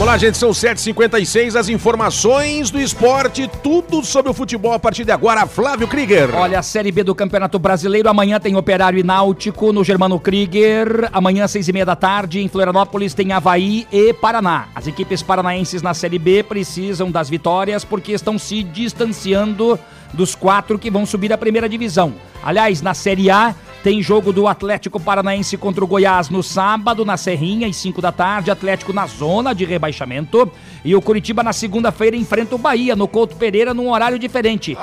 Vamos 0.03 0.15
lá, 0.15 0.19
gente, 0.19 0.37
são 0.37 0.51
7h56, 0.51 1.55
as 1.55 1.69
informações 1.69 2.73
do 2.73 2.81
esporte, 2.81 3.49
tudo 3.63 4.05
sobre 4.05 4.33
o 4.33 4.35
futebol 4.35 4.73
a 4.73 4.79
partir 4.81 5.05
de 5.05 5.13
agora. 5.13 5.47
Flávio 5.47 5.87
Krieger. 5.87 6.35
Olha, 6.35 6.59
a 6.59 6.63
Série 6.63 6.91
B 6.91 7.05
do 7.05 7.15
Campeonato 7.15 7.57
Brasileiro, 7.57 8.09
amanhã 8.09 8.41
tem 8.41 8.57
Operário 8.57 8.99
e 8.99 9.05
Náutico 9.05 9.73
no 9.73 9.85
Germano 9.85 10.19
Krieger, 10.19 11.09
amanhã 11.13 11.47
seis 11.47 11.69
e 11.69 11.73
meia 11.73 11.87
da 11.87 11.95
tarde 11.95 12.41
em 12.41 12.49
Florianópolis 12.49 13.15
tem 13.15 13.31
Havaí 13.31 13.87
e 13.93 14.13
Paraná. 14.13 14.67
As 14.75 14.89
equipes 14.89 15.23
paranaenses 15.23 15.83
na 15.83 15.95
Série 15.95 16.19
B 16.19 16.43
precisam 16.43 17.09
das 17.09 17.31
vitórias 17.31 17.85
porque 17.85 18.11
estão 18.11 18.37
se 18.41 18.65
distanciando 18.65 19.79
dos 20.13 20.35
quatro 20.35 20.81
que 20.81 20.91
vão 20.91 21.07
subir 21.07 21.33
à 21.33 21.39
primeira 21.39 21.69
divisão. 21.69 22.13
Aliás, 22.43 22.83
na 22.83 22.93
Série 22.93 23.31
A 23.31 23.55
tem 23.83 24.01
jogo 24.01 24.33
do 24.33 24.47
Atlético 24.47 25.01
Paranaense 25.01 25.57
contra 25.57 25.83
o 25.83 25.87
Goiás 25.87 26.29
no 26.31 26.43
sábado, 26.43 27.05
na 27.05 27.17
Serrinha, 27.17 27.67
às 27.67 27.77
5 27.77 28.01
da 28.01 28.13
tarde. 28.13 28.51
Atlético 28.51 28.93
na 28.93 29.07
zona 29.07 29.53
de 29.53 29.65
rebaixamento. 29.65 30.51
E 30.85 30.95
o 30.95 31.03
Curitiba 31.03 31.43
na 31.43 31.53
segunda-feira 31.53 32.17
enfrenta 32.17 32.55
o 32.55 32.59
Bahia, 32.59 32.95
no 32.95 33.09
Couto 33.09 33.35
Pereira, 33.35 33.75
num 33.75 33.91
horário 33.91 34.19
diferente. 34.19 34.77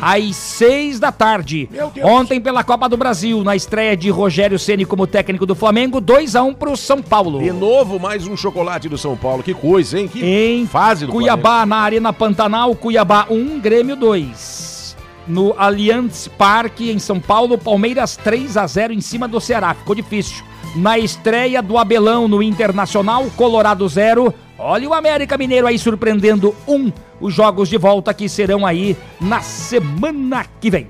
Às 0.00 0.36
6 0.36 1.00
da 1.00 1.10
tarde. 1.10 1.68
Ontem, 2.02 2.40
pela 2.40 2.62
Copa 2.62 2.88
do 2.88 2.96
Brasil, 2.96 3.42
na 3.42 3.56
estreia 3.56 3.96
de 3.96 4.08
Rogério 4.08 4.58
Ceni 4.58 4.84
como 4.84 5.06
técnico 5.06 5.46
do 5.46 5.54
Flamengo, 5.54 6.00
2 6.00 6.36
a 6.36 6.42
1 6.42 6.54
pro 6.54 6.76
São 6.76 7.02
Paulo. 7.02 7.40
De 7.40 7.52
novo, 7.52 7.98
mais 7.98 8.26
um 8.26 8.36
chocolate 8.36 8.88
do 8.88 8.96
São 8.96 9.16
Paulo. 9.16 9.42
Que 9.42 9.54
coisa, 9.54 9.98
hein? 9.98 10.06
Que 10.06 10.24
Em 10.24 10.66
fase 10.66 11.06
do 11.06 11.12
Cuiabá, 11.12 11.66
na 11.66 11.78
Arena 11.78 12.12
Pantanal, 12.12 12.74
Cuiabá 12.76 13.26
1, 13.28 13.58
Grêmio 13.60 13.96
2. 13.96 14.73
No 15.26 15.54
Allianz 15.56 16.28
Parque, 16.28 16.90
em 16.90 16.98
São 16.98 17.18
Paulo, 17.18 17.56
Palmeiras 17.56 18.16
3 18.16 18.56
a 18.56 18.66
0 18.66 18.92
em 18.92 19.00
cima 19.00 19.26
do 19.26 19.40
Ceará. 19.40 19.74
Ficou 19.74 19.94
difícil. 19.94 20.44
Na 20.76 20.98
estreia 20.98 21.62
do 21.62 21.78
Abelão 21.78 22.26
no 22.28 22.42
Internacional, 22.42 23.24
Colorado 23.36 23.88
0. 23.88 24.34
Olha 24.58 24.88
o 24.88 24.94
América 24.94 25.38
Mineiro 25.38 25.66
aí 25.66 25.78
surpreendendo 25.78 26.54
1. 26.66 26.92
Os 27.20 27.32
jogos 27.32 27.68
de 27.68 27.78
volta 27.78 28.12
que 28.12 28.28
serão 28.28 28.66
aí 28.66 28.96
na 29.20 29.40
semana 29.40 30.44
que 30.60 30.70
vem. 30.70 30.88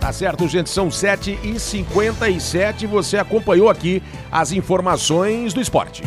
Tá 0.00 0.12
certo, 0.12 0.48
gente, 0.48 0.70
são 0.70 0.88
7h57. 0.88 2.86
Você 2.86 3.18
acompanhou 3.18 3.68
aqui 3.68 4.02
as 4.30 4.52
informações 4.52 5.52
do 5.52 5.60
esporte. 5.60 6.02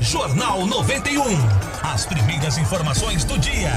Jornal 0.00 0.66
91. 0.66 1.22
As 1.82 2.06
primeiras 2.06 2.58
informações 2.58 3.24
do 3.24 3.38
dia. 3.38 3.70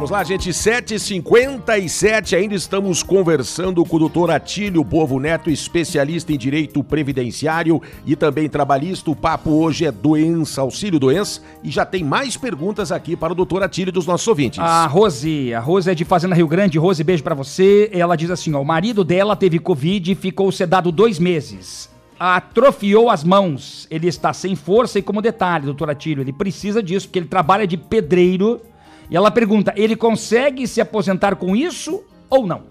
Vamos 0.00 0.12
lá, 0.12 0.24
gente, 0.24 0.48
7h57, 0.48 2.34
ainda 2.34 2.54
estamos 2.54 3.02
conversando 3.02 3.84
com 3.84 3.96
o 3.96 3.98
doutor 3.98 4.30
Atílio 4.30 4.82
Povo 4.82 5.20
Neto, 5.20 5.50
especialista 5.50 6.32
em 6.32 6.38
direito 6.38 6.82
previdenciário 6.82 7.82
e 8.06 8.16
também 8.16 8.48
trabalhista. 8.48 9.10
O 9.10 9.14
papo 9.14 9.50
hoje 9.50 9.84
é 9.84 9.92
doença, 9.92 10.62
auxílio 10.62 10.98
doença, 10.98 11.42
e 11.62 11.70
já 11.70 11.84
tem 11.84 12.02
mais 12.02 12.34
perguntas 12.34 12.90
aqui 12.90 13.14
para 13.14 13.34
o 13.34 13.36
doutor 13.36 13.62
Atílio 13.62 13.92
dos 13.92 14.06
nossos 14.06 14.26
ouvintes. 14.26 14.58
A 14.58 14.86
Rose, 14.86 15.52
a 15.52 15.60
Rose 15.60 15.90
é 15.90 15.94
de 15.94 16.06
Fazenda 16.06 16.34
Rio 16.34 16.48
Grande. 16.48 16.78
Rose, 16.78 17.04
beijo 17.04 17.22
pra 17.22 17.34
você. 17.34 17.90
Ela 17.92 18.16
diz 18.16 18.30
assim: 18.30 18.54
ó, 18.54 18.62
o 18.62 18.64
marido 18.64 19.04
dela 19.04 19.36
teve 19.36 19.58
Covid 19.58 20.12
e 20.12 20.14
ficou 20.14 20.50
sedado 20.50 20.90
dois 20.90 21.18
meses. 21.18 21.90
Atrofiou 22.18 23.10
as 23.10 23.22
mãos. 23.22 23.86
Ele 23.90 24.08
está 24.08 24.32
sem 24.32 24.56
força 24.56 24.98
e, 24.98 25.02
como 25.02 25.20
detalhe, 25.20 25.66
doutor 25.66 25.90
Atílio, 25.90 26.22
ele 26.22 26.32
precisa 26.32 26.82
disso, 26.82 27.06
porque 27.06 27.18
ele 27.18 27.28
trabalha 27.28 27.66
de 27.66 27.76
pedreiro. 27.76 28.62
E 29.10 29.16
ela 29.16 29.30
pergunta: 29.30 29.74
ele 29.76 29.96
consegue 29.96 30.66
se 30.66 30.80
aposentar 30.80 31.36
com 31.36 31.56
isso 31.56 32.04
ou 32.28 32.46
não? 32.46 32.62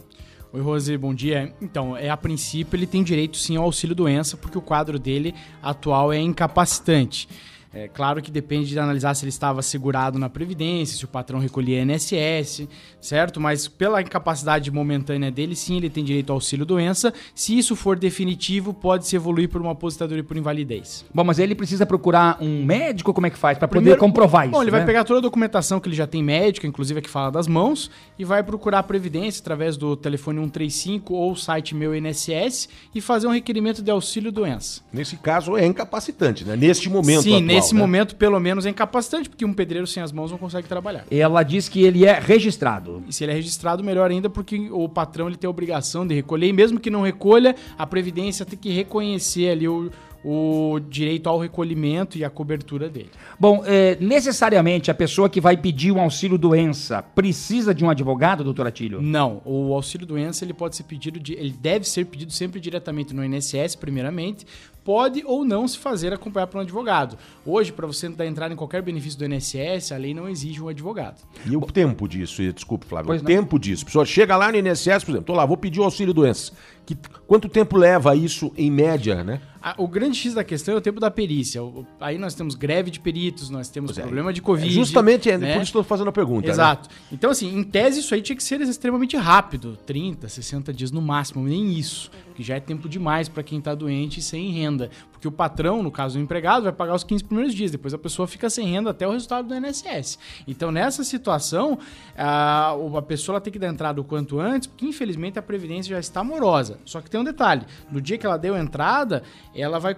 Oi, 0.52 0.62
Rose, 0.62 0.98
bom 0.98 1.14
dia. 1.14 1.54
Então, 1.62 1.96
é 1.96 2.10
a 2.10 2.18
princípio 2.18 2.76
ele 2.76 2.88
tem 2.88 3.04
direito 3.04 3.38
sim 3.38 3.56
ao 3.56 3.66
auxílio 3.66 3.96
doença, 3.96 4.36
porque 4.36 4.58
o 4.58 4.62
quadro 4.62 4.98
dele 4.98 5.36
atual 5.62 6.12
é 6.12 6.18
incapacitante. 6.18 7.28
É 7.72 7.88
claro 7.88 8.22
que 8.22 8.32
depende 8.32 8.70
de 8.70 8.80
analisar 8.80 9.14
se 9.14 9.24
ele 9.24 9.30
estava 9.30 9.62
segurado 9.62 10.18
na 10.18 10.28
Previdência, 10.28 10.98
se 10.98 11.06
o 11.06 11.08
patrão 11.08 11.40
recolhia 11.40 11.84
INSS, 11.84 12.68
certo? 13.00 13.40
Mas 13.40 13.68
pela 13.68 14.02
incapacidade 14.02 14.72
momentânea 14.72 15.30
dele, 15.30 15.56
sim, 15.56 15.78
ele 15.78 15.90
tem 15.90 16.04
direito 16.04 16.32
ao 16.32 16.38
auxílio 16.38 16.66
doença. 16.66 17.14
Se 17.36 17.58
isso 17.58 17.76
for 17.76 17.98
definitivo, 17.98 18.74
pode 18.74 19.06
se 19.06 19.16
evoluir 19.16 19.50
por 19.50 19.62
uma 19.62 19.72
aposentadoria 19.72 20.24
por 20.24 20.36
invalidez. 20.36 21.06
Bom, 21.14 21.24
mas 21.24 21.38
ele 21.38 21.54
precisa 21.54 21.86
procurar 21.86 22.38
um 22.42 22.66
médico, 22.66 23.14
como 23.14 23.28
é 23.28 23.30
que 23.30 23.38
faz? 23.38 23.58
Pra 23.58 23.68
poder 23.68 23.98
comprovar 23.98 24.46
isso. 24.46 24.54
Bom, 24.54 24.64
ele 24.64 24.72
né? 24.72 24.78
vai 24.78 24.86
pegar 24.86 25.04
toda 25.04 25.20
a 25.20 25.22
documentação 25.22 25.80
que 25.80 25.88
ele 25.88 25.96
já 25.96 26.08
tem 26.08 26.24
médica, 26.24 26.66
inclusive 26.66 27.00
a 27.00 27.02
que 27.04 27.10
fala 27.10 27.32
das 27.32 27.48
mãos, 27.48 27.92
e 28.18 28.26
vai 28.26 28.42
procurar 28.42 28.80
a 28.80 28.84
Previdência 28.84 29.42
através 29.42 29.78
do 29.78 29.96
telefone 29.96 30.40
135 30.40 31.14
ou 31.14 31.34
o 31.34 31.36
site 31.36 31.76
Meu 31.76 31.96
INSS 31.96 32.68
e 32.96 33.00
fazer 33.00 33.28
um 33.28 33.32
requerimento 33.32 33.84
de 33.84 33.92
auxílio 33.92 34.32
doença. 34.32 34.82
Nesse 34.92 35.18
caso 35.18 35.56
é 35.56 35.66
incapacitante, 35.66 36.44
né? 36.44 36.56
Neste 36.56 36.90
momento 36.90 37.22
Sim, 37.22 37.36
atual, 37.36 37.59
nesse 37.60 37.74
né? 37.74 37.80
momento, 37.80 38.16
pelo 38.16 38.40
menos, 38.40 38.66
é 38.66 38.70
incapacitante, 38.70 39.30
porque 39.30 39.46
um 39.46 39.54
pedreiro 39.54 39.88
sem 39.88 40.02
as 40.02 40.12
mãos 40.12 40.32
não 40.32 40.38
consegue 40.38 40.68
trabalhar. 40.68 41.06
Ela 41.10 41.44
diz 41.44 41.70
que 41.70 41.84
ele 41.84 42.06
é 42.06 42.20
registrado. 42.20 43.04
E 43.08 43.14
se 43.14 43.24
ele 43.24 43.32
é 43.32 43.36
registrado, 43.36 43.84
melhor 43.84 44.10
ainda, 44.10 44.30
porque 44.30 44.70
o 44.72 44.88
patrão 44.88 45.28
ele 45.28 45.38
tem 45.38 45.48
a 45.48 45.52
obrigação 45.52 46.06
de 46.06 46.16
recolher, 46.16 46.48
e 46.48 46.54
mesmo 46.54 46.80
que 46.80 46.90
não 46.90 47.02
recolha, 47.02 47.56
a 47.78 47.86
Previdência 47.86 48.46
tem 48.46 48.58
que 48.58 48.72
reconhecer 48.72 49.50
ali 49.50 49.68
o, 49.68 49.92
o 50.24 50.80
direito 50.90 51.30
ao 51.30 51.40
recolhimento 51.40 52.18
e 52.18 52.26
à 52.26 52.30
cobertura 52.30 52.90
dele. 52.90 53.10
Bom, 53.40 53.64
é, 53.66 53.98
necessariamente 54.00 54.92
a 54.92 54.94
pessoa 54.94 55.30
que 55.30 55.40
vai 55.40 55.56
pedir 55.56 55.92
um 55.92 56.02
auxílio 56.02 56.38
doença 56.38 57.02
precisa 57.02 57.74
de 57.74 57.84
um 57.84 57.90
advogado, 57.90 58.44
doutor 58.44 58.68
Atílio? 58.68 59.02
Não, 59.02 59.42
o 59.46 59.74
auxílio 59.74 60.06
doença 60.06 60.44
ele 60.44 60.54
pode 60.54 60.76
ser 60.76 60.84
pedido, 60.84 61.20
de, 61.20 61.34
ele 61.34 61.56
deve 61.60 61.88
ser 61.88 62.06
pedido 62.06 62.32
sempre 62.32 62.60
diretamente 62.60 63.14
no 63.14 63.24
INSS, 63.24 63.76
primeiramente. 63.76 64.46
Pode 64.84 65.22
ou 65.26 65.44
não 65.46 65.68
se 65.68 65.78
fazer 65.78 66.14
acompanhar 66.14 66.48
por 66.48 66.58
um 66.58 66.62
advogado. 66.62 67.18
Hoje, 67.46 67.72
para 67.72 67.86
você 67.86 68.08
entrar 68.08 68.52
em 68.52 68.56
qualquer 68.56 68.82
benefício 68.82 69.20
do 69.20 69.26
INSS, 69.26 69.92
a 69.92 69.98
lei 69.98 70.14
não 70.14 70.28
exige 70.28 70.62
um 70.62 70.68
advogado. 70.68 71.22
E 71.46 71.56
o 71.56 71.62
tempo 71.62 72.08
disso, 72.08 72.42
desculpe, 72.54 72.86
Flávio, 72.86 73.08
Pois 73.08 73.22
o 73.22 73.24
não. 73.24 73.28
tempo 73.30 73.60
disso. 73.60 73.84
A 73.84 73.86
pessoa 73.86 74.06
chega 74.06 74.36
lá 74.36 74.52
no 74.52 74.58
INSS, 74.58 75.04
por 75.04 75.12
exemplo, 75.12 75.24
tô 75.26 75.34
lá, 75.34 75.46
vou 75.46 75.58
pedir 75.58 75.80
o 75.80 75.84
auxílio 75.84 76.14
doença. 76.14 76.54
Que, 76.90 76.98
quanto 77.28 77.48
tempo 77.48 77.78
leva 77.78 78.16
isso 78.16 78.52
em 78.58 78.72
média, 78.72 79.24
né? 79.24 79.40
O 79.78 79.88
grande 79.88 80.18
X 80.18 80.34
da 80.34 80.44
questão 80.44 80.74
é 80.74 80.78
o 80.78 80.82
tempo 80.82 81.00
da 81.00 81.12
perícia. 81.12 81.62
Aí 82.00 82.18
nós 82.18 82.34
temos 82.34 82.56
greve 82.56 82.90
de 82.90 83.00
peritos, 83.00 83.52
nós 83.52 83.70
temos 83.70 83.96
é. 83.96 84.02
problema 84.02 84.34
de 84.34 84.42
Covid. 84.42 84.68
É 84.68 84.72
justamente 84.72 85.30
é 85.30 85.38
né? 85.38 85.54
por 85.54 85.58
isso 85.58 85.66
estou 85.66 85.84
fazendo 85.84 86.08
a 86.08 86.12
pergunta. 86.12 86.48
né? 86.48 86.52
Exato. 86.52 86.90
Então, 87.12 87.30
assim, 87.30 87.56
em 87.56 87.64
tese, 87.64 88.00
isso 88.00 88.16
aí 88.16 88.24
tinha 88.24 88.36
que 88.36 88.44
ser 88.44 88.60
extremamente 88.62 89.16
rápido 89.16 89.78
30, 89.86 90.28
60 90.28 90.74
dias 90.74 90.92
no 90.92 91.00
máximo, 91.00 91.44
nem 91.44 91.74
isso. 91.74 92.10
Que 92.34 92.42
já 92.42 92.56
é 92.56 92.60
tempo 92.60 92.90
demais 92.90 93.30
para 93.30 93.44
quem 93.44 93.62
tá 93.62 93.76
doente 93.76 94.20
e 94.20 94.24
sem 94.24 94.50
renda. 94.50 94.90
Porque 95.20 95.28
o 95.28 95.32
patrão, 95.34 95.84
no 95.84 95.92
caso 95.92 96.18
do 96.18 96.24
empregado, 96.24 96.64
vai 96.64 96.72
pagar 96.72 96.96
os 96.96 97.04
15 97.04 97.26
primeiros 97.26 97.54
dias, 97.54 97.72
depois 97.72 97.94
a 97.94 97.98
pessoa 97.98 98.26
fica 98.26 98.50
sem 98.50 98.66
renda 98.68 98.92
até 98.92 99.06
o 99.06 99.12
resultado 99.12 99.50
do 99.50 99.54
INSS. 99.54 100.18
Então, 100.48 100.72
nessa 100.72 101.04
situação, 101.04 101.78
a, 102.18 102.74
a 102.98 103.02
pessoa 103.02 103.42
tem 103.42 103.52
que 103.52 103.60
dar 103.60 103.68
entrada 103.68 104.00
o 104.00 104.04
quanto 104.06 104.40
antes, 104.40 104.68
porque 104.68 104.86
infelizmente 104.86 105.38
a 105.38 105.42
Previdência 105.42 105.90
já 105.90 106.00
está 106.00 106.24
morosa. 106.24 106.80
Só 106.86 107.02
que 107.02 107.10
tem 107.10 107.20
um 107.20 107.24
detalhe: 107.26 107.64
no 107.92 108.00
dia 108.00 108.18
que 108.18 108.26
ela 108.26 108.38
deu 108.38 108.56
entrada, 108.56 109.22
ela 109.54 109.78
vai, 109.78 109.94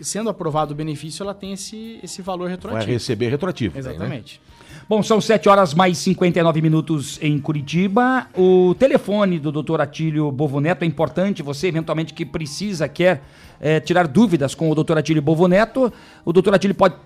sendo 0.00 0.28
aprovado 0.28 0.72
o 0.72 0.76
benefício, 0.76 1.22
ela 1.22 1.34
tem 1.34 1.52
esse, 1.52 2.00
esse 2.02 2.20
valor 2.20 2.50
retroativo. 2.50 2.84
Vai 2.84 2.94
receber 2.94 3.28
retroativo. 3.28 3.78
daí, 3.80 3.96
né? 3.96 4.24
Bom, 4.86 5.02
são 5.02 5.18
7 5.18 5.48
horas 5.48 5.72
mais 5.72 5.96
59 5.96 6.60
minutos 6.60 7.18
em 7.22 7.38
Curitiba. 7.38 8.26
O 8.36 8.74
telefone 8.78 9.38
do 9.38 9.50
doutor 9.50 9.80
Atílio 9.80 10.30
Bovoneto 10.30 10.84
é 10.84 10.86
importante. 10.86 11.42
Você, 11.42 11.68
eventualmente, 11.68 12.12
que 12.12 12.26
precisa, 12.26 12.86
quer 12.86 13.22
eh, 13.62 13.80
tirar 13.80 14.06
dúvidas 14.06 14.54
com 14.54 14.70
o 14.70 14.74
doutor 14.74 14.98
Atílio 14.98 15.22
Bovoneto. 15.22 15.90
O 16.22 16.34
doutor 16.34 16.54
Atílio 16.54 16.74
pode 16.74 16.96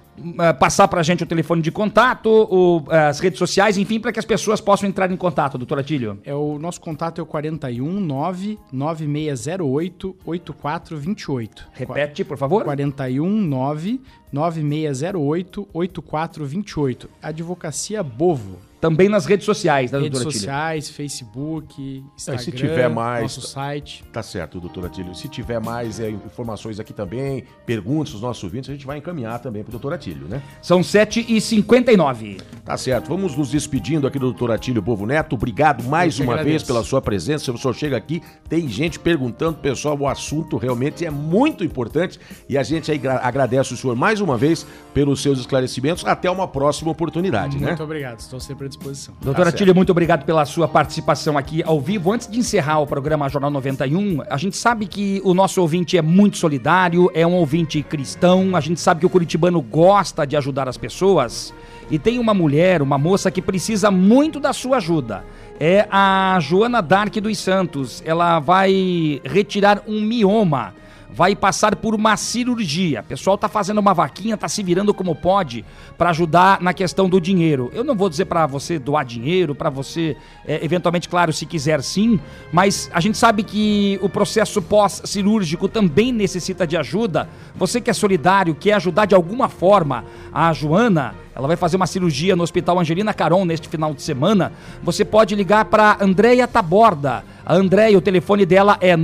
passar 0.58 0.88
para 0.88 1.00
a 1.00 1.02
gente 1.02 1.22
o 1.22 1.26
telefone 1.26 1.62
de 1.62 1.70
contato, 1.70 2.28
o- 2.28 2.84
as 2.90 3.20
redes 3.20 3.38
sociais, 3.38 3.76
enfim, 3.78 3.98
para 4.00 4.12
que 4.12 4.18
as 4.18 4.24
pessoas 4.24 4.60
possam 4.60 4.88
entrar 4.88 5.10
em 5.10 5.16
contato, 5.16 5.56
doutor 5.58 5.78
Atílio. 5.78 6.18
É 6.24 6.34
o 6.34 6.58
nosso 6.58 6.80
contato 6.80 7.20
é 7.20 7.22
o 7.22 7.26
41 7.26 8.00
9 8.00 8.58
9608 8.72 10.16
8428. 10.24 11.66
Repete, 11.72 12.24
por 12.24 12.36
favor. 12.36 12.64
41 12.64 13.28
9 13.28 14.00
9608 14.32 15.68
8428. 15.72 17.08
Advocacia 17.22 18.02
Bovo. 18.02 18.58
Também 18.80 19.08
nas 19.08 19.26
redes 19.26 19.44
sociais, 19.44 19.90
né, 19.90 19.98
Redes 19.98 20.12
doutor 20.12 20.28
Atílio? 20.28 20.40
sociais, 20.40 20.88
Facebook, 20.90 21.74
Aí, 21.78 22.04
Instagram, 22.16 22.42
se 22.42 22.52
tiver 22.52 22.88
mais. 22.88 23.22
nosso 23.22 23.40
site. 23.40 24.04
Tá 24.12 24.22
certo, 24.22 24.60
doutor 24.60 24.86
Atílio. 24.86 25.14
Se 25.14 25.28
tiver 25.28 25.60
mais 25.60 25.98
é, 25.98 26.10
informações 26.10 26.78
aqui 26.78 26.92
também, 26.92 27.44
perguntas 27.66 28.12
dos 28.12 28.22
nossos 28.22 28.44
ouvintes, 28.44 28.70
a 28.70 28.72
gente 28.72 28.86
vai 28.86 28.98
encaminhar 28.98 29.38
também 29.40 29.62
pro 29.62 29.72
doutor 29.72 29.92
Atílio, 29.92 30.28
né? 30.28 30.40
São 30.62 30.80
7h59. 30.80 32.40
Tá 32.64 32.76
certo. 32.76 33.08
Vamos 33.08 33.36
nos 33.36 33.50
despedindo 33.50 34.06
aqui 34.06 34.18
do 34.18 34.26
doutor 34.26 34.50
Atílio 34.50 34.80
Bovo 34.80 35.06
Neto. 35.06 35.34
Obrigado 35.34 35.82
mais 35.84 36.18
uma 36.20 36.34
vez 36.34 36.40
agradeço. 36.40 36.66
pela 36.66 36.82
sua 36.84 37.00
presença. 37.02 37.50
O 37.50 37.58
senhor 37.58 37.74
chega 37.74 37.96
aqui, 37.96 38.22
tem 38.48 38.68
gente 38.68 38.98
perguntando, 38.98 39.58
pessoal, 39.58 39.98
o 39.98 40.06
assunto 40.06 40.56
realmente 40.56 41.04
é 41.04 41.10
muito 41.10 41.64
importante 41.64 42.18
e 42.48 42.56
a 42.56 42.62
gente 42.62 42.90
agradece 43.22 43.74
o 43.74 43.76
senhor 43.76 43.96
mais 43.96 44.20
uma 44.20 44.36
vez 44.36 44.66
pelos 44.94 45.20
seus 45.20 45.38
esclarecimentos. 45.40 46.04
Até 46.04 46.30
uma 46.30 46.46
próxima 46.46 46.90
oportunidade, 46.90 47.58
né? 47.58 47.68
Muito 47.68 47.82
obrigado, 47.82 48.20
estou 48.20 48.38
sempre 48.38 48.67
à 48.68 48.70
disposição. 48.70 49.14
Doutor 49.20 49.50
Tá 49.50 49.74
muito 49.74 49.90
obrigado 49.90 50.24
pela 50.24 50.44
sua 50.44 50.68
participação 50.68 51.36
aqui 51.36 51.62
ao 51.64 51.80
vivo. 51.80 52.12
Antes 52.12 52.30
de 52.30 52.38
encerrar 52.38 52.80
o 52.80 52.86
programa 52.86 53.28
Jornal 53.28 53.50
91, 53.50 54.22
a 54.28 54.36
gente 54.36 54.56
sabe 54.56 54.86
que 54.86 55.20
o 55.24 55.34
nosso 55.34 55.60
ouvinte 55.60 55.96
é 55.96 56.02
muito 56.02 56.38
solidário, 56.38 57.10
é 57.14 57.26
um 57.26 57.34
ouvinte 57.34 57.82
cristão, 57.82 58.54
a 58.54 58.60
gente 58.60 58.80
sabe 58.80 59.00
que 59.00 59.06
o 59.06 59.10
curitibano 59.10 59.60
gosta 59.60 60.26
de 60.26 60.36
ajudar 60.36 60.68
as 60.68 60.76
pessoas. 60.76 61.52
E 61.90 61.98
tem 61.98 62.18
uma 62.18 62.34
mulher, 62.34 62.82
uma 62.82 62.98
moça 62.98 63.30
que 63.30 63.40
precisa 63.40 63.90
muito 63.90 64.38
da 64.38 64.52
sua 64.52 64.76
ajuda. 64.76 65.24
É 65.58 65.88
a 65.90 66.38
Joana 66.40 66.80
Dark 66.80 67.14
dos 67.16 67.38
Santos. 67.38 68.02
Ela 68.04 68.38
vai 68.38 69.20
retirar 69.24 69.82
um 69.86 70.00
mioma 70.00 70.74
vai 71.10 71.34
passar 71.34 71.74
por 71.76 71.94
uma 71.94 72.16
cirurgia. 72.16 73.00
O 73.00 73.04
pessoal 73.04 73.38
tá 73.38 73.48
fazendo 73.48 73.78
uma 73.78 73.94
vaquinha, 73.94 74.36
tá 74.36 74.48
se 74.48 74.62
virando 74.62 74.92
como 74.92 75.14
pode 75.14 75.64
para 75.96 76.10
ajudar 76.10 76.60
na 76.60 76.72
questão 76.72 77.08
do 77.08 77.20
dinheiro. 77.20 77.70
Eu 77.74 77.82
não 77.82 77.96
vou 77.96 78.08
dizer 78.08 78.26
para 78.26 78.46
você 78.46 78.78
doar 78.78 79.04
dinheiro, 79.04 79.54
para 79.54 79.70
você, 79.70 80.16
é, 80.46 80.64
eventualmente, 80.64 81.08
claro, 81.08 81.32
se 81.32 81.46
quiser 81.46 81.82
sim, 81.82 82.20
mas 82.52 82.90
a 82.92 83.00
gente 83.00 83.16
sabe 83.16 83.42
que 83.42 83.98
o 84.02 84.08
processo 84.08 84.60
pós-cirúrgico 84.60 85.68
também 85.68 86.12
necessita 86.12 86.66
de 86.66 86.76
ajuda. 86.76 87.28
Você 87.56 87.80
que 87.80 87.90
é 87.90 87.94
solidário, 87.94 88.54
quer 88.54 88.74
ajudar 88.74 89.06
de 89.06 89.14
alguma 89.14 89.48
forma 89.48 90.04
a 90.32 90.52
Joana, 90.52 91.14
ela 91.38 91.46
vai 91.46 91.56
fazer 91.56 91.76
uma 91.76 91.86
cirurgia 91.86 92.34
no 92.34 92.42
Hospital 92.42 92.80
Angelina 92.80 93.14
Caron 93.14 93.44
neste 93.44 93.68
final 93.68 93.94
de 93.94 94.02
semana. 94.02 94.52
Você 94.82 95.04
pode 95.04 95.36
ligar 95.36 95.66
para 95.66 95.96
Andréia 96.00 96.48
Taborda. 96.48 97.24
A 97.46 97.54
Andréia, 97.54 97.96
o 97.96 98.00
telefone 98.00 98.44
dela 98.44 98.76
é 98.80 98.96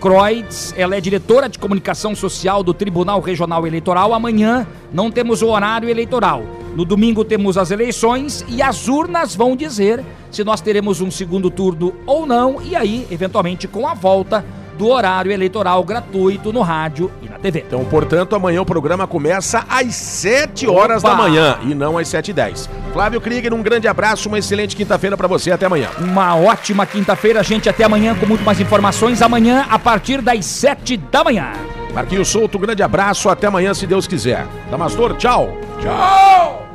Ela 0.76 0.95
é 0.95 1.01
diretora 1.01 1.49
de 1.49 1.57
comunicação 1.57 2.13
social 2.13 2.61
do 2.61 2.76
Tribunal 2.76 3.19
Regional 3.22 3.65
Eleitoral. 3.65 4.13
Amanhã 4.13 4.67
não 4.93 5.09
temos 5.09 5.41
o 5.41 5.47
horário 5.47 5.89
eleitoral. 5.89 6.43
No 6.76 6.86
domingo 6.86 7.26
temos 7.26 7.57
as 7.57 7.72
eleições 7.72 8.45
e 8.47 8.61
as 8.61 8.88
urnas 8.88 9.36
vão 9.36 9.55
dizer 9.55 10.05
se 10.30 10.43
nós 10.43 10.61
teremos 10.61 11.01
um 11.01 11.09
segundo 11.09 11.49
turno 11.49 11.95
ou 12.05 12.28
não, 12.28 12.61
e 12.61 12.76
aí, 12.76 13.07
eventualmente, 13.09 13.67
com 13.67 13.88
a 13.88 13.95
volta 13.95 14.45
do 14.78 14.89
horário 14.89 15.32
eleitoral 15.32 15.84
gratuito 15.84 16.53
no 16.53 16.61
rádio 16.61 17.11
TV. 17.42 17.64
Então, 17.68 17.84
portanto, 17.86 18.36
amanhã 18.36 18.62
o 18.62 18.66
programa 18.66 19.06
começa 19.08 19.66
às 19.68 19.96
7 19.96 20.68
horas 20.68 21.04
Opa! 21.04 21.16
da 21.16 21.22
manhã 21.22 21.58
e 21.64 21.74
não 21.74 21.98
às 21.98 22.08
7h10. 22.08 22.70
Flávio 22.94 23.20
Krieger, 23.20 23.54
um 23.54 23.62
grande 23.62 23.88
abraço, 23.88 24.28
uma 24.30 24.39
excelente 24.39 24.76
quinta-feira 24.76 25.18
para 25.18 25.28
você. 25.28 25.52
Até 25.52 25.66
amanhã. 25.66 25.89
Uma 26.00 26.36
ótima 26.36 26.86
quinta-feira, 26.86 27.44
gente. 27.44 27.68
Até 27.68 27.84
amanhã 27.84 28.16
com 28.16 28.26
muito 28.26 28.44
mais 28.44 28.60
informações. 28.60 29.22
Amanhã, 29.22 29.66
a 29.70 29.80
partir 29.80 30.22
das 30.22 30.46
7 30.46 30.98
da 30.98 31.24
manhã. 31.24 31.52
Marquinhos 31.94 32.30
Souto, 32.30 32.58
um 32.58 32.62
grande 32.62 32.84
abraço. 32.84 33.30
Até 33.30 33.48
amanhã, 33.48 33.74
se 33.74 33.86
Deus 33.86 34.08
quiser. 34.08 34.46
Damastor, 34.70 35.16
tchau. 35.16 35.58
Tchau. 35.82 36.68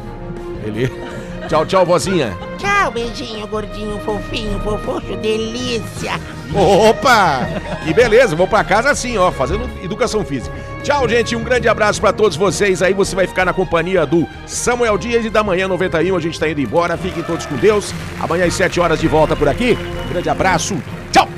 Ele. 0.64 0.92
Tchau, 1.48 1.64
tchau, 1.64 1.86
vozinha. 1.86 2.36
Tchau, 2.58 2.90
beijinho, 2.90 3.46
gordinho, 3.46 3.98
fofinho, 4.00 4.58
fofuxo, 4.60 5.16
delícia. 5.16 6.20
Opa! 6.54 7.46
Que 7.84 7.92
beleza, 7.92 8.34
vou 8.34 8.46
pra 8.46 8.64
casa 8.64 8.90
assim, 8.90 9.18
ó, 9.18 9.30
fazendo 9.30 9.68
educação 9.82 10.24
física. 10.24 10.54
Tchau, 10.82 11.08
gente, 11.08 11.34
um 11.34 11.42
grande 11.42 11.68
abraço 11.68 12.00
pra 12.00 12.12
todos 12.12 12.36
vocês. 12.36 12.80
Aí 12.80 12.94
você 12.94 13.14
vai 13.16 13.26
ficar 13.26 13.44
na 13.44 13.52
companhia 13.52 14.06
do 14.06 14.26
Samuel 14.46 14.96
Dias 14.96 15.24
e 15.24 15.30
da 15.30 15.42
manhã 15.42 15.66
91. 15.66 16.16
A 16.16 16.20
gente 16.20 16.38
tá 16.38 16.48
indo 16.48 16.60
embora. 16.60 16.96
Fiquem 16.96 17.22
todos 17.24 17.44
com 17.44 17.56
Deus. 17.56 17.92
Amanhã 18.20 18.46
às 18.46 18.54
7 18.54 18.78
horas 18.78 19.00
de 19.00 19.08
volta 19.08 19.34
por 19.34 19.48
aqui. 19.48 19.76
Um 20.06 20.08
grande 20.08 20.28
abraço. 20.30 20.76
Tchau! 21.10 21.28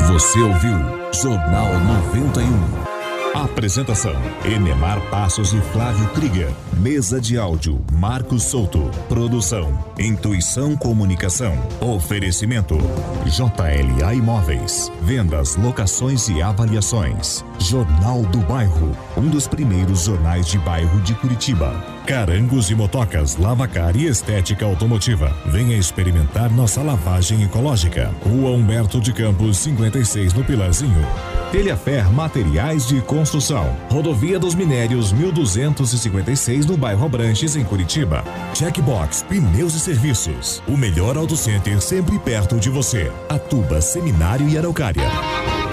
Você 0.00 0.40
ouviu 0.40 0.76
Jornal 1.12 1.72
91. 2.12 2.95
Apresentação: 3.36 4.14
Enemar 4.46 4.98
Passos 5.10 5.52
e 5.52 5.60
Flávio 5.60 6.08
Krieger. 6.14 6.50
Mesa 6.78 7.20
de 7.20 7.36
áudio: 7.36 7.84
Marcos 7.92 8.44
Souto. 8.44 8.90
Produção: 9.10 9.78
Intuição 9.98 10.74
Comunicação. 10.74 11.54
Oferecimento. 11.78 12.78
JLA 13.26 14.14
Imóveis. 14.14 14.90
Vendas, 15.02 15.54
locações 15.56 16.30
e 16.30 16.40
avaliações. 16.40 17.44
Jornal 17.58 18.22
do 18.22 18.38
Bairro. 18.38 18.96
Um 19.18 19.28
dos 19.28 19.46
primeiros 19.46 20.04
jornais 20.04 20.46
de 20.46 20.58
bairro 20.58 20.98
de 21.02 21.14
Curitiba. 21.14 21.95
Carangos 22.06 22.70
e 22.70 22.74
Motocas, 22.74 23.36
Lavacar 23.36 23.96
e 23.96 24.06
Estética 24.06 24.64
Automotiva. 24.64 25.36
Venha 25.46 25.76
experimentar 25.76 26.48
nossa 26.52 26.80
lavagem 26.80 27.42
ecológica. 27.42 28.14
Rua 28.22 28.50
Humberto 28.52 29.00
de 29.00 29.12
Campos, 29.12 29.56
56 29.58 30.32
no 30.32 30.44
Pilarzinho. 30.44 31.04
Telhafer 31.50 32.08
Materiais 32.12 32.86
de 32.86 33.00
Construção. 33.00 33.76
Rodovia 33.90 34.38
dos 34.38 34.54
Minérios, 34.54 35.12
1256 35.12 36.66
no 36.66 36.76
bairro 36.76 37.04
Abranches, 37.04 37.56
em 37.56 37.64
Curitiba. 37.64 38.22
Checkbox 38.54 39.24
Pneus 39.24 39.74
e 39.74 39.80
Serviços. 39.80 40.62
O 40.68 40.76
melhor 40.76 41.16
auto 41.16 41.36
center 41.36 41.80
sempre 41.80 42.20
perto 42.20 42.60
de 42.60 42.70
você. 42.70 43.10
Atuba, 43.28 43.80
Seminário 43.80 44.48
e 44.48 44.56
Araucária. 44.56 45.65